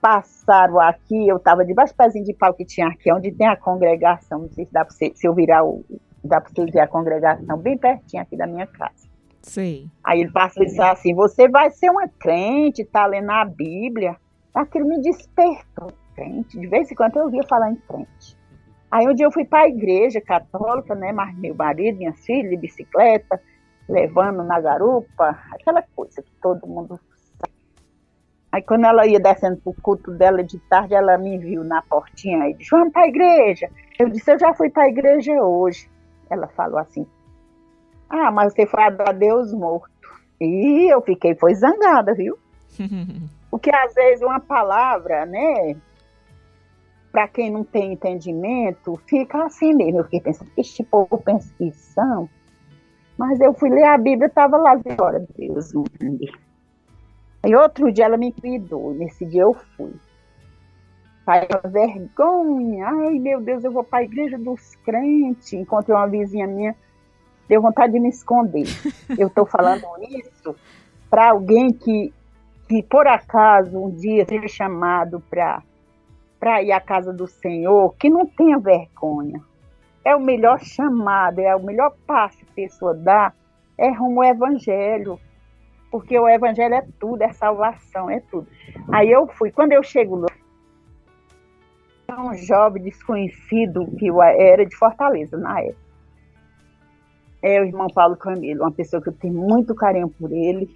Passaram 0.00 0.80
aqui, 0.80 1.28
eu 1.28 1.36
estava 1.36 1.64
debaixo 1.64 1.92
do 1.92 1.96
pezinho 1.96 2.24
de 2.24 2.32
pau 2.34 2.54
que 2.54 2.64
tinha 2.64 2.88
aqui, 2.88 3.12
onde 3.12 3.32
tem 3.32 3.46
a 3.46 3.56
congregação, 3.56 4.40
não 4.40 4.48
sei 4.48 4.64
se 4.64 4.72
dá 4.72 4.84
para 4.84 4.94
você, 4.94 5.12
se 5.14 5.26
eu 5.26 5.34
virar 5.34 5.64
o, 5.64 5.84
dá 6.24 6.40
para 6.40 6.50
você 6.50 6.64
ver 6.70 6.80
a 6.80 6.86
congregação 6.86 7.58
bem 7.58 7.76
pertinho 7.76 8.22
aqui 8.22 8.36
da 8.36 8.46
minha 8.46 8.66
casa. 8.66 9.10
Sei. 9.42 9.88
Aí 10.04 10.20
ele 10.20 10.30
passou 10.30 10.62
e 10.62 10.66
disse 10.66 10.80
assim: 10.82 11.14
Você 11.14 11.48
vai 11.48 11.70
ser 11.70 11.90
uma 11.90 12.06
crente, 12.08 12.84
tá 12.84 13.06
lendo 13.06 13.30
a 13.30 13.44
Bíblia. 13.44 14.16
Aquilo 14.54 14.86
me 14.86 15.00
despertou, 15.00 15.92
crente. 16.14 16.58
De 16.58 16.66
vez 16.66 16.90
em 16.90 16.94
quando 16.94 17.16
eu 17.16 17.24
ouvia 17.24 17.42
falar 17.48 17.70
em 17.70 17.76
crente. 17.76 18.38
Aí 18.90 19.06
um 19.08 19.14
dia 19.14 19.26
eu 19.26 19.32
fui 19.32 19.44
para 19.44 19.64
a 19.64 19.68
igreja 19.68 20.20
católica, 20.20 20.94
né? 20.94 21.12
Mas 21.12 21.36
meu 21.38 21.54
marido, 21.54 21.98
minha 21.98 22.12
filha, 22.12 22.50
de 22.50 22.56
bicicleta, 22.56 23.40
levando 23.90 24.42
na 24.42 24.60
garupa, 24.60 25.38
aquela 25.52 25.82
coisa 25.94 26.22
que 26.22 26.32
todo 26.40 26.66
mundo 26.66 26.98
sabe. 27.14 27.52
Aí 28.52 28.62
quando 28.62 28.84
ela 28.84 29.06
ia 29.06 29.20
descendo 29.20 29.56
pro 29.58 29.74
culto 29.82 30.12
dela 30.12 30.42
de 30.42 30.58
tarde, 30.60 30.94
ela 30.94 31.16
me 31.18 31.38
viu 31.38 31.62
na 31.62 31.82
portinha 31.82 32.48
e 32.48 32.54
disse: 32.54 32.70
Vamos 32.70 32.92
para 32.92 33.02
a 33.02 33.08
igreja. 33.08 33.68
Eu 33.98 34.08
disse: 34.08 34.32
Eu 34.32 34.38
já 34.38 34.54
fui 34.54 34.70
para 34.70 34.84
a 34.84 34.88
igreja 34.88 35.32
hoje. 35.42 35.90
Ela 36.28 36.48
falou 36.48 36.78
assim: 36.78 37.06
ah, 38.10 38.32
mas 38.32 38.52
você 38.52 38.66
foi 38.66 38.82
adorar 38.82 39.14
Deus 39.14 39.54
morto. 39.54 39.88
E 40.40 40.92
eu 40.92 41.00
fiquei, 41.00 41.36
foi 41.36 41.54
zangada, 41.54 42.12
viu? 42.12 42.36
Porque 43.48 43.70
às 43.72 43.94
vezes 43.94 44.22
uma 44.22 44.40
palavra, 44.40 45.24
né? 45.26 45.76
Para 47.12 47.28
quem 47.28 47.50
não 47.50 47.62
tem 47.62 47.92
entendimento, 47.92 49.00
fica 49.06 49.44
assim 49.44 49.74
mesmo. 49.74 50.00
Eu 50.00 50.04
fiquei 50.04 50.20
pensando, 50.20 50.50
esse 50.56 50.82
povo 50.82 51.18
pensa 51.18 51.52
que 51.56 51.70
são. 51.70 52.28
Mas 53.20 53.38
eu 53.38 53.52
fui 53.52 53.68
ler 53.68 53.84
a 53.84 53.98
Bíblia, 53.98 54.28
estava 54.28 54.56
lá, 54.56 54.74
glória 54.76 55.18
a 55.18 55.38
Deus. 55.38 55.74
me 56.00 56.32
Aí 57.42 57.54
outro 57.54 57.92
dia 57.92 58.06
ela 58.06 58.16
me 58.16 58.32
cuidou, 58.32 58.94
nesse 58.94 59.26
dia 59.26 59.42
eu 59.42 59.52
fui. 59.52 59.92
Pai, 61.26 61.46
vergonha, 61.70 62.86
ai 62.86 63.18
meu 63.18 63.42
Deus, 63.42 63.62
eu 63.62 63.72
vou 63.72 63.84
para 63.84 63.98
a 63.98 64.04
igreja 64.04 64.38
dos 64.38 64.74
crentes. 64.76 65.52
Encontrei 65.52 65.94
uma 65.94 66.06
vizinha 66.06 66.46
minha, 66.46 66.74
deu 67.46 67.60
vontade 67.60 67.92
de 67.92 68.00
me 68.00 68.08
esconder. 68.08 68.64
Eu 69.18 69.28
estou 69.28 69.44
falando 69.44 69.84
isso 70.00 70.56
para 71.10 71.32
alguém 71.32 71.74
que 71.74 72.14
se 72.68 72.82
por 72.84 73.06
acaso 73.06 73.76
um 73.78 73.90
dia 73.90 74.24
ser 74.24 74.48
chamado 74.48 75.22
para 75.28 76.62
ir 76.62 76.72
à 76.72 76.80
casa 76.80 77.12
do 77.12 77.26
Senhor, 77.26 77.94
que 77.96 78.08
não 78.08 78.24
tenha 78.24 78.58
vergonha. 78.58 79.42
É 80.04 80.16
o 80.16 80.20
melhor 80.20 80.60
chamado, 80.60 81.40
é 81.40 81.54
o 81.54 81.62
melhor 81.62 81.94
passo 82.06 82.38
que 82.38 82.44
a 82.44 82.54
pessoa 82.54 82.94
dá, 82.94 83.32
é 83.76 83.90
rumo 83.90 84.22
ao 84.22 84.30
Evangelho. 84.30 85.18
Porque 85.90 86.18
o 86.18 86.28
Evangelho 86.28 86.74
é 86.74 86.86
tudo, 86.98 87.22
é 87.22 87.32
salvação, 87.32 88.08
é 88.08 88.20
tudo. 88.20 88.46
Aí 88.92 89.10
eu 89.10 89.26
fui, 89.26 89.50
quando 89.50 89.72
eu 89.72 89.82
chego 89.82 90.16
lá, 90.16 90.28
um 92.18 92.34
jovem 92.34 92.82
desconhecido 92.82 93.86
que 93.98 94.08
era 94.38 94.64
de 94.66 94.76
Fortaleza 94.76 95.36
na 95.36 95.60
época. 95.60 95.90
É 97.42 97.60
o 97.60 97.64
irmão 97.64 97.86
Paulo 97.88 98.16
Camilo, 98.16 98.62
uma 98.62 98.72
pessoa 98.72 99.02
que 99.02 99.08
eu 99.08 99.14
tenho 99.14 99.34
muito 99.34 99.74
carinho 99.74 100.08
por 100.08 100.30
ele. 100.30 100.68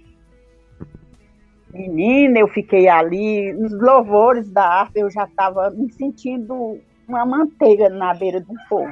Menina, 1.71 2.39
eu 2.39 2.47
fiquei 2.47 2.87
ali, 2.87 3.53
nos 3.53 3.73
louvores 3.79 4.49
da 4.49 4.65
arte, 4.65 4.99
eu 4.99 5.11
já 5.11 5.25
estava 5.25 5.69
me 5.69 5.91
sentindo 5.91 6.79
uma 7.07 7.25
manteiga 7.25 7.89
na 7.89 8.13
beira 8.13 8.39
do 8.39 8.55
fogo. 8.67 8.91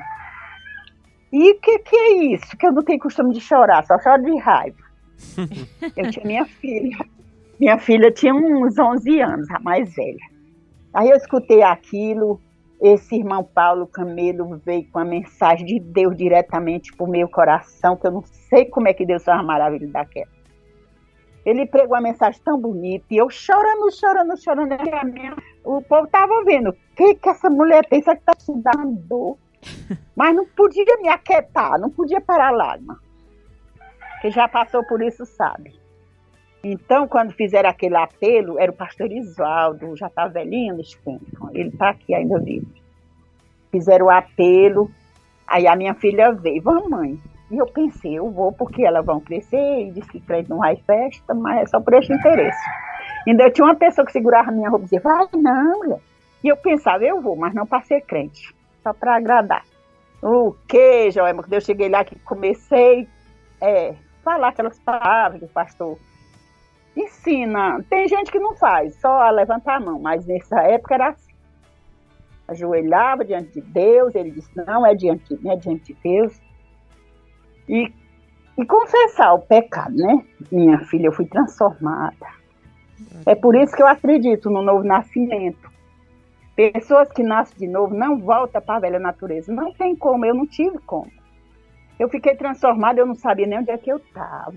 E 1.33 1.51
o 1.51 1.59
que, 1.59 1.79
que 1.79 1.95
é 1.95 2.13
isso? 2.35 2.55
Que 2.55 2.67
eu 2.67 2.71
não 2.71 2.83
tenho 2.83 2.99
costume 2.99 3.33
de 3.33 3.41
chorar, 3.41 3.83
só 3.87 3.97
choro 3.97 4.21
de 4.21 4.37
raiva. 4.37 4.77
eu 5.97 6.11
tinha 6.11 6.25
minha 6.25 6.45
filha. 6.45 6.95
Minha 7.59 7.79
filha 7.79 8.11
tinha 8.11 8.35
uns 8.35 8.77
11 8.77 9.19
anos, 9.19 9.49
a 9.49 9.59
mais 9.59 9.95
velha. 9.95 10.19
Aí 10.93 11.09
eu 11.09 11.17
escutei 11.17 11.63
aquilo, 11.63 12.39
esse 12.79 13.15
irmão 13.15 13.43
Paulo 13.43 13.87
Camelo 13.87 14.61
veio 14.63 14.87
com 14.91 14.99
a 14.99 15.05
mensagem 15.05 15.65
de 15.65 15.79
Deus 15.79 16.15
diretamente 16.15 16.93
para 16.95 17.03
o 17.03 17.09
meu 17.09 17.27
coração, 17.27 17.97
que 17.97 18.05
eu 18.05 18.11
não 18.11 18.21
sei 18.21 18.65
como 18.65 18.87
é 18.87 18.93
que 18.93 19.03
Deus 19.03 19.23
faz 19.23 19.39
uma 19.39 19.47
maravilha 19.47 19.87
daquela. 19.87 20.29
Ele 21.43 21.65
pregou 21.65 21.95
uma 21.95 22.01
mensagem 22.01 22.39
tão 22.45 22.61
bonita, 22.61 23.05
e 23.09 23.17
eu 23.17 23.27
chorando, 23.31 23.91
chorando, 23.91 24.37
chorando. 24.37 24.75
O 25.63 25.81
povo 25.81 26.05
estava 26.05 26.43
vendo, 26.43 26.69
o 26.69 26.75
que, 26.95 27.15
que 27.15 27.29
essa 27.29 27.49
mulher 27.49 27.87
pensa 27.89 28.15
que 28.15 28.21
está 28.21 28.33
te 28.33 28.53
dando? 28.61 29.35
Mas 30.15 30.35
não 30.35 30.45
podia 30.45 30.97
me 31.01 31.09
aquietar, 31.09 31.79
não 31.79 31.89
podia 31.89 32.21
parar 32.21 32.49
a 32.49 32.51
lágrima. 32.51 32.99
Quem 34.21 34.31
já 34.31 34.47
passou 34.47 34.83
por 34.85 35.01
isso 35.01 35.25
sabe. 35.25 35.73
Então, 36.63 37.07
quando 37.09 37.33
fizeram 37.33 37.69
aquele 37.69 37.97
apelo, 37.97 38.57
era 38.57 38.71
o 38.71 38.75
pastor 38.75 39.11
Isvaldo, 39.11 39.97
já 39.97 40.07
está 40.07 40.27
velhinho 40.27 40.77
nesse 40.77 40.97
tempo, 40.99 41.49
ele 41.51 41.67
está 41.67 41.89
aqui 41.89 42.15
ainda 42.15 42.39
vivo. 42.39 42.67
Fizeram 43.69 44.05
o 44.05 44.09
apelo, 44.09 44.89
aí 45.45 45.67
a 45.67 45.75
minha 45.75 45.93
filha 45.93 46.31
veio, 46.31 46.61
vamos 46.61 46.89
mãe. 46.89 47.19
E 47.51 47.57
eu 47.57 47.65
pensei, 47.65 48.17
eu 48.17 48.31
vou 48.31 48.53
porque 48.53 48.85
elas 48.85 49.05
vão 49.05 49.19
crescer, 49.19 49.87
e 49.87 49.91
disse 49.91 50.09
que 50.09 50.21
crente 50.21 50.49
não 50.49 50.59
vai 50.59 50.77
festa, 50.77 51.33
mas 51.33 51.63
é 51.63 51.65
só 51.65 51.81
por 51.81 51.95
esse 51.95 52.13
interesse. 52.13 52.63
Ainda 53.27 53.43
eu 53.43 53.51
tinha 53.51 53.65
uma 53.65 53.75
pessoa 53.75 54.05
que 54.05 54.13
segurava 54.13 54.49
a 54.49 54.53
minha 54.53 54.69
roupa 54.69 54.83
e 54.83 54.85
dizia, 54.85 55.01
vai 55.01 55.27
não, 55.33 55.79
mulher. 55.79 55.99
E 56.41 56.47
eu 56.47 56.55
pensava, 56.55 57.03
eu 57.03 57.21
vou, 57.21 57.35
mas 57.35 57.53
não 57.53 57.67
para 57.67 57.81
ser 57.81 57.99
crente, 58.01 58.55
só 58.83 58.93
para 58.93 59.15
agradar. 59.15 59.63
O 60.21 60.53
que, 60.67 61.09
Joelma, 61.11 61.43
quando 61.43 61.53
eu 61.53 61.61
cheguei 61.61 61.89
lá 61.89 62.03
que 62.03 62.17
comecei 62.19 63.07
a 63.61 63.65
é, 63.65 63.95
falar 64.23 64.49
aquelas 64.49 64.79
palavras 64.79 65.41
do 65.41 65.47
pastor 65.47 65.97
ensina. 66.95 67.83
Tem 67.89 68.07
gente 68.07 68.31
que 68.31 68.39
não 68.39 68.55
faz, 68.55 68.95
só 68.95 69.29
levantar 69.29 69.77
a 69.77 69.79
mão, 69.79 69.99
mas 69.99 70.25
nessa 70.25 70.61
época 70.61 70.95
era 70.95 71.09
assim. 71.09 71.33
Ajoelhava 72.47 73.25
diante 73.25 73.53
de 73.53 73.61
Deus, 73.61 74.13
ele 74.15 74.31
disse, 74.31 74.49
não 74.55 74.85
é 74.85 74.93
diante, 74.93 75.37
não 75.41 75.53
é 75.53 75.55
diante 75.55 75.93
de 75.93 75.99
Deus. 76.03 76.39
E, 77.67 77.91
e 78.57 78.65
confessar 78.65 79.33
o 79.33 79.39
pecado, 79.39 79.95
né? 79.95 80.23
Minha 80.51 80.79
filha, 80.79 81.07
eu 81.07 81.13
fui 81.13 81.25
transformada. 81.25 82.27
É 83.25 83.33
por 83.33 83.55
isso 83.55 83.75
que 83.75 83.81
eu 83.81 83.87
acredito 83.87 84.49
no 84.49 84.61
novo 84.61 84.83
nascimento. 84.83 85.71
Pessoas 86.55 87.11
que 87.11 87.23
nascem 87.23 87.57
de 87.57 87.67
novo 87.67 87.95
não 87.95 88.19
voltam 88.19 88.61
para 88.61 88.75
a 88.75 88.79
velha 88.79 88.99
natureza. 88.99 89.51
Não 89.51 89.73
tem 89.73 89.95
como, 89.95 90.25
eu 90.25 90.35
não 90.35 90.45
tive 90.45 90.77
como. 90.79 91.11
Eu 91.99 92.09
fiquei 92.09 92.35
transformada, 92.35 92.99
eu 92.99 93.05
não 93.05 93.15
sabia 93.15 93.47
nem 93.47 93.59
onde 93.59 93.71
é 93.71 93.77
que 93.77 93.91
eu 93.91 93.97
estava 93.97 94.53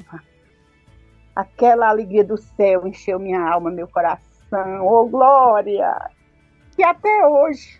aquela 1.36 1.90
alegria 1.90 2.24
do 2.24 2.38
céu 2.38 2.86
encheu 2.86 3.18
minha 3.18 3.46
alma, 3.46 3.70
meu 3.70 3.86
coração. 3.86 4.86
Oh, 4.86 5.06
glória! 5.06 6.10
E 6.78 6.82
até 6.82 7.26
hoje, 7.26 7.78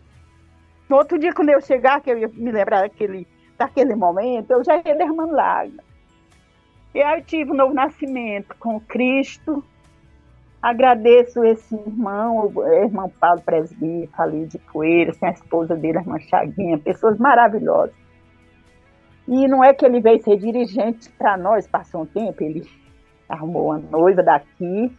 no 0.88 0.96
outro 0.96 1.18
dia, 1.18 1.32
quando 1.32 1.48
eu 1.48 1.60
chegar, 1.62 2.02
que 2.02 2.10
eu 2.10 2.18
ia 2.18 2.28
me 2.28 2.52
lembrar 2.52 2.82
daquele, 2.82 3.26
daquele 3.56 3.94
momento, 3.94 4.50
eu 4.50 4.62
já 4.62 4.76
ia 4.76 4.94
derramando 4.94 5.32
lágrimas. 5.32 5.86
E 6.94 7.02
aí 7.02 7.20
eu 7.20 7.24
tive 7.24 7.50
um 7.50 7.54
novo 7.54 7.72
nascimento 7.72 8.54
com 8.58 8.78
Cristo. 8.80 9.64
Agradeço 10.66 11.44
esse 11.44 11.76
irmão, 11.76 12.50
o 12.52 12.66
irmão 12.66 13.08
Paulo 13.20 13.40
Presbítero, 13.40 14.10
ali 14.18 14.46
de 14.46 14.58
Poeiras, 14.58 15.16
tem 15.16 15.28
a 15.28 15.32
esposa 15.32 15.76
dele, 15.76 15.98
a 15.98 16.00
irmã 16.00 16.18
Chaguinha, 16.18 16.76
pessoas 16.76 17.16
maravilhosas. 17.18 17.94
E 19.28 19.46
não 19.46 19.62
é 19.62 19.72
que 19.72 19.86
ele 19.86 20.00
veio 20.00 20.20
ser 20.24 20.36
dirigente 20.36 21.08
para 21.10 21.36
nós, 21.36 21.68
passou 21.68 22.02
um 22.02 22.06
tempo, 22.06 22.42
ele 22.42 22.68
arrumou 23.28 23.66
uma 23.66 23.78
noiva 23.78 24.24
daqui. 24.24 24.92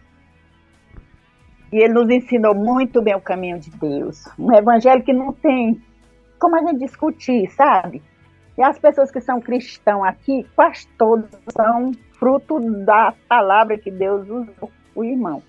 E 1.74 1.76
ele 1.84 1.94
nos 1.96 2.10
ensinou 2.10 2.56
muito 2.56 3.02
bem 3.02 3.16
o 3.16 3.20
caminho 3.20 3.60
de 3.60 3.70
Deus. 3.72 4.24
Um 4.40 4.54
evangelho 4.54 5.04
que 5.04 5.12
não 5.12 5.34
tem 5.34 5.82
como 6.40 6.56
a 6.56 6.60
gente 6.62 6.80
discutir, 6.80 7.52
sabe? 7.52 8.02
E 8.58 8.64
as 8.64 8.80
pessoas 8.80 9.12
que 9.12 9.20
são 9.20 9.42
cristãos 9.42 10.08
aqui, 10.08 10.48
quase 10.56 10.88
todos 10.98 11.30
são 11.52 11.92
fruto 12.14 12.58
da 12.86 13.14
palavra 13.28 13.78
que 13.78 13.92
Deus 13.92 14.30
usou, 14.30 14.72
o 14.96 15.04
irmão. 15.04 15.44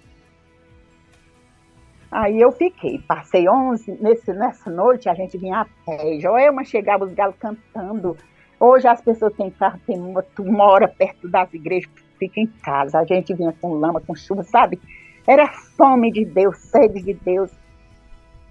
Aí 2.11 2.41
eu 2.41 2.51
fiquei, 2.53 2.99
passei 3.07 3.49
11, 3.49 3.99
nesse, 4.01 4.33
nessa 4.33 4.71
noite 4.71 5.09
a 5.09 5.15
gente 5.15 5.37
vinha 5.37 5.61
a 5.61 5.67
pé, 5.85 6.19
Joelma 6.19 6.65
chegava 6.65 7.05
os 7.05 7.13
galos 7.13 7.37
cantando. 7.39 8.17
Hoje 8.59 8.89
as 8.89 9.01
pessoas 9.01 9.35
têm 9.35 9.51
carro, 9.51 9.79
tem 9.87 9.99
tu 10.35 10.45
mora 10.45 10.89
perto 10.89 11.29
das 11.29 11.53
igrejas, 11.53 11.91
fica 12.19 12.41
em 12.41 12.47
casa. 12.47 12.99
A 12.99 13.05
gente 13.05 13.33
vinha 13.35 13.55
com 13.61 13.75
lama, 13.75 14.01
com 14.01 14.15
chuva, 14.15 14.43
sabe? 14.43 14.81
Era 15.27 15.47
fome 15.49 16.11
de 16.11 16.25
Deus, 16.25 16.57
sede 16.59 17.03
de 17.03 17.15
Deus. 17.15 17.51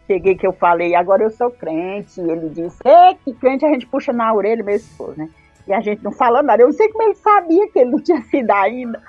Cheguei 0.05 0.35
que 0.35 0.47
eu 0.47 0.53
falei, 0.53 0.95
agora 0.95 1.23
eu 1.23 1.31
sou 1.31 1.51
crente. 1.51 2.21
E 2.21 2.29
ele 2.29 2.49
disse, 2.49 2.77
é 2.85 3.15
que 3.15 3.33
crente 3.33 3.65
a 3.65 3.73
gente 3.73 3.87
puxa 3.87 4.13
na 4.13 4.33
orelha, 4.33 4.63
meu 4.63 4.75
esposo, 4.75 5.17
né? 5.17 5.29
E 5.67 5.73
a 5.73 5.81
gente 5.81 6.01
não 6.01 6.11
falou 6.13 6.41
nada. 6.41 6.61
Eu 6.61 6.67
não 6.67 6.73
sei 6.73 6.87
como 6.89 7.03
ele 7.03 7.15
sabia 7.15 7.67
que 7.69 7.79
ele 7.79 7.91
não 7.91 7.99
tinha 7.99 8.21
sido 8.21 8.49
ainda. 8.51 9.01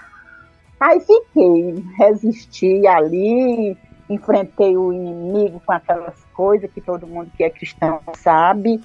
Aí 0.80 0.98
fiquei, 1.00 1.84
resisti 1.96 2.86
ali, 2.86 3.76
enfrentei 4.08 4.76
o 4.76 4.92
inimigo 4.92 5.60
com 5.64 5.72
aquelas 5.72 6.24
coisas 6.32 6.70
que 6.70 6.80
todo 6.80 7.06
mundo 7.06 7.30
que 7.36 7.44
é 7.44 7.50
cristão 7.50 8.00
sabe 8.14 8.80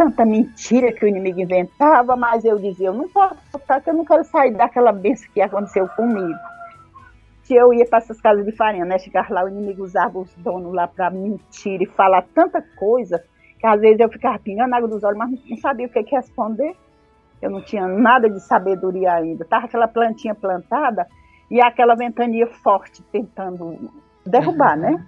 tanta 0.00 0.24
mentira 0.24 0.92
que 0.92 1.04
o 1.04 1.08
inimigo 1.08 1.40
inventava, 1.40 2.16
mas 2.16 2.42
eu 2.42 2.58
dizia, 2.58 2.88
eu 2.88 2.94
não 2.94 3.08
posso 3.08 3.36
soltar, 3.50 3.82
que 3.82 3.90
eu 3.90 3.94
não 3.94 4.04
quero 4.04 4.24
sair 4.24 4.52
daquela 4.52 4.92
bênção 4.92 5.28
que 5.32 5.42
aconteceu 5.42 5.86
comigo. 5.88 6.38
Se 7.42 7.54
eu 7.54 7.74
ia 7.74 7.84
para 7.84 7.98
essas 7.98 8.18
casas 8.18 8.46
de 8.46 8.52
farinha, 8.52 8.86
né? 8.86 8.98
Chegar 8.98 9.28
lá, 9.28 9.44
o 9.44 9.48
inimigo 9.48 9.82
usava 9.82 10.18
os 10.18 10.32
donos 10.36 10.72
lá 10.72 10.88
para 10.88 11.10
mentir 11.10 11.82
e 11.82 11.86
falar 11.86 12.22
tanta 12.34 12.62
coisa, 12.78 13.22
que 13.58 13.66
às 13.66 13.78
vezes 13.78 14.00
eu 14.00 14.08
ficava 14.08 14.38
pingando 14.38 14.74
água 14.74 14.88
dos 14.88 15.04
olhos, 15.04 15.18
mas 15.18 15.30
não 15.48 15.56
sabia 15.58 15.86
o 15.86 15.90
que, 15.90 16.02
que 16.02 16.16
responder. 16.16 16.74
Eu 17.42 17.50
não 17.50 17.62
tinha 17.62 17.86
nada 17.86 18.30
de 18.30 18.40
sabedoria 18.40 19.12
ainda. 19.12 19.44
Tava 19.44 19.66
aquela 19.66 19.88
plantinha 19.88 20.34
plantada 20.34 21.06
e 21.50 21.60
aquela 21.60 21.94
ventania 21.94 22.46
forte 22.46 23.02
tentando 23.10 23.90
derrubar, 24.30 24.76
uhum. 24.76 24.82
né? 24.82 25.06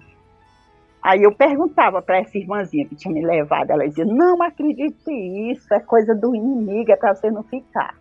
Aí 1.01 1.23
eu 1.23 1.33
perguntava 1.33 2.01
para 2.01 2.19
essa 2.19 2.37
irmãzinha 2.37 2.85
que 2.85 2.95
tinha 2.95 3.13
me 3.13 3.25
levado, 3.25 3.71
ela 3.71 3.87
dizia: 3.87 4.05
Não 4.05 4.41
acredite 4.41 5.11
isso, 5.11 5.73
é 5.73 5.79
coisa 5.79 6.15
do 6.15 6.33
inimigo, 6.33 6.91
é 6.91 6.95
para 6.95 7.13
você 7.13 7.29
não 7.29 7.43
ficar. 7.43 7.95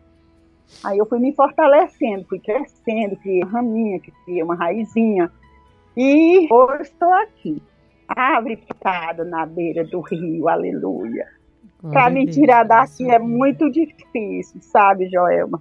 Aí 0.85 0.99
eu 0.99 1.07
fui 1.07 1.19
me 1.19 1.35
fortalecendo, 1.35 2.25
fui 2.29 2.39
crescendo, 2.39 3.17
criei 3.17 3.43
uma 3.43 3.51
raminha, 3.51 4.01
criei 4.25 4.43
uma 4.43 4.55
raizinha. 4.55 5.31
E 5.97 6.49
hoje 6.51 6.83
estou 6.83 7.13
aqui, 7.13 7.61
árvore 8.09 8.57
pitada 8.57 9.25
na 9.25 9.45
beira 9.45 9.85
do 9.85 10.01
rio, 10.01 10.49
aleluia. 10.49 11.27
Para 11.83 12.09
me 12.09 12.25
tirar 12.27 12.63
daqui 12.63 13.11
é 13.11 13.19
muito 13.19 13.69
difícil, 13.69 14.61
sabe, 14.63 15.09
Joelma? 15.11 15.61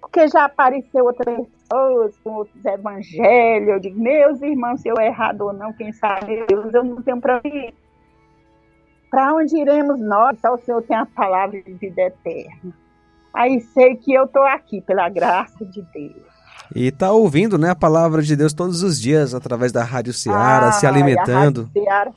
Porque 0.00 0.26
já 0.26 0.44
apareceu 0.44 1.04
outra 1.04 1.30
pessoas 1.70 2.18
com 2.22 2.30
outros 2.32 2.64
evangelhos. 2.64 3.68
Eu 3.68 3.80
digo, 3.80 4.00
meus 4.00 4.42
irmãos, 4.42 4.80
se 4.80 4.88
eu 4.88 4.96
errado 5.00 5.42
ou 5.42 5.52
não, 5.52 5.72
quem 5.72 5.92
sabe 5.92 6.44
Deus, 6.48 6.74
eu 6.74 6.84
não 6.84 7.00
tenho 7.00 7.20
para 7.20 7.40
ir. 7.44 7.72
Para 9.10 9.34
onde 9.34 9.56
iremos 9.56 10.00
nós? 10.00 10.38
Só 10.40 10.54
o 10.54 10.58
Senhor 10.58 10.82
tem 10.82 10.96
a 10.96 11.06
palavra 11.06 11.60
de 11.62 11.72
vida 11.72 12.02
eterna. 12.02 12.72
Aí 13.32 13.60
sei 13.60 13.96
que 13.96 14.12
eu 14.12 14.24
estou 14.24 14.42
aqui 14.42 14.80
pela 14.80 15.08
graça 15.08 15.64
de 15.64 15.82
Deus. 15.92 16.30
E 16.74 16.86
está 16.86 17.10
ouvindo 17.10 17.58
né, 17.58 17.70
a 17.70 17.74
palavra 17.74 18.22
de 18.22 18.36
Deus 18.36 18.52
todos 18.52 18.82
os 18.82 19.00
dias 19.00 19.34
através 19.34 19.72
da 19.72 19.82
Rádio 19.82 20.12
Ceará, 20.12 20.68
ah, 20.68 20.72
se 20.72 20.86
alimentando. 20.86 21.30
A 21.32 21.42
Rádio 21.42 21.72
Ceará, 21.72 22.12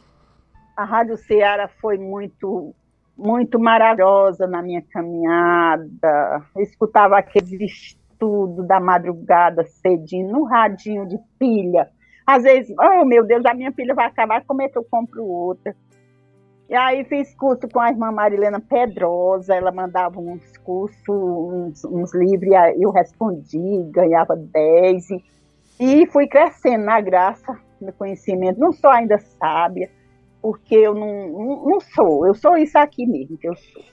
a 0.77 0.83
Rádio 0.83 1.17
Ceará 1.17 1.69
foi 1.81 1.97
muito 1.97 2.75
muito 3.15 3.59
maravilhosa 3.59 4.47
na 4.47 4.61
minha 4.61 4.81
caminhada. 4.91 6.41
Eu 6.55 6.63
escutava 6.63 7.17
aqueles 7.17 7.95
estudo 8.23 8.63
da 8.63 8.79
madrugada 8.79 9.65
cedinho, 9.65 10.31
no 10.31 10.43
radinho 10.43 11.05
de 11.07 11.19
pilha. 11.37 11.89
Às 12.25 12.43
vezes, 12.43 12.73
oh 12.79 13.05
meu 13.05 13.25
Deus, 13.25 13.45
a 13.45 13.53
minha 13.53 13.71
filha 13.73 13.93
vai 13.93 14.05
acabar, 14.05 14.43
como 14.45 14.61
é 14.61 14.69
que 14.69 14.77
eu 14.77 14.85
compro 14.89 15.25
outra? 15.25 15.75
E 16.69 16.75
aí 16.75 17.03
fiz 17.03 17.35
curso 17.35 17.67
com 17.67 17.79
a 17.79 17.89
irmã 17.89 18.11
Marilena 18.11 18.59
Pedrosa, 18.61 19.53
ela 19.53 19.71
mandava 19.71 20.19
uns 20.19 20.57
cursos, 20.57 20.97
uns, 21.09 21.83
uns 21.83 22.15
livros, 22.15 22.49
eu 22.79 22.89
respondi, 22.89 23.83
ganhava 23.91 24.35
10. 24.35 25.09
E, 25.09 25.23
e 25.79 26.07
fui 26.07 26.25
crescendo 26.27 26.85
na 26.85 27.01
graça, 27.01 27.59
no 27.81 27.91
conhecimento. 27.91 28.59
Não 28.59 28.71
sou 28.71 28.89
ainda 28.89 29.19
sábia, 29.19 29.91
porque 30.41 30.75
eu 30.75 30.95
não, 30.95 31.27
não, 31.27 31.65
não 31.65 31.79
sou, 31.81 32.25
eu 32.25 32.33
sou 32.33 32.57
isso 32.57 32.77
aqui 32.77 33.05
mesmo 33.05 33.37
que 33.37 33.47
eu 33.47 33.55
sou. 33.55 33.83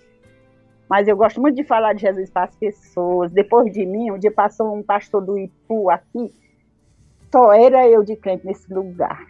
Mas 0.90 1.07
eu 1.07 1.16
gosto 1.16 1.40
muito 1.40 1.55
de 1.55 1.62
falar 1.62 1.92
de 1.92 2.00
Jesus 2.00 2.29
para 2.31 2.46
as 2.46 2.57
pessoas. 2.57 3.31
Depois 3.31 3.72
de 3.72 3.87
mim, 3.87 4.11
um 4.11 4.18
dia 4.18 4.33
passou 4.33 4.74
um 4.74 4.83
pastor 4.83 5.24
do 5.24 5.38
Ipu 5.38 5.88
aqui, 5.88 6.35
só 7.31 7.53
era 7.53 7.88
eu 7.88 8.03
de 8.03 8.16
crente 8.16 8.44
nesse 8.44 8.74
lugar. 8.74 9.24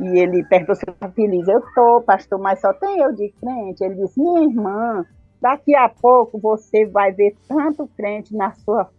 E 0.00 0.18
ele 0.18 0.42
perguntou 0.46 0.74
se 0.74 0.82
eu 0.84 0.92
estava 0.92 1.12
feliz. 1.12 1.46
Eu 1.46 1.60
estou, 1.60 2.02
pastor, 2.02 2.40
mas 2.40 2.60
só 2.60 2.72
tem 2.72 2.98
eu 2.98 3.12
de 3.12 3.32
crente. 3.40 3.84
Ele 3.84 3.94
disse, 3.94 4.20
minha 4.20 4.42
irmã, 4.42 5.06
daqui 5.40 5.76
a 5.76 5.88
pouco 5.88 6.40
você 6.40 6.86
vai 6.86 7.12
ver 7.12 7.36
tanto 7.46 7.86
crente 7.96 8.34
na 8.34 8.50
sua, 8.50 8.90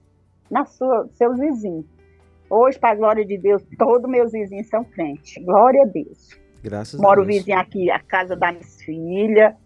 na 0.49 0.65
sua, 0.65 1.09
seus 1.15 1.37
vizinhos. 1.37 1.85
Hoje, 2.49 2.79
para 2.79 2.91
a 2.91 2.95
glória 2.95 3.25
de 3.25 3.37
Deus, 3.37 3.61
todos 3.77 4.09
meus 4.09 4.31
vizinhos 4.31 4.67
são 4.69 4.85
crentes. 4.85 5.43
Glória 5.43 5.83
a 5.83 5.85
Deus. 5.85 6.39
Graças 6.63 7.01
Moro 7.01 7.23
a 7.23 7.25
Deus. 7.25 7.39
vizinho 7.39 7.57
aqui, 7.57 7.91
a 7.91 7.99
casa 7.99 8.35
da 8.35 8.51
minha 8.51 8.63
filha, 8.63 9.57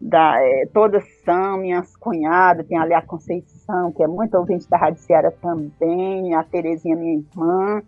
da, 0.00 0.36
é, 0.40 0.66
todas 0.72 1.04
são 1.24 1.58
minhas 1.58 1.96
cunhadas, 1.96 2.66
tem 2.66 2.78
ali 2.78 2.94
a 2.94 3.02
Conceição, 3.02 3.92
que 3.92 4.02
é 4.02 4.06
muito 4.06 4.36
ouvinte 4.36 4.68
da 4.68 4.76
Rádio 4.76 5.00
Ceará 5.02 5.30
também, 5.30 6.34
a 6.34 6.44
Terezinha, 6.44 6.96
minha 6.96 7.18
irmã, 7.18 7.82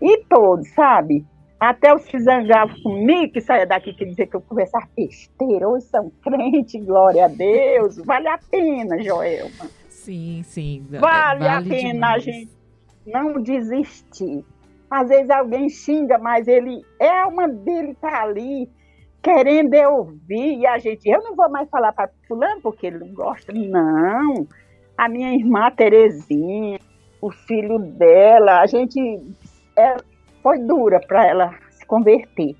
e 0.00 0.18
todos, 0.24 0.68
sabe? 0.74 1.24
Até 1.58 1.94
os 1.94 2.04
que 2.04 2.18
zangavam 2.18 2.76
comigo, 2.82 3.32
que 3.32 3.40
saia 3.40 3.66
daqui 3.66 3.94
que 3.94 4.04
dizer 4.04 4.26
que 4.26 4.36
eu 4.36 4.40
conversava 4.42 4.86
besteira, 4.94 5.68
hoje 5.68 5.86
são 5.86 6.12
crentes, 6.22 6.84
glória 6.84 7.24
a 7.24 7.28
Deus, 7.28 7.96
vale 8.04 8.28
a 8.28 8.38
pena, 8.38 9.02
Joelma. 9.02 9.70
Sim, 9.88 10.42
sim. 10.44 10.86
Vale, 10.90 11.48
a 11.48 11.62
pena 11.62 11.92
demais. 11.92 12.14
a 12.14 12.18
gente 12.18 12.50
não 13.06 13.42
desistir. 13.42 14.44
Às 14.90 15.08
vezes 15.08 15.30
alguém 15.30 15.68
xinga, 15.70 16.18
mas 16.18 16.46
ele, 16.46 16.84
é 17.00 17.08
a 17.08 17.24
alma 17.24 17.48
dele 17.48 17.94
tá 17.94 18.22
ali, 18.22 18.68
querendo 19.24 19.74
ouvir, 19.90 20.58
e 20.58 20.66
a 20.66 20.76
gente, 20.76 21.08
eu 21.08 21.22
não 21.22 21.34
vou 21.34 21.48
mais 21.48 21.68
falar 21.70 21.92
para 21.94 22.10
fulano 22.28 22.60
porque 22.60 22.88
ele 22.88 22.98
não 22.98 23.14
gosta, 23.14 23.54
não. 23.54 24.46
A 24.98 25.08
minha 25.08 25.32
irmã 25.32 25.70
Terezinha, 25.70 26.78
o 27.22 27.30
filho 27.30 27.78
dela, 27.78 28.60
a 28.60 28.66
gente 28.66 29.00
é, 29.76 29.96
foi 30.42 30.58
dura 30.58 31.00
para 31.00 31.26
ela 31.26 31.54
se 31.70 31.86
converter. 31.86 32.54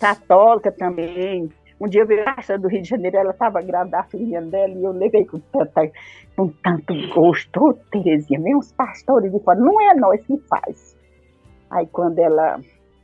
Católica 0.00 0.72
também. 0.72 1.48
Um 1.80 1.88
dia 1.88 2.02
eu 2.02 2.06
vi 2.08 2.16
a 2.18 2.56
do 2.56 2.66
Rio 2.66 2.82
de 2.82 2.88
Janeiro, 2.88 3.16
ela 3.16 3.30
estava 3.30 3.62
grávida 3.62 3.98
da 3.98 4.02
filhinha 4.02 4.42
dela, 4.42 4.74
e 4.74 4.82
eu 4.82 4.90
levei 4.90 5.24
com, 5.24 5.38
tanta, 5.38 5.92
com 6.36 6.48
tanto 6.48 6.92
gosto. 7.14 7.64
Ô, 7.64 7.72
Terezinha, 7.72 8.40
vem 8.40 8.56
uns 8.56 8.72
pastores 8.72 9.30
de 9.30 9.38
fora, 9.38 9.60
não 9.60 9.80
é 9.80 9.94
nós 9.94 10.20
que 10.26 10.36
faz. 10.48 10.96
Aí 11.70 11.86
quando 11.86 12.18
ela 12.18 12.60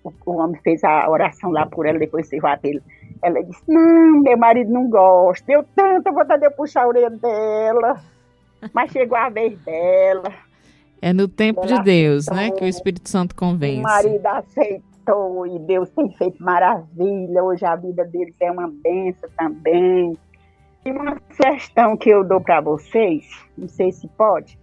o, 0.09 0.31
o 0.31 0.37
homem 0.37 0.61
fez 0.63 0.83
a 0.85 1.09
oração 1.09 1.51
lá 1.51 1.67
por 1.67 1.87
ela, 1.87 1.99
depois 1.99 2.27
se 2.29 2.39
dele. 2.63 2.83
Ela 3.23 3.43
disse, 3.43 3.63
não, 3.67 4.21
meu 4.21 4.39
marido 4.39 4.73
não 4.73 4.89
gosta. 4.89 5.45
Deu 5.47 5.65
tanta 5.75 6.11
vontade 6.11 6.41
de 6.41 6.47
eu 6.47 6.53
puxar 6.53 6.85
a 6.85 6.89
orelha 6.89 7.11
dela. 7.11 8.01
Mas 8.73 8.91
chegou 8.93 9.17
a 9.17 9.29
vez 9.29 9.59
dela. 9.61 10.33
É 11.01 11.13
no 11.13 11.29
tempo 11.29 11.65
de 11.67 11.73
Ela 11.73 11.83
Deus, 11.83 12.27
né? 12.27 12.35
aceitou. 12.35 12.59
Que 12.59 12.65
o 12.65 12.69
Espírito 12.69 13.09
Santo 13.09 13.33
O 13.33 13.37
convence. 13.37 13.83
marido 13.83 14.27
aceitou 14.27 15.47
e 15.47 15.59
Deus 15.61 15.89
tem 15.91 16.11
feito 16.13 16.43
maravilha. 16.43 17.43
Hoje 17.43 17.65
a 17.65 17.77
vida 17.77 18.05
deles 18.05 18.35
é 18.41 18.51
uma 18.51 18.69
benção 18.69 19.29
também. 19.37 20.17
E 20.85 20.91
uma 20.91 21.17
sugestão 21.31 21.97
que 21.97 22.11
eu 22.11 22.25
dou 22.25 22.41
para 22.41 22.61
vocês, 22.61 23.25
não 23.57 23.69
sei 23.69 23.93
se 23.93 24.09
pode, 24.09 24.59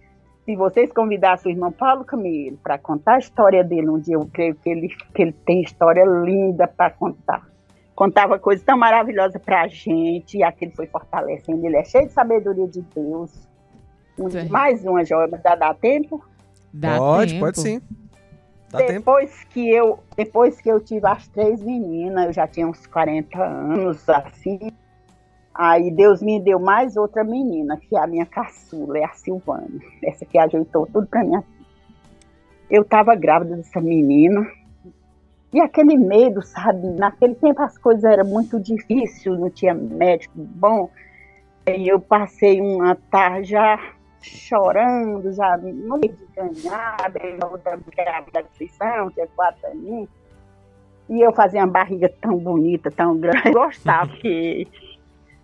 se 0.46 0.54
vocês 0.54 0.92
convidassem 0.92 1.52
o 1.52 1.54
irmão 1.54 1.72
Paulo 1.72 2.04
Camilo 2.04 2.56
para 2.62 2.78
contar 2.78 3.16
a 3.16 3.18
história 3.18 3.64
dele 3.64 3.90
um 3.90 3.98
dia, 3.98 4.14
eu 4.14 4.30
creio 4.32 4.54
que 4.54 4.70
ele, 4.70 4.88
que 5.12 5.22
ele 5.22 5.32
tem 5.32 5.60
história 5.60 6.04
linda 6.04 6.68
para 6.68 6.88
contar. 6.90 7.44
Contava 7.96 8.38
coisas 8.38 8.64
tão 8.64 8.78
maravilhosas 8.78 9.42
para 9.42 9.62
a 9.62 9.68
gente, 9.68 10.38
e 10.38 10.44
aquilo 10.44 10.70
foi 10.76 10.86
fortalecendo. 10.86 11.66
Ele 11.66 11.76
é 11.76 11.84
cheio 11.84 12.06
de 12.06 12.12
sabedoria 12.12 12.68
de 12.68 12.80
Deus. 12.94 13.48
Um- 14.16 14.48
mais 14.48 14.84
uma 14.84 15.04
joia, 15.04 15.28
mas 15.28 15.42
dá, 15.42 15.56
dá 15.56 15.74
tempo? 15.74 16.24
Dá 16.72 16.96
pode, 16.96 17.32
tempo. 17.32 17.44
pode 17.44 17.60
sim. 17.60 17.80
Dá 18.70 18.78
tempo. 18.78 18.92
depois 18.92 19.44
que 19.44 19.68
eu 19.68 19.98
depois 20.16 20.60
que 20.60 20.68
eu 20.70 20.80
tive 20.80 21.06
as 21.06 21.26
três 21.28 21.60
meninas, 21.60 22.26
eu 22.26 22.32
já 22.32 22.46
tinha 22.46 22.68
uns 22.68 22.86
40 22.86 23.42
anos, 23.42 24.08
assim. 24.08 24.70
Aí 25.58 25.90
Deus 25.90 26.20
me 26.20 26.38
deu 26.38 26.60
mais 26.60 26.98
outra 26.98 27.24
menina, 27.24 27.78
que 27.78 27.96
é 27.96 28.00
a 28.00 28.06
minha 28.06 28.26
caçula, 28.26 28.98
é 28.98 29.04
a 29.04 29.14
Silvana. 29.14 29.80
Essa 30.04 30.26
que 30.26 30.38
ajeitou 30.38 30.86
tudo 30.86 31.06
pra 31.06 31.24
mim. 31.24 31.42
Eu 32.68 32.84
tava 32.84 33.14
grávida 33.14 33.56
dessa 33.56 33.80
menina. 33.80 34.46
E 35.54 35.60
aquele 35.60 35.96
medo, 35.96 36.42
sabe? 36.42 36.86
Naquele 36.98 37.34
tempo 37.36 37.62
as 37.62 37.78
coisas 37.78 38.04
eram 38.04 38.26
muito 38.26 38.60
difíceis, 38.60 39.38
não 39.38 39.48
tinha 39.48 39.72
médico 39.72 40.34
bom. 40.36 40.90
E 41.66 41.88
eu 41.88 41.98
passei 42.00 42.60
uma 42.60 42.94
tarde 43.10 43.50
já 43.52 43.80
chorando, 44.20 45.32
já 45.32 45.56
no 45.56 45.96
meio 45.96 46.14
de 46.14 46.26
ganhar, 46.36 46.96
a 47.00 47.46
outra 47.46 47.78
grávida 47.96 48.32
da 48.32 48.42
Conceição, 48.42 49.10
tinha 49.10 49.26
quatro 49.34 49.66
aninhos. 49.68 50.10
E 51.08 51.20
eu 51.20 51.32
fazia 51.32 51.60
uma 51.60 51.72
barriga 51.72 52.12
tão 52.20 52.36
bonita, 52.36 52.90
tão 52.90 53.16
grande. 53.16 53.46
Eu 53.48 53.52
gostava, 53.52 54.08
porque 54.08 54.66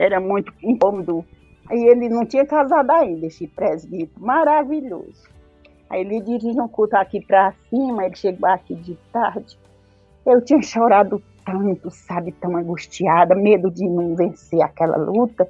era 0.02 0.20
muito 0.20 0.52
incômodo. 0.62 1.24
Aí 1.70 1.78
ele 1.84 2.08
não 2.08 2.26
tinha 2.26 2.44
casado 2.44 2.90
ainda, 2.90 3.26
esse 3.26 3.46
presbítero, 3.46 4.20
maravilhoso. 4.20 5.30
Aí 5.88 6.00
ele 6.00 6.20
dirigiu 6.20 6.64
um 6.64 6.68
culto 6.68 6.96
aqui 6.96 7.20
para 7.24 7.52
cima, 7.70 8.04
ele 8.04 8.16
chegou 8.16 8.48
aqui 8.48 8.74
de 8.74 8.96
tarde. 9.12 9.56
Eu 10.26 10.44
tinha 10.44 10.60
chorado 10.60 11.22
tanto, 11.44 11.90
sabe, 11.90 12.32
tão 12.32 12.56
angustiada, 12.56 13.34
medo 13.34 13.70
de 13.70 13.86
não 13.88 14.16
vencer 14.16 14.60
aquela 14.60 14.96
luta. 14.96 15.48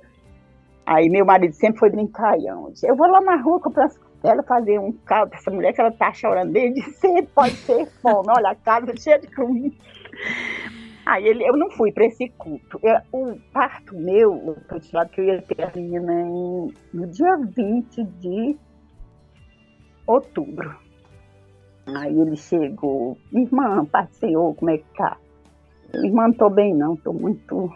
Aí 0.85 1.09
meu 1.09 1.25
marido 1.25 1.55
sempre 1.55 1.79
foi 1.79 1.91
brincalhão. 1.91 2.73
Eu 2.83 2.97
vou 2.97 3.07
lá 3.07 3.21
na 3.21 3.37
rua 3.37 3.61
comprar 3.61 3.87
as 3.87 3.97
costelas, 3.97 4.47
fazer 4.47 4.79
um 4.79 4.93
caldo 4.93 5.33
essa 5.35 5.51
mulher 5.51 5.73
que 5.73 5.81
ela 5.81 5.93
tá 5.93 6.13
chorando 6.13 6.53
desde 6.53 6.83
cedo, 6.93 7.29
pode 7.35 7.55
ser 7.57 7.87
fome. 8.03 8.29
Olha, 8.37 8.51
a 8.51 8.55
casa 8.55 8.95
cheia 8.97 9.19
de 9.19 9.29
comida. 9.29 9.75
Aí 11.13 11.29
ele, 11.29 11.47
eu 11.47 11.59
não 11.59 11.71
fui 11.71 11.93
para 11.93 12.07
esse 12.07 12.27
culto. 12.39 12.81
Eu- 12.83 13.03
o 13.13 13.39
parto 13.53 13.95
meu, 13.95 14.57
te 14.81 14.91
falando 14.91 15.11
que 15.11 15.21
eu 15.21 15.25
ia 15.27 15.43
ter 15.43 15.63
a 15.63 15.71
menina 15.77 16.23
em- 16.23 16.73
no 16.95 17.07
dia 17.07 17.37
20 17.37 18.03
de 18.03 18.57
outubro. 20.07 20.75
Aí 21.85 22.19
ele 22.19 22.35
chegou, 22.35 23.19
irmã, 23.31 23.87
Senhor, 24.13 24.55
como 24.55 24.71
é 24.71 24.79
que 24.79 24.87
tá? 24.97 25.19
Irmã, 25.93 26.29
não 26.29 26.33
tô 26.33 26.49
bem 26.49 26.75
não, 26.75 26.97
tô 26.97 27.13
muito 27.13 27.71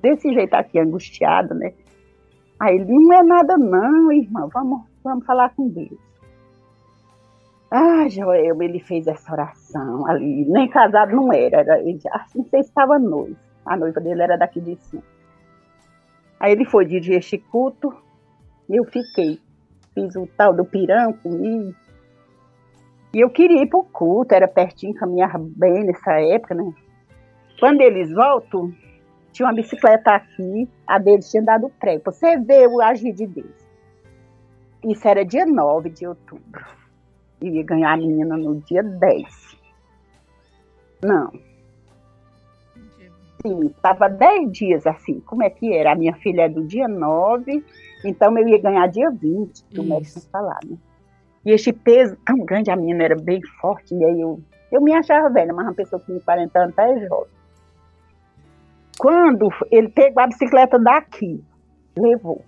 desse 0.00 0.32
jeito 0.32 0.54
aqui, 0.54 0.78
angustiada, 0.78 1.54
né? 1.54 1.74
Aí 2.58 2.76
ele, 2.76 2.86
não 2.94 3.12
é 3.12 3.22
nada 3.22 3.58
não, 3.58 4.10
irmã, 4.10 4.48
vamos, 4.50 4.86
vamos 5.04 5.26
falar 5.26 5.54
com 5.54 5.68
Deus. 5.68 6.00
Ah, 7.74 8.06
Joel, 8.06 8.62
ele 8.62 8.80
fez 8.80 9.06
essa 9.06 9.32
oração 9.32 10.06
ali, 10.06 10.44
nem 10.46 10.68
casado 10.68 11.16
não 11.16 11.32
era, 11.32 11.60
era 11.60 11.80
ele 11.80 11.98
sei 12.50 12.62
se 12.62 12.68
estava 12.68 12.98
noivo, 12.98 13.34
a 13.64 13.74
noiva 13.78 13.98
dele 13.98 14.20
era 14.20 14.36
daqui 14.36 14.60
de 14.60 14.76
cima. 14.76 15.02
Aí 16.38 16.52
ele 16.52 16.66
foi 16.66 16.84
dirigir 16.84 17.16
este 17.16 17.38
culto, 17.38 17.96
eu 18.68 18.84
fiquei, 18.84 19.40
fiz 19.94 20.14
o 20.16 20.26
tal 20.36 20.52
do 20.52 20.66
pirão 20.66 21.14
comigo, 21.14 21.74
e 23.14 23.20
eu 23.20 23.30
queria 23.30 23.62
ir 23.62 23.68
pro 23.70 23.84
culto, 23.84 24.34
era 24.34 24.46
pertinho, 24.46 24.92
caminhava 24.92 25.38
bem 25.38 25.82
nessa 25.82 26.20
época, 26.20 26.54
né? 26.54 26.74
Quando 27.58 27.80
eles 27.80 28.12
voltam, 28.12 28.70
tinha 29.32 29.48
uma 29.48 29.54
bicicleta 29.54 30.10
aqui, 30.10 30.68
a 30.86 30.98
deles 30.98 31.30
tinha 31.30 31.42
dado 31.42 31.70
prego. 31.80 32.02
Você 32.04 32.36
vê 32.36 32.66
o 32.66 32.82
agir 32.82 33.14
de 33.14 33.26
Deus. 33.26 33.66
Isso 34.84 35.08
era 35.08 35.24
dia 35.24 35.46
9 35.46 35.88
de 35.88 36.06
outubro. 36.06 36.81
Eu 37.42 37.52
ia 37.52 37.62
ganhar 37.64 37.92
a 37.92 37.96
menina 37.96 38.36
no 38.36 38.60
dia 38.60 38.82
10. 38.82 39.56
Não. 41.02 41.32
Sim, 43.42 43.66
estava 43.66 44.08
10 44.08 44.52
dias 44.52 44.86
assim. 44.86 45.20
Como 45.20 45.42
é 45.42 45.50
que 45.50 45.74
era? 45.74 45.92
A 45.92 45.96
minha 45.96 46.14
filha 46.14 46.42
é 46.42 46.48
do 46.48 46.64
dia 46.64 46.86
9, 46.86 47.64
então 48.04 48.38
eu 48.38 48.48
ia 48.48 48.62
ganhar 48.62 48.86
dia 48.86 49.10
20, 49.10 49.64
que 49.64 49.80
o 49.80 49.84
médico 49.84 50.20
né? 50.64 50.78
E 51.44 51.50
este 51.50 51.72
peso 51.72 52.16
tão 52.24 52.38
grande, 52.44 52.70
a 52.70 52.76
menina 52.76 53.02
era 53.02 53.16
bem 53.16 53.40
forte, 53.60 53.92
e 53.92 54.04
aí 54.04 54.20
eu, 54.20 54.40
eu 54.70 54.80
me 54.80 54.94
achava 54.94 55.28
velha, 55.28 55.52
mas 55.52 55.66
uma 55.66 55.74
pessoa 55.74 56.00
com 56.00 56.20
40 56.20 56.58
anos 56.58 56.74
tá 56.76 56.88
é 56.88 57.06
jovem. 57.08 57.32
Quando 58.96 59.48
ele 59.72 59.88
pegou 59.88 60.22
a 60.22 60.28
bicicleta 60.28 60.78
daqui, 60.78 61.42
levou. 61.98 62.44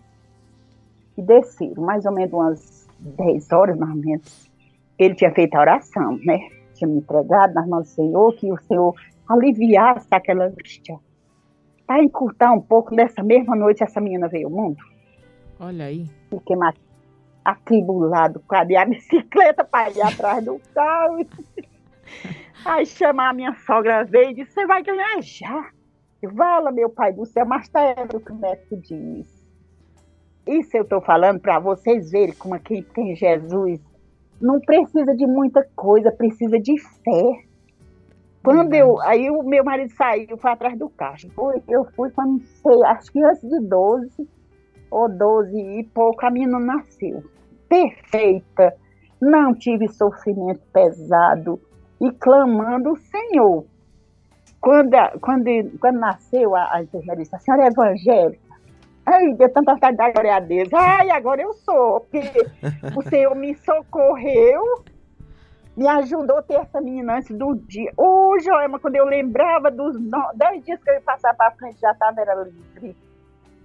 e 1.18 1.22
desceram, 1.22 1.82
mais 1.82 2.06
ou 2.06 2.12
menos 2.12 2.32
umas 2.32 2.88
10 3.00 3.50
horas, 3.50 3.76
mais 3.76 3.90
ou 3.90 4.00
menos. 4.00 4.53
Ele 4.98 5.14
tinha 5.14 5.32
feito 5.32 5.54
a 5.54 5.60
oração, 5.60 6.18
né? 6.24 6.48
Tinha 6.74 6.88
me 6.88 6.98
entregado 6.98 7.54
nas 7.54 7.66
mãos 7.66 7.82
do 7.82 7.88
Senhor, 7.88 8.34
que 8.36 8.52
o 8.52 8.58
Senhor 8.62 8.94
aliviasse 9.28 10.06
aquela 10.10 10.46
angústia. 10.46 10.98
Para 11.86 12.02
encurtar 12.02 12.52
um 12.52 12.60
pouco, 12.60 12.94
nessa 12.94 13.22
mesma 13.22 13.54
noite, 13.54 13.82
essa 13.82 14.00
menina 14.00 14.28
veio 14.28 14.46
ao 14.46 14.52
mundo. 14.52 14.78
Olha 15.60 15.86
aí. 15.86 16.06
Fiquei 16.30 16.56
atribulado, 17.44 18.40
cadê 18.48 18.76
a 18.76 18.86
bicicleta 18.86 19.64
para 19.64 19.90
ir 19.90 20.00
atrás 20.00 20.44
do 20.44 20.60
carro? 20.74 21.18
Aí 22.64 22.86
chamar 22.86 23.30
a 23.30 23.32
minha 23.34 23.54
sogra 23.66 24.04
veio 24.04 24.30
e 24.30 24.34
disse, 24.34 24.52
você 24.52 24.66
vai 24.66 24.82
ganhar 24.82 25.20
já. 25.20 25.70
Fala, 26.34 26.72
meu 26.72 26.88
pai 26.88 27.12
do 27.12 27.26
céu, 27.26 27.44
mas 27.44 27.68
tá 27.68 27.82
é 27.82 27.94
o 28.14 28.20
que 28.20 28.32
o 28.32 28.34
médico 28.34 28.78
diz. 28.78 29.44
Isso 30.46 30.74
eu 30.74 30.82
estou 30.82 31.02
falando 31.02 31.38
para 31.38 31.58
vocês 31.58 32.10
verem 32.10 32.34
como 32.34 32.58
quem 32.60 32.82
tem 32.82 33.14
Jesus 33.14 33.78
não 34.40 34.60
precisa 34.60 35.14
de 35.14 35.26
muita 35.26 35.66
coisa, 35.74 36.10
precisa 36.12 36.58
de 36.58 36.78
fé. 36.78 37.44
Quando 38.42 38.74
eu, 38.74 39.00
aí 39.02 39.30
o 39.30 39.42
meu 39.42 39.64
marido 39.64 39.90
saiu, 39.94 40.36
foi 40.36 40.50
atrás 40.50 40.78
do 40.78 40.88
carro. 40.90 41.30
Foi, 41.34 41.62
eu 41.66 41.84
fui 41.96 42.10
quando 42.10 42.32
não 42.32 42.40
sei, 42.40 42.84
acho 42.84 43.10
que 43.10 43.24
antes 43.24 43.48
de 43.48 43.60
12 43.60 44.28
ou 44.90 45.08
12 45.08 45.58
e 45.58 45.84
pouco, 45.84 46.24
a 46.26 46.30
menina 46.30 46.58
nasceu. 46.58 47.24
Perfeita, 47.68 48.74
não 49.20 49.54
tive 49.54 49.88
sofrimento 49.88 50.60
pesado 50.72 51.58
e 52.00 52.10
clamando 52.12 52.92
o 52.92 52.96
Senhor. 52.96 53.64
Quando, 54.60 54.96
quando, 55.20 55.78
quando 55.80 55.98
nasceu, 55.98 56.54
a, 56.54 56.76
a 56.76 56.82
enfermeira 56.82 57.22
disse, 57.22 57.34
a 57.34 57.38
senhora 57.38 57.64
é 57.64 57.66
evangélica? 57.68 58.43
Ai, 59.06 59.34
deu 59.34 59.52
tanta 59.52 59.74
vontade 59.74 59.96
de 59.96 60.12
glória 60.12 60.36
a 60.36 60.40
Deus. 60.40 60.72
Ai, 60.72 61.10
agora 61.10 61.42
eu 61.42 61.52
sou, 61.52 62.00
porque 62.00 62.20
o 62.96 63.02
Senhor 63.02 63.34
me 63.34 63.54
socorreu, 63.54 64.62
me 65.76 65.86
ajudou 65.86 66.38
a 66.38 66.42
ter 66.42 66.54
essa 66.54 66.80
menina 66.80 67.16
antes 67.16 67.36
do 67.36 67.54
dia. 67.54 67.92
Ô, 67.96 68.30
oh, 68.32 68.38
Joelma, 68.40 68.78
quando 68.78 68.96
eu 68.96 69.04
lembrava 69.04 69.70
dos 69.70 69.96
dez 70.34 70.64
dias 70.64 70.82
que 70.82 70.90
eu 70.90 70.94
ia 70.94 71.00
passar 71.02 71.34
para 71.34 71.50
frente, 71.52 71.78
já 71.80 71.92
estava 71.92 72.20
era 72.20 72.34
livre. 72.44 72.96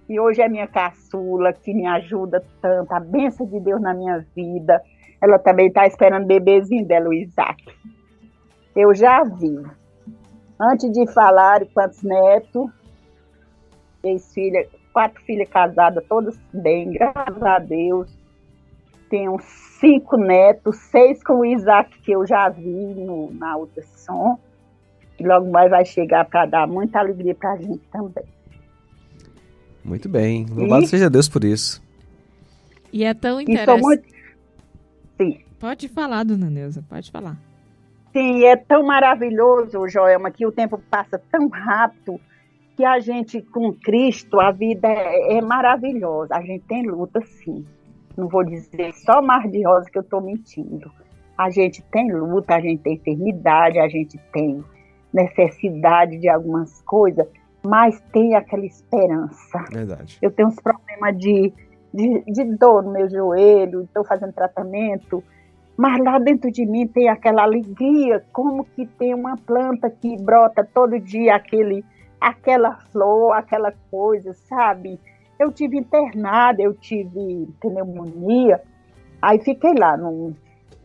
E 0.08 0.18
hoje 0.18 0.42
é 0.42 0.48
minha 0.48 0.66
caçula, 0.66 1.52
que 1.52 1.72
me 1.72 1.86
ajuda 1.86 2.44
tanto, 2.60 2.92
a 2.92 3.00
bênção 3.00 3.46
de 3.46 3.60
Deus 3.60 3.80
na 3.80 3.94
minha 3.94 4.26
vida. 4.34 4.82
Ela 5.22 5.38
também 5.38 5.68
está 5.68 5.86
esperando 5.86 6.24
o 6.24 6.26
bebezinho 6.26 6.84
dela, 6.84 7.08
o 7.08 7.14
Isaac. 7.14 7.62
Eu 8.74 8.92
já 8.94 9.22
vi. 9.22 9.56
Antes 10.60 10.90
de 10.92 11.06
falar 11.12 11.64
quantos 11.72 12.02
netos, 12.02 12.70
ex-filha, 14.02 14.66
quatro 14.92 15.22
filhas 15.22 15.48
casadas, 15.48 16.04
todas 16.08 16.38
bem, 16.52 16.92
graças 16.92 17.42
a 17.42 17.58
Deus. 17.58 18.10
Tenho 19.08 19.38
cinco 19.80 20.16
netos, 20.16 20.76
seis 20.76 21.22
com 21.22 21.40
o 21.40 21.44
Isaac, 21.44 21.98
que 22.00 22.12
eu 22.12 22.26
já 22.26 22.48
vi 22.48 22.70
no, 22.70 23.32
na 23.32 23.56
ultrassom. 23.56 24.38
E 25.18 25.26
logo 25.26 25.50
mais 25.50 25.70
vai 25.70 25.84
chegar 25.84 26.24
para 26.24 26.46
dar 26.46 26.66
muita 26.66 27.00
alegria 27.00 27.34
para 27.34 27.52
a 27.52 27.56
gente 27.56 27.82
também. 27.92 28.24
Muito 29.84 30.08
bem. 30.08 30.46
Louvado 30.48 30.84
e... 30.84 30.86
seja 30.86 31.10
Deus 31.10 31.28
por 31.28 31.44
isso. 31.44 31.82
E 32.92 33.04
é 33.04 33.12
tão 33.12 33.40
interessante. 33.40 33.82
Muito... 33.82 34.04
Sim. 35.16 35.40
Pode 35.58 35.88
falar, 35.88 36.24
dona 36.24 36.48
Neuza, 36.48 36.82
pode 36.88 37.10
falar. 37.10 37.36
Sim, 38.12 38.44
é 38.44 38.56
tão 38.56 38.84
maravilhoso, 38.84 39.88
Joelma, 39.88 40.30
que 40.30 40.46
o 40.46 40.52
tempo 40.52 40.80
passa 40.90 41.20
tão 41.30 41.48
rápido 41.48 42.20
que 42.80 42.84
a 42.86 42.98
gente, 42.98 43.42
com 43.42 43.74
Cristo, 43.74 44.40
a 44.40 44.50
vida 44.50 44.88
é, 44.88 45.36
é 45.36 45.42
maravilhosa. 45.42 46.34
A 46.34 46.40
gente 46.40 46.64
tem 46.64 46.86
luta, 46.86 47.20
sim. 47.20 47.66
Não 48.16 48.26
vou 48.26 48.42
dizer 48.42 48.94
só 48.94 49.20
mar 49.20 49.46
de 49.48 49.62
rosa 49.62 49.90
que 49.90 49.98
eu 49.98 50.02
estou 50.02 50.22
mentindo. 50.22 50.90
A 51.36 51.50
gente 51.50 51.82
tem 51.92 52.10
luta, 52.10 52.54
a 52.54 52.60
gente 52.60 52.82
tem 52.82 52.94
enfermidade, 52.94 53.78
a 53.78 53.86
gente 53.86 54.16
tem 54.32 54.64
necessidade 55.12 56.16
de 56.16 56.26
algumas 56.30 56.80
coisas, 56.82 57.26
mas 57.62 58.00
tem 58.12 58.34
aquela 58.34 58.64
esperança. 58.64 59.62
Verdade. 59.70 60.16
Eu 60.22 60.30
tenho 60.30 60.48
uns 60.48 60.56
problemas 60.56 61.18
de, 61.18 61.52
de, 61.92 62.24
de 62.32 62.44
dor 62.56 62.82
no 62.82 62.92
meu 62.92 63.10
joelho, 63.10 63.82
estou 63.82 64.06
fazendo 64.06 64.32
tratamento, 64.32 65.22
mas 65.76 66.02
lá 66.02 66.18
dentro 66.18 66.50
de 66.50 66.64
mim 66.64 66.86
tem 66.86 67.10
aquela 67.10 67.42
alegria, 67.42 68.24
como 68.32 68.64
que 68.64 68.86
tem 68.86 69.12
uma 69.12 69.36
planta 69.36 69.90
que 69.90 70.16
brota 70.16 70.66
todo 70.72 70.98
dia 70.98 71.34
aquele 71.34 71.84
aquela 72.20 72.76
flor, 72.92 73.32
aquela 73.32 73.72
coisa, 73.90 74.34
sabe? 74.34 75.00
Eu 75.38 75.50
tive 75.50 75.78
internada, 75.78 76.60
eu 76.60 76.74
tive 76.74 77.48
pneumonia, 77.60 78.60
aí 79.22 79.38
fiquei 79.38 79.74
lá 79.74 79.96
num, 79.96 80.34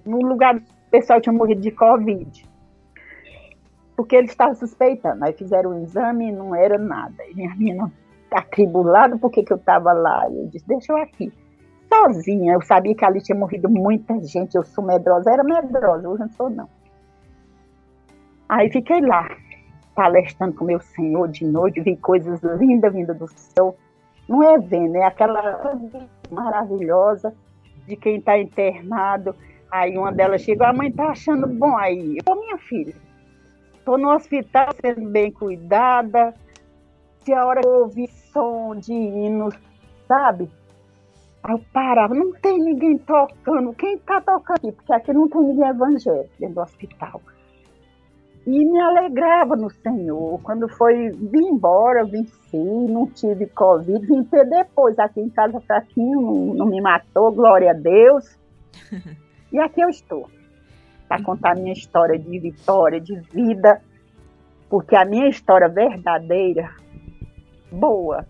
num 0.06 0.20
lugar, 0.20 0.56
o 0.56 0.62
pessoal 0.90 1.20
tinha 1.20 1.34
morrido 1.34 1.62
de 1.62 1.72
Covid. 1.72 2.46
Porque 3.96 4.16
eles 4.16 4.32
estavam 4.32 4.56
suspeitando, 4.56 5.24
aí 5.24 5.34
fizeram 5.34 5.72
o 5.72 5.74
um 5.74 5.84
exame 5.84 6.28
e 6.28 6.32
não 6.32 6.54
era 6.56 6.78
nada. 6.78 7.24
E 7.30 7.34
minha 7.34 7.54
menina 7.56 7.92
atribulada, 8.32 9.18
por 9.18 9.32
que 9.32 9.46
eu 9.50 9.58
estava 9.58 9.94
lá? 9.94 10.28
Eu 10.30 10.48
disse, 10.48 10.68
deixa 10.68 10.92
eu 10.92 10.98
aqui. 10.98 11.32
Sozinha, 11.88 12.54
eu 12.54 12.62
sabia 12.62 12.96
que 12.96 13.06
ali 13.06 13.22
tinha 13.22 13.38
morrido 13.38 13.70
muita 13.70 14.20
gente, 14.22 14.56
eu 14.56 14.64
sou 14.64 14.84
medrosa, 14.84 15.32
era 15.32 15.44
medrosa, 15.44 16.10
hoje 16.10 16.22
não 16.22 16.30
sou 16.30 16.50
não. 16.50 16.68
Aí 18.50 18.70
fiquei 18.72 19.02
lá, 19.02 19.28
palestrando 19.96 20.54
com 20.54 20.66
meu 20.66 20.80
Senhor 20.80 21.28
de 21.30 21.46
noite, 21.46 21.82
vi 21.82 21.96
coisas 21.96 22.42
lindas 22.60 22.94
vindas 22.94 23.18
do 23.18 23.28
céu. 23.28 23.76
Não 24.28 24.44
é 24.44 24.60
vendo, 24.60 24.98
é 24.98 25.04
aquela 25.04 25.62
maravilhosa 26.30 27.34
de 27.88 27.96
quem 27.96 28.18
está 28.18 28.38
internado. 28.38 29.34
Aí 29.72 29.98
uma 29.98 30.12
delas 30.12 30.42
chegou, 30.42 30.68
a 30.68 30.74
mãe 30.74 30.90
está 30.90 31.10
achando 31.10 31.48
bom 31.48 31.78
aí. 31.78 32.18
Eu, 32.28 32.36
minha 32.36 32.58
filha, 32.58 32.94
estou 33.78 33.98
no 33.98 34.12
hospital 34.14 34.68
sendo 34.82 35.10
bem 35.10 35.32
cuidada. 35.32 36.34
Se 37.22 37.34
a 37.34 37.46
hora 37.46 37.62
que 37.62 37.68
eu 37.68 37.84
ouvi 37.84 38.08
som 38.08 38.76
de 38.76 38.94
hinos, 38.94 39.56
sabe? 40.08 40.50
Aí 41.44 41.54
eu 41.54 41.62
parava, 41.72 42.14
não 42.14 42.34
tem 42.34 42.60
ninguém 42.60 42.98
tocando. 42.98 43.74
Quem 43.74 43.96
está 43.96 44.20
tocando 44.20 44.58
aqui? 44.58 44.72
Porque 44.72 44.94
aqui 44.94 45.14
não 45.14 45.30
tem 45.30 45.42
ninguém 45.42 45.70
evangélico 45.70 46.30
dentro 46.40 46.56
do 46.56 46.62
hospital 46.62 47.22
e 48.46 48.64
me 48.64 48.80
alegrava 48.80 49.56
no 49.56 49.70
Senhor. 49.70 50.40
Quando 50.44 50.70
foi, 50.70 51.10
vim 51.10 51.48
embora, 51.54 52.06
venci, 52.06 52.58
não 52.90 53.08
tive 53.08 53.48
Covid, 53.48 54.06
vim 54.06 54.24
ter 54.24 54.46
depois 54.46 54.98
aqui 55.00 55.20
em 55.20 55.30
casa 55.30 55.60
fraquinho, 55.62 56.22
não, 56.22 56.54
não 56.54 56.66
me 56.68 56.80
matou, 56.80 57.32
glória 57.32 57.72
a 57.72 57.74
Deus. 57.74 58.38
e 59.52 59.60
aqui 59.60 59.82
eu 59.82 59.90
estou, 59.90 60.30
para 61.08 61.24
contar 61.24 61.54
a 61.54 61.56
minha 61.56 61.74
história 61.74 62.20
de 62.20 62.40
vitória, 62.40 63.02
de 63.02 63.16
vida, 63.32 63.82
porque 64.70 64.96
a 64.96 65.06
minha 65.06 65.28
história 65.28 65.68
verdadeira, 65.68 66.70
boa, 67.72 68.26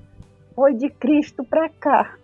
foi 0.56 0.74
de 0.76 0.90
Cristo 0.90 1.44
para 1.44 1.68
cá. 1.70 2.16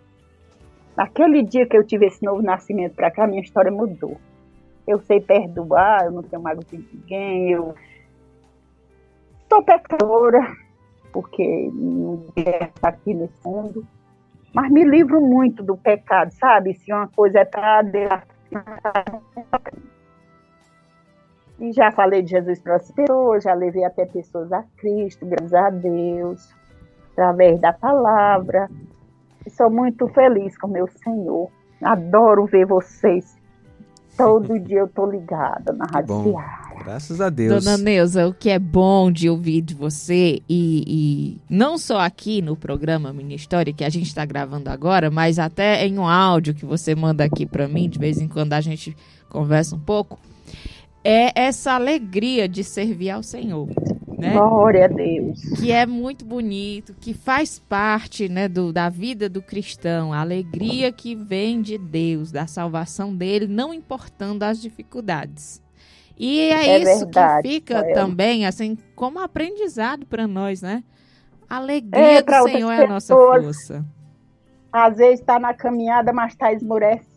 Naquele 0.96 1.42
dia 1.42 1.66
que 1.66 1.76
eu 1.76 1.84
tive 1.84 2.06
esse 2.06 2.24
novo 2.24 2.42
nascimento 2.42 2.94
para 2.94 3.10
cá, 3.10 3.26
minha 3.26 3.42
história 3.42 3.70
mudou 3.70 4.18
eu 4.86 5.00
sei 5.00 5.20
perdoar, 5.20 6.04
eu 6.04 6.12
não 6.12 6.22
tenho 6.22 6.42
mágoa 6.42 6.64
de 6.64 6.78
ninguém, 6.78 7.50
eu 7.50 7.74
sou 9.48 9.62
pecadora, 9.62 10.56
porque 11.12 11.70
não 11.72 12.24
estar 12.36 12.88
aqui 12.88 13.14
nesse 13.14 13.34
mundo, 13.44 13.86
mas 14.54 14.70
me 14.70 14.84
livro 14.84 15.20
muito 15.20 15.62
do 15.62 15.76
pecado, 15.76 16.32
sabe? 16.32 16.74
Se 16.74 16.92
uma 16.92 17.08
coisa 17.08 17.40
é 17.40 17.44
para 17.44 17.82
e 21.62 21.72
já 21.72 21.92
falei 21.92 22.22
de 22.22 22.30
Jesus 22.30 22.60
pessoas, 22.60 23.44
já 23.44 23.54
levei 23.54 23.84
até 23.84 24.04
pessoas 24.04 24.52
a 24.52 24.64
Cristo, 24.76 25.24
graças 25.24 25.54
a 25.54 25.70
Deus, 25.70 26.54
através 27.12 27.60
da 27.60 27.72
palavra. 27.72 28.68
Sou 29.48 29.70
muito 29.70 30.08
feliz 30.08 30.58
com 30.58 30.66
meu 30.66 30.88
Senhor. 30.88 31.48
Adoro 31.80 32.46
ver 32.46 32.66
vocês 32.66 33.38
Todo 34.16 34.58
dia 34.58 34.80
eu 34.80 34.88
tô 34.88 35.10
ligada 35.10 35.72
na 35.72 35.86
Rádio 35.86 36.06
bom. 36.22 36.36
Graças 36.84 37.20
a 37.20 37.30
Deus. 37.30 37.64
Dona 37.64 37.76
Neuza, 37.76 38.26
o 38.26 38.34
que 38.34 38.50
é 38.50 38.58
bom 38.58 39.10
de 39.10 39.28
ouvir 39.30 39.62
de 39.62 39.74
você, 39.74 40.42
e, 40.48 40.84
e 40.86 41.40
não 41.48 41.78
só 41.78 42.00
aqui 42.00 42.42
no 42.42 42.56
programa 42.56 43.12
Minha 43.12 43.36
História, 43.36 43.72
que 43.72 43.84
a 43.84 43.88
gente 43.88 44.06
está 44.06 44.24
gravando 44.24 44.68
agora, 44.68 45.10
mas 45.10 45.38
até 45.38 45.86
em 45.86 45.98
um 45.98 46.06
áudio 46.06 46.54
que 46.54 46.66
você 46.66 46.94
manda 46.94 47.24
aqui 47.24 47.46
para 47.46 47.68
mim, 47.68 47.88
de 47.88 47.98
vez 47.98 48.20
em 48.20 48.26
quando 48.26 48.52
a 48.52 48.60
gente 48.60 48.96
conversa 49.28 49.76
um 49.76 49.80
pouco, 49.80 50.18
é 51.04 51.40
essa 51.40 51.72
alegria 51.72 52.48
de 52.48 52.64
servir 52.64 53.10
ao 53.10 53.22
Senhor. 53.22 53.68
Né? 54.22 54.32
Glória 54.34 54.84
a 54.84 54.88
Deus. 54.88 55.40
Que 55.58 55.72
é 55.72 55.84
muito 55.84 56.24
bonito, 56.24 56.94
que 56.94 57.12
faz 57.12 57.58
parte 57.58 58.28
né, 58.28 58.46
do, 58.46 58.72
da 58.72 58.88
vida 58.88 59.28
do 59.28 59.42
cristão, 59.42 60.12
a 60.12 60.20
alegria 60.20 60.92
que 60.92 61.16
vem 61.16 61.60
de 61.60 61.76
Deus, 61.76 62.30
da 62.30 62.46
salvação 62.46 63.14
dele, 63.14 63.48
não 63.48 63.74
importando 63.74 64.44
as 64.44 64.62
dificuldades. 64.62 65.60
E 66.16 66.38
é, 66.38 66.68
é 66.68 66.78
isso 66.78 67.00
verdade, 67.00 67.48
que 67.48 67.54
fica 67.54 67.78
é. 67.78 67.94
também, 67.94 68.46
assim, 68.46 68.78
como 68.94 69.18
aprendizado 69.18 70.06
para 70.06 70.28
nós, 70.28 70.62
né? 70.62 70.84
A 71.50 71.56
alegria 71.56 72.18
é, 72.18 72.22
do 72.22 72.42
Senhor 72.44 72.70
é 72.70 72.84
a 72.84 72.88
nossa 72.88 73.12
força. 73.12 73.84
às 74.72 74.98
vezes 74.98 75.18
está 75.18 75.40
na 75.40 75.52
caminhada, 75.52 76.12
mas 76.12 76.32
está 76.32 76.52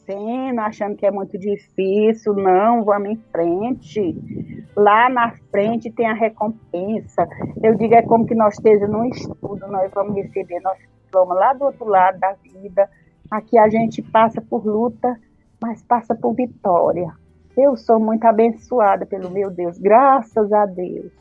esmorecendo, 0.06 0.62
achando 0.62 0.95
que 0.95 1.06
é 1.06 1.12
muito 1.12 1.38
difícil. 1.38 2.34
Não, 2.36 2.84
vamos 2.84 3.10
em 3.10 3.16
frente. 3.32 4.68
Lá 4.76 5.10
na 5.10 5.32
frente 5.51 5.91
tem 5.91 6.08
a 6.08 6.14
recompensa. 6.14 7.28
Eu 7.62 7.76
digo, 7.76 7.95
é 7.95 8.01
como 8.01 8.26
que 8.26 8.36
nós 8.36 8.53
estejamos 8.53 8.95
no 8.95 9.06
estudo, 9.06 9.68
nós 9.68 9.91
vamos 9.93 10.16
receber 10.16 10.60
nosso 10.62 10.82
diploma 11.03 11.34
lá 11.36 11.53
do 11.53 11.66
outro 11.66 11.86
lado 11.86 12.20
da 12.20 12.34
vida. 12.34 12.89
Aqui 13.32 13.58
a 13.58 13.68
gente 13.70 14.01
passa 14.01 14.41
por 14.41 14.66
luta, 14.66 15.20
mas 15.62 15.82
passa 15.84 16.14
por 16.14 16.34
vitória. 16.34 17.12
Eu 17.58 17.76
sou 17.76 17.99
muito 17.99 18.26
abençoada 18.26 19.06
pelo 19.06 19.32
meu 19.32 19.49
Deus, 19.49 19.78
graças 19.78 20.51
a 20.51 20.66
Deus. 20.66 21.12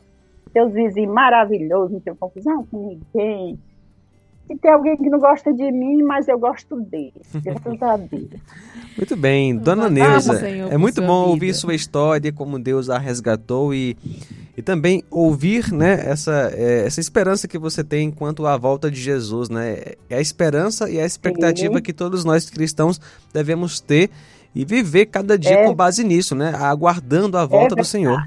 Seus 0.51 0.73
vizinhos 0.73 1.13
maravilhosos, 1.13 1.91
não 1.91 1.99
tenho 1.99 2.15
confusão 2.15 2.65
com 2.65 2.87
ninguém 2.87 3.59
e 4.49 4.55
tem 4.55 4.71
alguém 4.71 4.95
que 4.95 5.09
não 5.09 5.19
gosta 5.19 5.51
de 5.51 5.71
mim, 5.71 6.03
mas 6.03 6.27
eu 6.27 6.37
gosto 6.37 6.79
dele. 6.79 7.21
Graças 7.43 7.81
a 7.81 7.97
Deus. 7.97 8.29
Muito 8.95 9.15
bem, 9.15 9.57
Dona 9.57 9.89
Neuza, 9.89 10.39
é 10.47 10.77
muito 10.77 11.01
bom 11.01 11.23
vida. 11.23 11.31
ouvir 11.31 11.53
sua 11.53 11.75
história, 11.75 12.31
como 12.31 12.57
Deus 12.57 12.89
a 12.89 12.97
resgatou 12.97 13.73
e, 13.73 13.97
e 14.55 14.61
também 14.61 15.03
ouvir 15.11 15.69
né, 15.73 16.01
essa, 16.05 16.49
é, 16.53 16.85
essa 16.85 17.01
esperança 17.01 17.45
que 17.45 17.57
você 17.57 17.83
tem 17.83 18.09
quanto 18.09 18.47
à 18.47 18.55
volta 18.55 18.89
de 18.89 18.97
Jesus. 19.01 19.49
Né? 19.49 19.95
É 20.09 20.15
a 20.15 20.21
esperança 20.21 20.89
e 20.89 20.97
a 20.97 21.05
expectativa 21.05 21.75
Sim. 21.75 21.81
que 21.81 21.91
todos 21.91 22.23
nós 22.23 22.49
cristãos 22.49 23.01
devemos 23.33 23.81
ter 23.81 24.09
e 24.55 24.63
viver 24.63 25.07
cada 25.07 25.37
dia 25.37 25.55
é, 25.55 25.65
com 25.65 25.75
base 25.75 26.01
nisso, 26.01 26.33
né? 26.33 26.53
aguardando 26.55 27.37
a 27.37 27.45
volta 27.45 27.75
é 27.75 27.77
do 27.77 27.83
Senhor. 27.83 28.17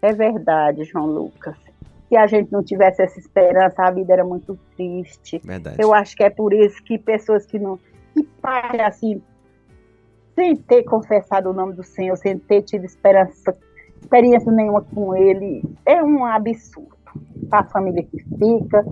É 0.00 0.14
verdade, 0.14 0.82
João 0.84 1.04
Lucas 1.04 1.71
se 2.12 2.16
a 2.18 2.26
gente 2.26 2.52
não 2.52 2.62
tivesse 2.62 3.00
essa 3.00 3.18
esperança, 3.18 3.82
a 3.82 3.90
vida 3.90 4.12
era 4.12 4.22
muito 4.22 4.54
triste. 4.76 5.40
Verdade. 5.42 5.78
Eu 5.80 5.94
acho 5.94 6.14
que 6.14 6.22
é 6.22 6.28
por 6.28 6.52
isso 6.52 6.84
que 6.84 6.98
pessoas 6.98 7.46
que 7.46 7.58
não. 7.58 7.78
que 8.12 8.22
pai, 8.22 8.82
assim, 8.82 9.22
sem 10.34 10.54
ter 10.54 10.82
confessado 10.82 11.48
o 11.48 11.54
nome 11.54 11.72
do 11.72 11.82
Senhor, 11.82 12.14
sem 12.18 12.38
ter 12.38 12.60
tido 12.64 12.84
esperança, 12.84 13.56
experiência 13.98 14.52
nenhuma 14.52 14.82
com 14.82 15.16
Ele, 15.16 15.62
é 15.86 16.02
um 16.02 16.22
absurdo. 16.26 16.92
A 17.50 17.64
família 17.64 18.02
que 18.02 18.18
fica, 18.18 18.84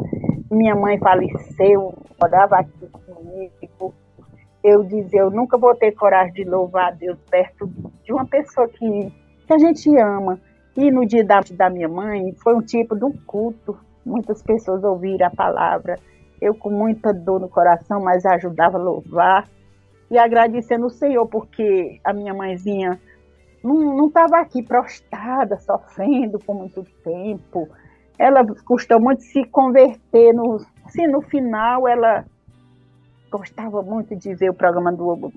minha 0.50 0.74
mãe 0.74 0.98
faleceu, 0.98 1.92
morava 2.18 2.56
aqui 2.56 2.88
comigo. 3.04 3.94
Eu 4.64 4.82
dizia, 4.82 5.20
eu 5.20 5.30
nunca 5.30 5.58
vou 5.58 5.74
ter 5.74 5.92
coragem 5.92 6.32
de 6.32 6.44
louvar 6.44 6.88
a 6.88 6.90
Deus 6.92 7.18
perto 7.30 7.70
de 8.02 8.14
uma 8.14 8.24
pessoa 8.24 8.66
que, 8.66 9.12
que 9.46 9.52
a 9.52 9.58
gente 9.58 9.94
ama 9.98 10.40
e 10.76 10.90
no 10.90 11.06
dia 11.06 11.24
da, 11.24 11.40
da 11.52 11.68
minha 11.68 11.88
mãe, 11.88 12.32
foi 12.42 12.54
um 12.54 12.62
tipo 12.62 12.96
de 12.96 13.04
um 13.04 13.12
culto. 13.26 13.78
Muitas 14.04 14.42
pessoas 14.42 14.82
ouviram 14.84 15.26
a 15.26 15.30
palavra. 15.30 15.98
Eu, 16.40 16.54
com 16.54 16.70
muita 16.70 17.12
dor 17.12 17.40
no 17.40 17.48
coração, 17.48 18.00
mas 18.00 18.24
ajudava 18.24 18.78
a 18.78 18.82
louvar. 18.82 19.48
E 20.10 20.18
agradecendo 20.18 20.86
o 20.86 20.90
Senhor, 20.90 21.26
porque 21.26 22.00
a 22.04 22.12
minha 22.12 22.32
mãezinha 22.32 23.00
não 23.62 24.06
estava 24.06 24.38
aqui 24.38 24.62
prostrada, 24.62 25.58
sofrendo 25.58 26.38
por 26.38 26.54
muito 26.54 26.82
tempo. 27.04 27.68
Ela 28.18 28.44
custou 28.64 29.00
muito 29.00 29.22
se 29.22 29.44
converter. 29.44 30.32
No, 30.32 30.56
assim, 30.84 31.06
no 31.06 31.20
final, 31.20 31.86
ela 31.86 32.24
gostava 33.30 33.82
muito 33.82 34.16
de 34.16 34.34
ver 34.34 34.50
o 34.50 34.54
programa 34.54 34.92
do 34.92 35.32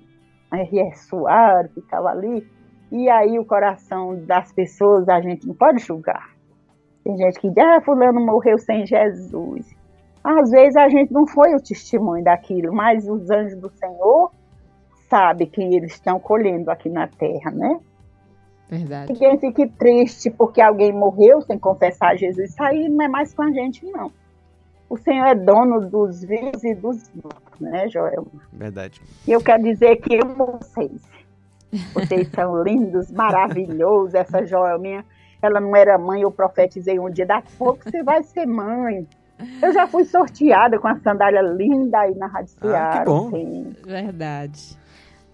R.S. 0.51 1.07
Soares, 1.07 1.71
ficava 1.73 2.09
ali. 2.09 2.47
E 2.93 3.09
aí 3.09 3.39
o 3.39 3.43
coração 3.43 4.23
das 4.23 4.53
pessoas 4.53 5.09
a 5.09 5.19
gente 5.19 5.47
não 5.47 5.55
pode 5.55 5.79
julgar. 5.79 6.29
Tem 7.03 7.17
gente 7.17 7.39
que 7.39 7.49
diz, 7.49 7.57
ah, 7.57 7.81
fulano 7.81 8.23
morreu 8.23 8.59
sem 8.59 8.85
Jesus. 8.85 9.65
Às 10.23 10.51
vezes 10.51 10.75
a 10.75 10.87
gente 10.87 11.11
não 11.11 11.25
foi 11.25 11.55
o 11.55 11.59
testemunho 11.59 12.23
daquilo, 12.23 12.71
mas 12.71 13.09
os 13.09 13.31
anjos 13.31 13.59
do 13.59 13.69
Senhor 13.71 14.31
sabem 15.09 15.47
que 15.47 15.59
eles 15.59 15.93
estão 15.93 16.19
colhendo 16.19 16.69
aqui 16.69 16.87
na 16.87 17.07
terra, 17.07 17.49
né? 17.49 17.79
Verdade. 18.69 19.11
Ninguém 19.11 19.39
fique 19.39 19.67
triste 19.69 20.29
porque 20.29 20.61
alguém 20.61 20.93
morreu 20.93 21.41
sem 21.41 21.57
confessar 21.57 22.15
Jesus. 22.15 22.51
Isso 22.51 22.61
aí 22.63 22.87
não 22.87 23.05
é 23.05 23.07
mais 23.07 23.33
com 23.33 23.41
a 23.41 23.51
gente, 23.51 23.83
não. 23.87 24.11
O 24.87 24.97
Senhor 24.97 25.25
é 25.25 25.33
dono 25.33 25.81
dos 25.89 26.23
vivos 26.23 26.63
e 26.63 26.75
dos 26.75 27.11
mortos, 27.15 27.59
né, 27.59 27.89
Joel? 27.89 28.27
Verdade. 28.51 29.01
E 29.27 29.31
eu 29.31 29.41
quero 29.41 29.63
dizer 29.63 29.95
que 29.95 30.13
eu 30.13 30.27
vocês 30.35 31.01
vocês 31.93 32.27
são 32.29 32.61
lindos, 32.63 33.11
maravilhosos. 33.11 34.13
Essa 34.13 34.45
Joelminha, 34.45 35.05
ela 35.41 35.59
não 35.59 35.75
era 35.75 35.97
mãe, 35.97 36.21
eu 36.21 36.31
profetizei 36.31 36.99
um 36.99 37.09
dia, 37.09 37.25
daqui 37.25 37.49
a 37.53 37.57
pouco 37.57 37.83
você 37.83 38.03
vai 38.03 38.23
ser 38.23 38.45
mãe. 38.45 39.07
Eu 39.61 39.73
já 39.73 39.87
fui 39.87 40.05
sorteada 40.05 40.79
com 40.79 40.87
a 40.87 40.95
sandália 40.99 41.41
linda 41.41 41.99
aí 41.99 42.15
na 42.15 42.27
Rádio 42.27 42.53
Ceará. 42.59 42.91
Ah, 42.91 42.99
que 42.99 43.05
bom. 43.05 43.29
Sim. 43.29 43.75
Verdade. 43.85 44.77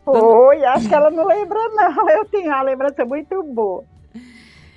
Foi, 0.03 0.65
acho 0.65 0.87
que 0.87 0.95
ela 0.95 1.11
não 1.11 1.27
lembra 1.27 1.59
não. 1.69 2.09
Eu 2.09 2.25
tenho 2.25 2.47
uma 2.47 2.61
lembrança 2.63 3.05
muito 3.05 3.43
boa. 3.43 3.83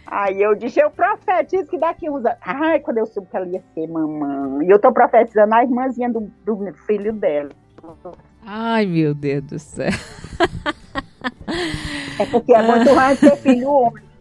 Aí 0.06 0.42
eu 0.42 0.54
disse, 0.54 0.80
eu 0.80 0.90
profetizo 0.90 1.70
que 1.70 1.78
daqui 1.78 2.10
uns 2.10 2.24
anos. 2.26 2.38
Ai, 2.42 2.80
quando 2.80 2.98
eu 2.98 3.06
soube 3.06 3.28
que 3.30 3.36
ela 3.36 3.46
ia 3.46 3.62
ser 3.72 3.86
mamãe. 3.86 4.66
E 4.66 4.70
eu 4.70 4.78
tô 4.78 4.92
profetizando 4.92 5.54
a 5.54 5.62
irmãzinha 5.62 6.10
do, 6.10 6.30
do 6.44 6.74
filho 6.86 7.12
dela. 7.12 7.50
Ai, 8.44 8.84
meu 8.84 9.14
Deus 9.14 9.42
do 9.44 9.58
céu. 9.58 9.90
É 12.18 12.26
porque 12.26 12.54
é 12.54 12.62
muito 12.62 12.92
ruim 12.92 13.16
ter 13.16 13.36
filho 13.36 13.70
único. 13.70 14.12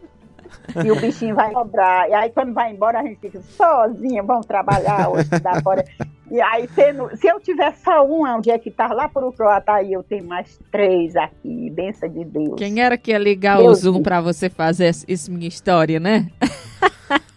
E 0.84 0.90
o 0.90 0.96
bichinho 0.96 1.34
vai 1.34 1.52
cobrar. 1.52 2.08
E 2.08 2.14
aí, 2.14 2.30
quando 2.30 2.52
vai 2.52 2.72
embora, 2.72 3.00
a 3.00 3.02
gente 3.02 3.18
fica 3.20 3.40
sozinha, 3.42 4.22
vamos 4.22 4.46
trabalhar 4.46 5.10
hoje, 5.10 5.28
dá 5.42 5.60
fora. 5.60 5.84
E 6.30 6.40
aí, 6.40 6.68
sendo, 6.74 7.14
se 7.16 7.26
eu 7.26 7.38
tiver 7.40 7.74
só 7.76 8.06
um, 8.06 8.24
onde 8.26 8.50
é 8.50 8.58
que 8.58 8.70
tá 8.70 8.92
lá 8.92 9.08
pro 9.08 9.34
lado, 9.38 9.68
aí 9.68 9.92
eu 9.92 10.02
tenho 10.02 10.24
mais 10.24 10.58
três 10.70 11.14
aqui, 11.16 11.68
benção 11.70 12.08
de 12.08 12.24
Deus. 12.24 12.54
Quem 12.56 12.80
era 12.80 12.96
que 12.96 13.10
ia 13.10 13.18
ligar 13.18 13.58
Deus 13.58 13.80
o 13.80 13.82
Zoom 13.82 14.02
para 14.02 14.20
você 14.20 14.48
fazer 14.48 14.94
isso 15.06 15.30
minha 15.30 15.48
história, 15.48 16.00
né? 16.00 16.28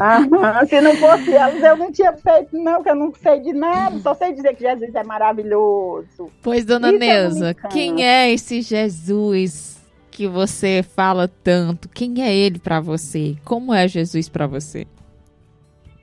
Aham, 0.00 0.66
se 0.66 0.80
não 0.80 0.94
fosse 0.96 1.32
elas, 1.32 1.62
eu 1.62 1.76
não 1.76 1.92
tinha 1.92 2.12
feito, 2.12 2.56
não, 2.56 2.82
que 2.82 2.90
eu 2.90 2.94
não 2.94 3.12
sei 3.14 3.40
de 3.40 3.52
nada, 3.52 3.98
só 4.00 4.14
sei 4.14 4.32
dizer 4.32 4.54
que 4.54 4.62
Jesus 4.62 4.94
é 4.94 5.04
maravilhoso. 5.04 6.30
Pois, 6.42 6.64
dona 6.64 6.90
Isso 6.90 6.98
Neuza, 6.98 7.54
quem 7.70 8.04
é 8.04 8.30
esse 8.32 8.60
Jesus 8.62 9.78
que 10.10 10.26
você 10.26 10.82
fala 10.82 11.28
tanto? 11.42 11.88
Quem 11.88 12.22
é 12.22 12.34
ele 12.34 12.58
para 12.58 12.80
você? 12.80 13.36
Como 13.44 13.72
é 13.72 13.86
Jesus 13.86 14.28
para 14.28 14.46
você? 14.46 14.86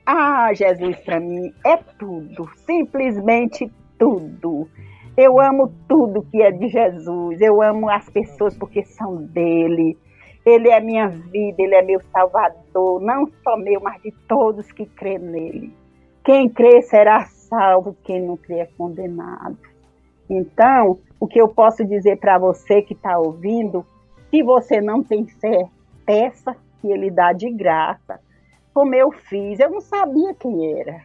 Ah, 0.06 0.52
Jesus 0.54 0.96
para 1.00 1.18
mim 1.18 1.52
é 1.64 1.76
tudo, 1.98 2.48
simplesmente 2.64 3.70
tudo. 3.98 4.68
Eu 5.16 5.40
amo 5.40 5.72
tudo 5.88 6.26
que 6.30 6.42
é 6.42 6.52
de 6.52 6.68
Jesus. 6.68 7.40
Eu 7.40 7.62
amo 7.62 7.88
as 7.88 8.08
pessoas 8.10 8.54
porque 8.54 8.84
são 8.84 9.16
dele. 9.16 9.96
Ele 10.46 10.68
é 10.68 10.78
minha 10.78 11.08
vida, 11.08 11.60
ele 11.60 11.74
é 11.74 11.82
meu 11.82 12.00
salvador, 12.12 13.00
não 13.00 13.26
só 13.42 13.56
meu, 13.56 13.80
mas 13.80 14.00
de 14.00 14.12
todos 14.28 14.70
que 14.70 14.86
crê 14.86 15.18
nele. 15.18 15.74
Quem 16.24 16.48
crê 16.48 16.82
será 16.82 17.26
salvo, 17.26 17.96
quem 18.04 18.22
não 18.22 18.36
crê 18.36 18.60
é 18.60 18.68
condenado. 18.78 19.58
Então, 20.30 20.98
o 21.18 21.26
que 21.26 21.40
eu 21.40 21.48
posso 21.48 21.84
dizer 21.84 22.18
para 22.18 22.38
você 22.38 22.80
que 22.80 22.94
está 22.94 23.18
ouvindo, 23.18 23.84
se 24.30 24.42
você 24.42 24.80
não 24.80 25.02
tem 25.02 25.26
fé, 25.26 25.68
peça 26.04 26.56
que 26.80 26.88
ele 26.88 27.10
dá 27.10 27.32
de 27.32 27.50
graça. 27.50 28.20
Como 28.72 28.94
eu 28.94 29.10
fiz, 29.10 29.58
eu 29.58 29.70
não 29.70 29.80
sabia 29.80 30.32
quem 30.34 30.78
era. 30.80 31.00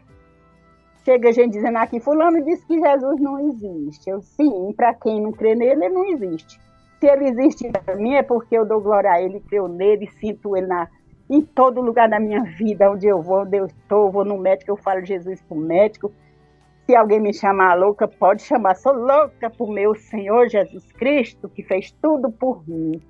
Chega 1.03 1.31
gente 1.31 1.53
dizendo 1.53 1.77
aqui, 1.77 1.99
fulano 1.99 2.43
disse 2.43 2.65
que 2.67 2.79
Jesus 2.79 3.19
não 3.19 3.39
existe. 3.39 4.07
Eu 4.07 4.21
sim, 4.21 4.71
para 4.75 4.93
quem 4.93 5.19
não 5.19 5.31
crê 5.31 5.55
nele, 5.55 5.85
ele 5.85 5.93
não 5.93 6.05
existe. 6.05 6.59
Se 7.01 7.07
ele 7.07 7.29
existe 7.29 7.67
para 7.67 7.95
mim 7.95 8.13
é 8.13 8.21
porque 8.21 8.55
eu 8.55 8.63
dou 8.63 8.79
glória 8.79 9.09
a 9.09 9.19
ele, 9.19 9.39
creio 9.39 9.67
nele, 9.67 10.07
sinto 10.19 10.55
ele 10.55 10.67
na, 10.67 10.87
em 11.27 11.41
todo 11.41 11.81
lugar 11.81 12.07
da 12.07 12.19
minha 12.19 12.43
vida, 12.43 12.91
onde 12.91 13.07
eu 13.07 13.19
vou, 13.23 13.41
onde 13.41 13.57
eu 13.57 13.65
estou, 13.65 14.11
vou 14.11 14.23
no 14.23 14.37
médico, 14.37 14.69
eu 14.69 14.77
falo 14.77 15.03
Jesus 15.03 15.41
para 15.41 15.57
o 15.57 15.59
médico. 15.59 16.11
Se 16.85 16.95
alguém 16.95 17.19
me 17.19 17.33
chamar 17.33 17.73
louca, 17.73 18.07
pode 18.07 18.43
chamar. 18.43 18.75
Sou 18.75 18.93
louca 18.93 19.49
por 19.49 19.71
meu 19.71 19.95
Senhor 19.95 20.47
Jesus 20.47 20.91
Cristo, 20.91 21.49
que 21.49 21.63
fez 21.63 21.91
tudo 21.99 22.31
por 22.31 22.61
mim. 22.69 23.01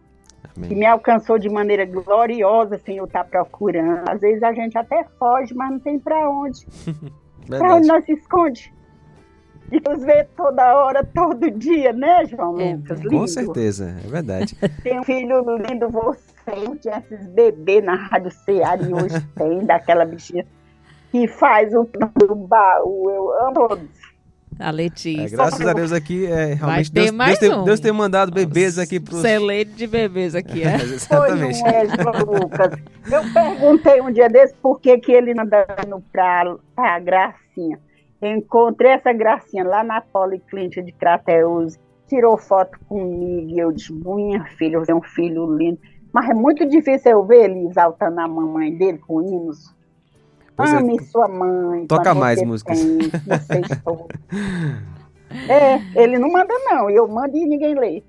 Amém. 0.55 0.69
Que 0.69 0.75
me 0.75 0.85
alcançou 0.85 1.37
de 1.37 1.49
maneira 1.49 1.85
gloriosa, 1.85 2.77
Senhor 2.77 3.05
está 3.05 3.25
procurando. 3.25 4.09
Às 4.09 4.21
vezes 4.21 4.41
a 4.41 4.53
gente 4.53 4.77
até 4.77 5.03
foge, 5.19 5.53
mas 5.53 5.69
não 5.69 5.79
tem 5.79 5.99
para 5.99 6.29
onde. 6.29 6.65
para 7.45 7.75
onde 7.75 7.87
nós 7.89 8.05
se 8.05 8.13
esconde? 8.13 8.73
E 9.71 9.79
nos 9.79 10.03
vê 10.03 10.23
toda 10.35 10.75
hora, 10.75 11.03
todo 11.03 11.49
dia, 11.49 11.93
né, 11.93 12.25
João 12.25 12.59
é, 12.59 12.73
Lucas? 12.73 12.99
Lindo. 12.99 13.17
Com 13.17 13.27
certeza, 13.27 13.95
é 14.03 14.07
verdade. 14.07 14.55
Tem 14.83 14.99
um 14.99 15.03
filho 15.03 15.43
lindo, 15.57 15.89
você, 15.89 16.21
eu 16.47 16.75
tinha 16.75 17.03
esses 17.09 17.25
bebês 17.27 17.83
na 17.83 17.95
Rádio 17.95 18.31
Ceará 18.31 18.81
e 18.81 18.93
hoje 18.93 19.21
tem, 19.35 19.65
daquela 19.65 20.05
bichinha 20.05 20.45
que 21.11 21.27
faz 21.27 21.73
o 21.73 21.83
do 22.15 22.35
baú, 22.35 23.09
eu 23.09 23.47
amo 23.47 23.67
todos. 23.67 24.01
A 24.59 24.69
Letícia. 24.69 25.25
É, 25.25 25.29
graças 25.29 25.65
a 25.65 25.73
Deus 25.73 25.91
aqui, 25.91 26.25
é, 26.25 26.53
realmente 26.53 26.91
Deus, 26.91 27.11
Deus, 27.11 27.39
tem, 27.39 27.53
um. 27.53 27.63
Deus 27.63 27.79
tem 27.79 27.91
mandado 27.91 28.31
bebês 28.31 28.77
aqui 28.77 28.99
para 28.99 29.15
os... 29.15 29.21
Celeiro 29.21 29.71
de 29.71 29.87
bebês 29.87 30.35
aqui, 30.35 30.63
é? 30.63 30.75
Exatamente. 30.83 31.59
Pois 31.61 31.73
é, 31.73 31.85
João 31.87 32.41
Lucas. 32.41 32.79
Eu 33.11 33.33
perguntei 33.33 34.01
um 34.01 34.11
dia 34.11 34.29
desse 34.29 34.53
por 34.55 34.79
que, 34.79 34.97
que 34.99 35.11
ele 35.11 35.33
não 35.33 35.45
dando 35.45 36.03
para 36.11 36.55
a 36.77 36.99
Gracinha. 36.99 37.79
Encontrei 38.21 38.91
essa 38.91 39.11
gracinha 39.11 39.63
lá 39.63 39.83
na 39.83 40.01
Policlínica 40.01 40.81
de 40.81 40.91
Crateus, 40.91 41.77
tirou 42.07 42.37
foto 42.37 42.77
comigo 42.87 43.49
e 43.49 43.59
eu 43.59 43.71
disse, 43.71 43.93
minha 43.93 44.43
filha, 44.57 44.79
você 44.79 44.91
é 44.91 44.95
um 44.95 45.01
filho 45.01 45.55
lindo. 45.55 45.79
Mas 46.13 46.29
é 46.29 46.33
muito 46.33 46.67
difícil 46.67 47.11
eu 47.11 47.25
ver 47.25 47.49
ele 47.49 47.67
exaltando 47.67 48.19
a 48.19 48.27
mamãe 48.27 48.75
dele 48.75 48.97
com 48.99 49.21
hinos. 49.21 49.73
Pois 50.55 50.73
é. 50.73 50.77
Ame 50.77 50.97
é. 50.97 51.03
sua 51.03 51.27
mãe. 51.27 51.87
Toca 51.87 52.13
mais 52.13 52.43
músicas. 52.43 52.79
é, 55.49 55.79
ele 55.95 56.19
não 56.19 56.29
manda 56.29 56.53
não, 56.65 56.89
eu 56.89 57.07
mando 57.07 57.37
e 57.37 57.45
ninguém 57.45 57.75
lê. 57.75 58.03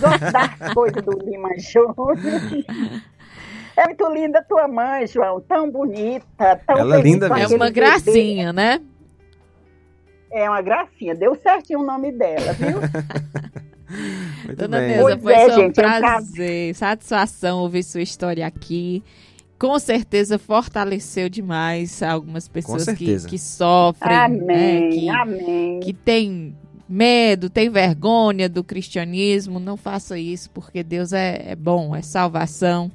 Gosto 0.00 0.32
das 0.32 0.72
coisas 0.72 1.02
do 1.02 1.12
Lima 1.18 1.50
Júnior. 1.58 2.16
É 3.76 3.86
muito 3.86 4.08
linda 4.10 4.44
tua 4.46 4.68
mãe, 4.68 5.06
João. 5.06 5.40
Tão 5.40 5.70
bonita, 5.70 6.60
tão 6.66 6.78
Ela 6.78 6.98
é 6.98 7.00
linda 7.00 7.28
mesmo. 7.28 7.54
É 7.54 7.56
uma 7.56 7.70
gracinha, 7.70 8.52
né? 8.52 8.80
É 10.32 10.48
uma 10.48 10.62
gracinha. 10.62 11.14
Deu 11.14 11.34
certinho 11.36 11.80
o 11.80 11.84
nome 11.84 12.10
dela, 12.10 12.52
viu? 12.54 12.78
Muito 14.46 14.56
Dona 14.56 14.78
bem. 14.78 14.96
Neuza, 14.96 15.18
foi 15.18 15.34
é, 15.34 15.58
um 15.58 15.72
prazer, 15.72 16.70
é 16.70 16.72
satisfação 16.72 17.60
ouvir 17.60 17.82
sua 17.82 18.00
história 18.00 18.46
aqui. 18.46 19.02
Com 19.58 19.78
certeza 19.78 20.38
fortaleceu 20.38 21.28
demais 21.28 22.02
algumas 22.02 22.48
pessoas 22.48 22.86
que, 22.86 23.26
que 23.28 23.38
sofrem, 23.38 24.10
né, 24.10 24.24
amém, 24.24 24.80
né? 24.80 24.90
que, 24.90 25.08
amém. 25.08 25.80
que 25.80 25.92
tem 25.92 26.56
medo, 26.88 27.48
tem 27.48 27.70
vergonha 27.70 28.48
do 28.48 28.64
cristianismo. 28.64 29.60
Não 29.60 29.76
faça 29.76 30.18
isso, 30.18 30.50
porque 30.50 30.82
Deus 30.82 31.12
é, 31.12 31.42
é 31.52 31.54
bom, 31.54 31.94
é 31.94 32.02
salvação. 32.02 32.90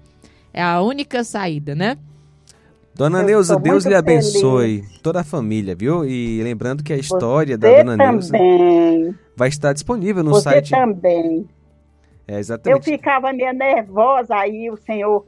É 0.54 0.62
a 0.62 0.82
única 0.82 1.24
saída, 1.24 1.76
né? 1.76 1.98
Dona 2.98 3.22
eu 3.22 3.26
Neuza, 3.26 3.60
Deus 3.60 3.86
lhe 3.86 3.94
abençoe 3.96 4.82
feliz. 4.82 5.02
toda 5.02 5.20
a 5.22 5.24
família, 5.24 5.76
viu? 5.76 6.04
E 6.04 6.42
lembrando 6.42 6.84
que 6.84 6.92
a 6.92 6.98
história 6.98 7.56
Você 7.56 7.58
da 7.58 7.84
Dona 7.84 7.98
também. 7.98 8.12
Neuza 8.12 9.18
vai 9.38 9.50
estar 9.50 9.72
disponível 9.72 10.24
no 10.24 10.32
Você 10.32 10.42
site. 10.42 10.70
Você 10.70 10.76
também. 10.76 11.48
É, 12.28 12.40
exatamente. 12.40 12.78
Eu 12.78 12.84
ficava 12.84 13.32
meio 13.32 13.54
nervosa, 13.54 14.36
aí 14.36 14.70
o 14.70 14.76
Senhor, 14.76 15.26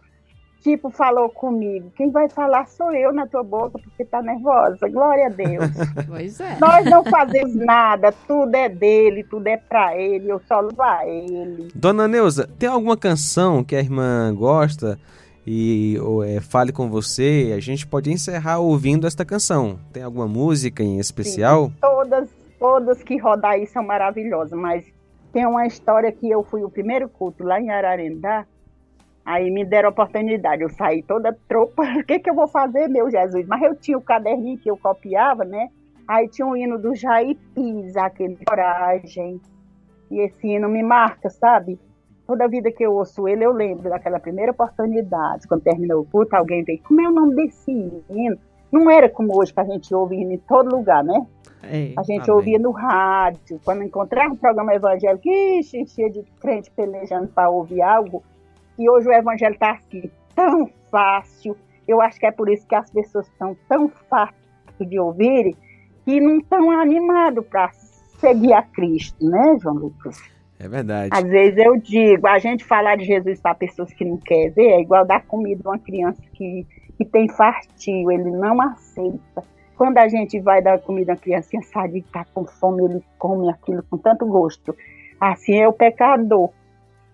tipo, 0.62 0.90
falou 0.90 1.30
comigo: 1.30 1.92
quem 1.96 2.10
vai 2.10 2.28
falar 2.28 2.66
sou 2.66 2.92
eu 2.92 3.14
na 3.14 3.28
tua 3.28 3.44
boca, 3.44 3.78
porque 3.80 4.04
tá 4.04 4.22
nervosa. 4.22 4.90
Glória 4.90 5.28
a 5.28 5.30
Deus. 5.30 5.70
pois 6.10 6.40
é. 6.40 6.58
Nós 6.60 6.84
não 6.86 7.04
fazemos 7.06 7.56
nada, 7.56 8.12
tudo 8.28 8.54
é 8.56 8.68
dele, 8.68 9.24
tudo 9.24 9.48
é 9.48 9.58
pra 9.58 9.96
ele, 9.96 10.30
eu 10.30 10.42
só 10.48 10.60
louvo 10.60 10.82
a 10.82 11.08
ele. 11.08 11.70
Dona 11.74 12.08
Neuza, 12.08 12.50
tem 12.58 12.68
alguma 12.68 12.98
canção 12.98 13.64
que 13.64 13.76
a 13.76 13.80
irmã 13.80 14.34
gosta? 14.36 15.00
E 15.52 16.00
ou, 16.00 16.24
é, 16.24 16.40
fale 16.40 16.72
com 16.72 16.92
você, 16.92 17.52
a 17.58 17.60
gente 17.60 17.88
pode 17.88 18.12
encerrar 18.12 18.60
ouvindo 18.60 19.08
esta 19.08 19.26
canção. 19.26 19.80
Tem 19.92 20.04
alguma 20.04 20.28
música 20.28 20.84
em 20.84 21.00
especial? 21.00 21.70
Sim, 21.70 21.74
todas, 21.82 22.30
todas 22.60 23.02
que 23.02 23.18
rodar 23.18 23.54
aí 23.54 23.66
são 23.66 23.84
maravilhosas, 23.84 24.54
mas 24.54 24.86
tem 25.34 25.48
uma 25.48 25.66
história 25.66 26.12
que 26.12 26.30
eu 26.30 26.44
fui 26.44 26.64
o 26.64 26.70
primeiro 26.70 27.10
culto 27.10 27.44
lá 27.44 27.60
em 27.60 27.72
Ararendá, 27.72 28.46
aí 29.26 29.50
me 29.50 29.66
deram 29.66 29.90
a 29.90 29.92
oportunidade, 29.92 30.62
eu 30.62 30.70
saí 30.70 31.02
toda 31.02 31.36
tropa, 31.48 31.82
o 31.98 32.04
que 32.04 32.20
que 32.20 32.30
eu 32.30 32.36
vou 32.36 32.48
fazer, 32.48 32.88
meu 32.88 33.10
Jesus? 33.10 33.48
Mas 33.48 33.64
eu 33.64 33.76
tinha 33.76 33.98
o 33.98 34.02
caderninho 34.02 34.60
que 34.60 34.70
eu 34.70 34.78
copiava, 34.78 35.44
né? 35.44 35.70
Aí 36.08 36.28
tinha 36.28 36.46
o 36.46 36.56
hino 36.56 36.78
do 36.78 36.94
Jair 36.94 37.36
Pisa, 37.56 38.04
aquele 38.04 38.38
coragem, 38.46 39.42
e 40.12 40.20
esse 40.20 40.48
hino 40.48 40.70
me 40.70 40.84
marca, 40.84 41.28
sabe? 41.28 41.80
Toda 42.30 42.48
vida 42.48 42.72
que 42.72 42.86
eu 42.86 42.94
ouço 42.94 43.28
ele, 43.28 43.44
eu 43.44 43.52
lembro 43.52 43.90
daquela 43.90 44.20
primeira 44.20 44.52
oportunidade, 44.52 45.48
quando 45.48 45.64
terminou 45.64 46.02
o 46.02 46.06
culto, 46.06 46.36
alguém 46.36 46.64
veio, 46.64 46.80
como 46.84 47.02
é 47.02 47.08
o 47.08 47.12
nome 47.12 47.34
desse 47.34 47.72
hino? 47.72 48.38
Não 48.72 48.88
era 48.88 49.10
como 49.10 49.36
hoje, 49.36 49.52
que 49.52 49.60
a 49.60 49.64
gente 49.64 49.96
ouve 49.96 50.16
em 50.16 50.38
todo 50.38 50.70
lugar, 50.70 51.04
né? 51.04 51.26
Ei, 51.64 51.96
a 51.98 52.04
gente 52.04 52.30
amém. 52.30 52.36
ouvia 52.36 52.60
no 52.60 52.70
rádio, 52.70 53.60
quando 53.66 53.82
encontrava 53.82 54.32
um 54.32 54.38
programa 54.38 54.76
evangélico, 54.76 55.28
ixi, 55.28 55.88
cheio 55.88 56.12
de 56.12 56.22
crente 56.40 56.70
pelejando 56.70 57.30
para 57.30 57.50
ouvir 57.50 57.82
algo, 57.82 58.22
e 58.78 58.88
hoje 58.88 59.08
o 59.08 59.12
evangelho 59.12 59.56
está 59.56 59.72
assim, 59.72 60.12
tão 60.36 60.70
fácil, 60.92 61.58
eu 61.88 62.00
acho 62.00 62.20
que 62.20 62.28
é 62.28 62.32
por 62.32 62.48
isso 62.48 62.68
que 62.68 62.76
as 62.76 62.92
pessoas 62.92 63.26
estão 63.26 63.58
tão 63.68 63.90
fáceis 64.08 64.38
de 64.80 65.00
ouvir, 65.00 65.58
que 66.06 66.22
não 66.22 66.38
estão 66.38 66.70
animados 66.70 67.44
para 67.48 67.72
seguir 68.20 68.54
a 68.54 68.62
Cristo, 68.62 69.28
né, 69.28 69.58
João 69.60 69.78
Lucas? 69.78 70.22
É 70.60 70.68
verdade. 70.68 71.10
Às 71.14 71.24
vezes 71.24 71.58
eu 71.58 71.78
digo, 71.78 72.28
a 72.28 72.38
gente 72.38 72.66
falar 72.66 72.98
de 72.98 73.06
Jesus 73.06 73.40
para 73.40 73.56
pessoas 73.56 73.94
que 73.94 74.04
não 74.04 74.18
querem 74.18 74.50
ver 74.50 74.68
é 74.72 74.82
igual 74.82 75.06
dar 75.06 75.26
comida 75.26 75.62
a 75.66 75.70
uma 75.72 75.80
criança 75.80 76.22
que, 76.34 76.68
que 76.98 77.06
tem 77.06 77.30
fartio, 77.30 78.12
ele 78.12 78.30
não 78.30 78.60
aceita. 78.62 79.42
Quando 79.78 79.98
a 79.98 80.10
gente 80.10 80.38
vai 80.42 80.62
dar 80.62 80.78
comida 80.80 81.14
a 81.14 81.18
criancinha 81.18 81.62
sabe 81.64 82.02
que 82.02 82.08
está 82.08 82.26
com 82.34 82.44
fome, 82.46 82.84
ele 82.84 83.04
come 83.18 83.50
aquilo 83.50 83.82
com 83.90 83.98
tanto 83.98 84.26
gosto. 84.26 84.76
Assim 85.20 85.56
é 85.56 85.68
o 85.68 85.72
pecador. 85.72 86.50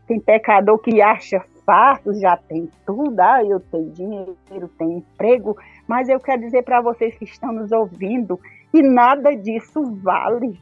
Tem 0.07 0.19
pecador 0.19 0.79
que 0.79 0.99
acha 0.99 1.43
farto, 1.63 2.13
já 2.13 2.37
tem 2.37 2.69
tudo, 2.85 3.19
ah, 3.19 3.43
eu 3.43 3.59
tenho 3.59 3.89
dinheiro, 3.91 4.69
tenho 4.77 4.99
emprego, 4.99 5.57
mas 5.87 6.07
eu 6.07 6.19
quero 6.19 6.41
dizer 6.41 6.63
para 6.63 6.79
vocês 6.79 7.15
que 7.17 7.25
estão 7.25 7.51
nos 7.51 7.71
ouvindo 7.71 8.39
que 8.71 8.83
nada 8.83 9.35
disso 9.35 9.83
vale 9.95 10.59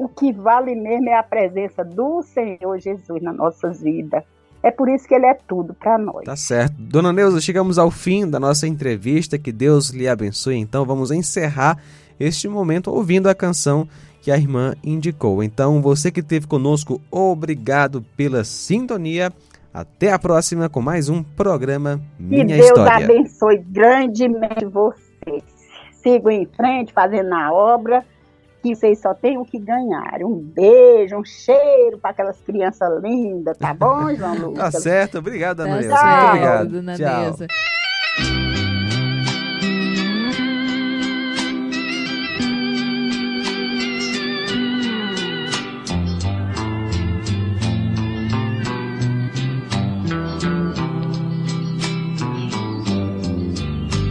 o 0.00 0.08
que 0.08 0.32
vale 0.32 0.74
mesmo 0.74 1.10
é 1.10 1.14
a 1.14 1.22
presença 1.22 1.84
do 1.84 2.22
Senhor 2.22 2.78
Jesus 2.78 3.20
nas 3.20 3.36
nossas 3.36 3.82
vidas. 3.82 4.24
É 4.62 4.70
por 4.70 4.88
isso 4.88 5.06
que 5.06 5.14
ele 5.14 5.26
é 5.26 5.34
tudo 5.34 5.74
para 5.74 5.98
nós. 5.98 6.24
Tá 6.24 6.36
certo. 6.36 6.74
Dona 6.78 7.12
Neuza, 7.12 7.38
chegamos 7.40 7.78
ao 7.78 7.90
fim 7.90 8.28
da 8.28 8.40
nossa 8.40 8.66
entrevista. 8.66 9.38
Que 9.38 9.52
Deus 9.52 9.90
lhe 9.90 10.08
abençoe. 10.08 10.56
Então 10.56 10.86
vamos 10.86 11.10
encerrar 11.10 11.78
este 12.18 12.48
momento 12.48 12.90
ouvindo 12.90 13.28
a 13.28 13.34
canção 13.34 13.86
que 14.22 14.30
a 14.30 14.36
irmã 14.36 14.74
indicou. 14.82 15.42
Então, 15.42 15.80
você 15.82 16.10
que 16.10 16.20
esteve 16.20 16.46
conosco, 16.46 17.00
obrigado 17.10 18.02
pela 18.16 18.42
sintonia. 18.42 19.30
Até 19.72 20.12
a 20.12 20.18
próxima 20.18 20.68
com 20.68 20.80
mais 20.80 21.08
um 21.08 21.22
programa 21.22 22.00
Minha 22.18 22.44
que 22.44 22.54
Deus 22.54 22.66
História. 22.66 23.06
Deus 23.06 23.18
abençoe 23.18 23.58
grandemente 23.68 24.64
vocês. 24.64 25.44
Sigam 26.02 26.30
em 26.30 26.46
frente 26.46 26.92
fazendo 26.92 27.32
a 27.34 27.52
obra 27.52 28.04
que 28.60 28.74
vocês 28.74 28.98
só 28.98 29.14
têm 29.14 29.38
o 29.38 29.44
que 29.44 29.58
ganhar. 29.58 30.20
Um 30.22 30.36
beijo, 30.36 31.16
um 31.16 31.24
cheiro 31.24 31.98
para 31.98 32.10
aquelas 32.10 32.40
crianças 32.40 33.02
lindas, 33.02 33.56
tá 33.58 33.72
bom, 33.74 34.12
João 34.14 34.34
Lucas? 34.34 34.72
tá 34.74 34.80
certo, 34.80 35.18
obrigado, 35.18 35.58
Dona 35.58 35.70
tá 35.70 35.80
Neuza. 35.80 35.96
Muito 36.04 36.26
obrigado. 36.28 36.68
Dona 36.68 36.96
Tchau. 36.96 37.20
Neuza. 37.22 37.46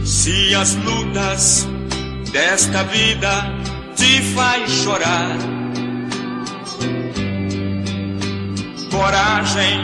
Se 0.04 0.54
as 0.54 0.74
lutas 0.76 1.66
desta 2.32 2.82
vida 2.84 3.59
faz 4.40 4.70
chorar. 4.70 5.36
Coragem, 8.90 9.78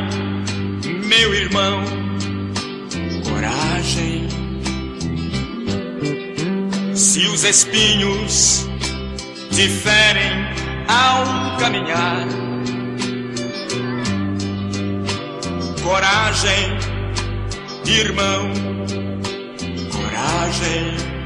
meu 1.04 1.34
irmão, 1.34 1.82
coragem. 3.28 4.26
Se 6.94 7.20
os 7.26 7.44
espinhos 7.44 8.66
te 9.50 9.68
ferem 9.68 10.32
ao 10.88 11.58
caminhar, 11.58 12.26
coragem, 15.82 16.78
irmão, 17.84 18.50
coragem. 19.92 21.16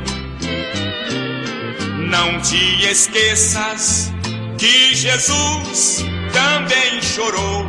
Não 2.10 2.40
te 2.40 2.90
esqueças 2.90 4.12
que 4.58 4.96
Jesus 4.96 6.04
também 6.32 7.00
chorou, 7.00 7.68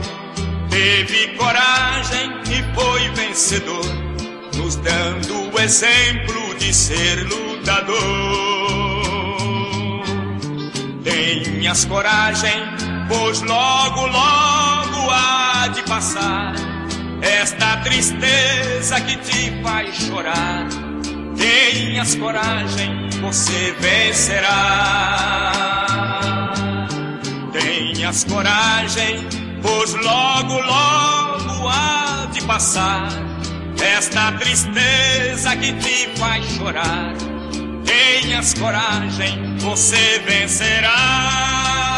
teve 0.68 1.28
coragem 1.38 2.32
e 2.50 2.74
foi 2.74 3.08
vencedor, 3.10 3.86
nos 4.58 4.78
dando 4.78 5.54
o 5.54 5.60
exemplo 5.60 6.56
de 6.56 6.74
ser 6.74 7.24
lutador. 7.28 8.02
Tenhas 11.04 11.86
coragem, 11.86 12.64
pois 13.08 13.44
logo, 13.44 14.08
logo 14.08 15.10
há 15.12 15.68
de 15.68 15.84
passar 15.84 16.56
esta 17.22 17.78
tristeza 17.78 19.00
que 19.02 19.18
te 19.18 19.62
faz 19.62 19.96
chorar. 19.98 20.68
Tenhas 21.38 22.16
coragem, 22.16 23.11
você 23.22 23.76
vencerá. 23.80 25.52
Tenhas 27.54 28.24
coragem, 28.24 29.28
pois 29.62 29.94
logo, 29.94 30.60
logo 30.60 31.68
há 31.70 32.28
de 32.34 32.42
passar 32.42 33.08
esta 33.82 34.32
tristeza 34.34 35.56
que 35.56 35.74
te 35.74 36.10
faz 36.18 36.44
chorar. 36.56 37.14
Tenhas 37.86 38.54
coragem, 38.56 39.58
você 39.58 40.20
vencerá. 40.26 41.91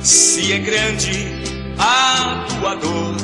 Se 0.00 0.52
é 0.52 0.58
grande 0.58 1.28
a 1.78 2.44
tua 2.48 2.74
dor. 2.76 3.16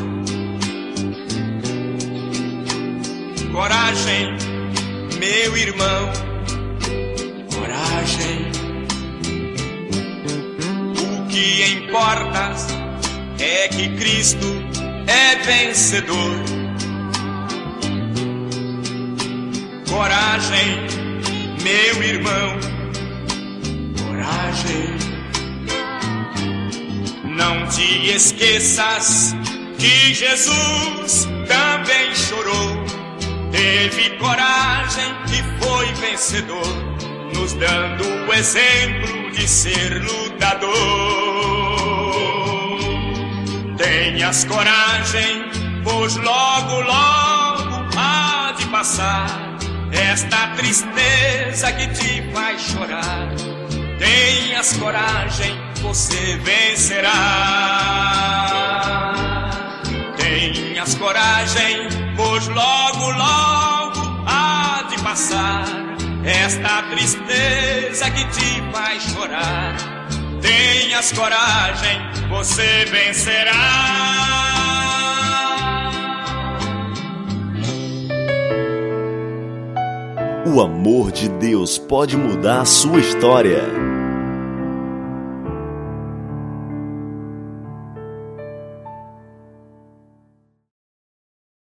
Coragem, 3.53 4.37
meu 5.19 5.57
irmão, 5.57 6.11
coragem. 7.55 8.51
O 10.97 11.29
que 11.29 11.73
importa 11.73 12.55
é 13.39 13.69
que 13.69 13.89
Cristo 13.97 14.47
é 15.07 15.37
vencedor. 15.37 16.37
Coragem, 19.91 20.87
meu 21.63 22.03
irmão, 22.03 22.57
coragem. 24.07 25.10
Não 27.41 27.67
te 27.69 28.11
esqueças 28.11 29.35
que 29.79 30.13
Jesus 30.13 31.27
também 31.49 32.15
chorou, 32.15 32.85
teve 33.51 34.11
coragem 34.19 35.07
e 35.33 35.65
foi 35.65 35.87
vencedor, 35.95 36.77
nos 37.35 37.55
dando 37.55 38.05
o 38.29 38.35
exemplo 38.35 39.31
de 39.31 39.49
ser 39.49 40.03
lutador. 40.03 40.71
Tenhas 43.79 44.45
coragem, 44.45 45.43
pois 45.83 46.17
logo, 46.17 46.81
logo 46.83 47.89
há 47.97 48.55
de 48.59 48.67
passar 48.67 49.57
esta 49.91 50.49
tristeza 50.57 51.73
que 51.73 51.87
te 51.89 52.23
faz 52.35 52.61
chorar. 52.61 53.29
Tenhas 53.99 54.75
coragem, 54.75 55.70
você 55.81 56.37
vencerá. 56.37 57.11
Tenhas 60.17 60.95
coragem, 60.95 61.89
pois 62.17 62.47
logo, 62.49 63.11
logo 63.11 64.25
há 64.27 64.87
de 64.89 65.03
passar 65.03 65.65
esta 66.25 66.83
tristeza 66.91 68.11
que 68.11 68.25
te 68.27 68.63
faz 68.73 69.03
chorar. 69.05 69.77
Tenhas 70.41 71.13
coragem, 71.13 71.99
você 72.29 72.85
vencerá. 72.87 73.51
O 80.47 80.61
amor 80.61 81.13
de 81.13 81.29
Deus 81.29 81.79
pode 81.79 82.17
mudar 82.17 82.63
a 82.63 82.65
sua 82.65 82.99
história. 82.99 84.00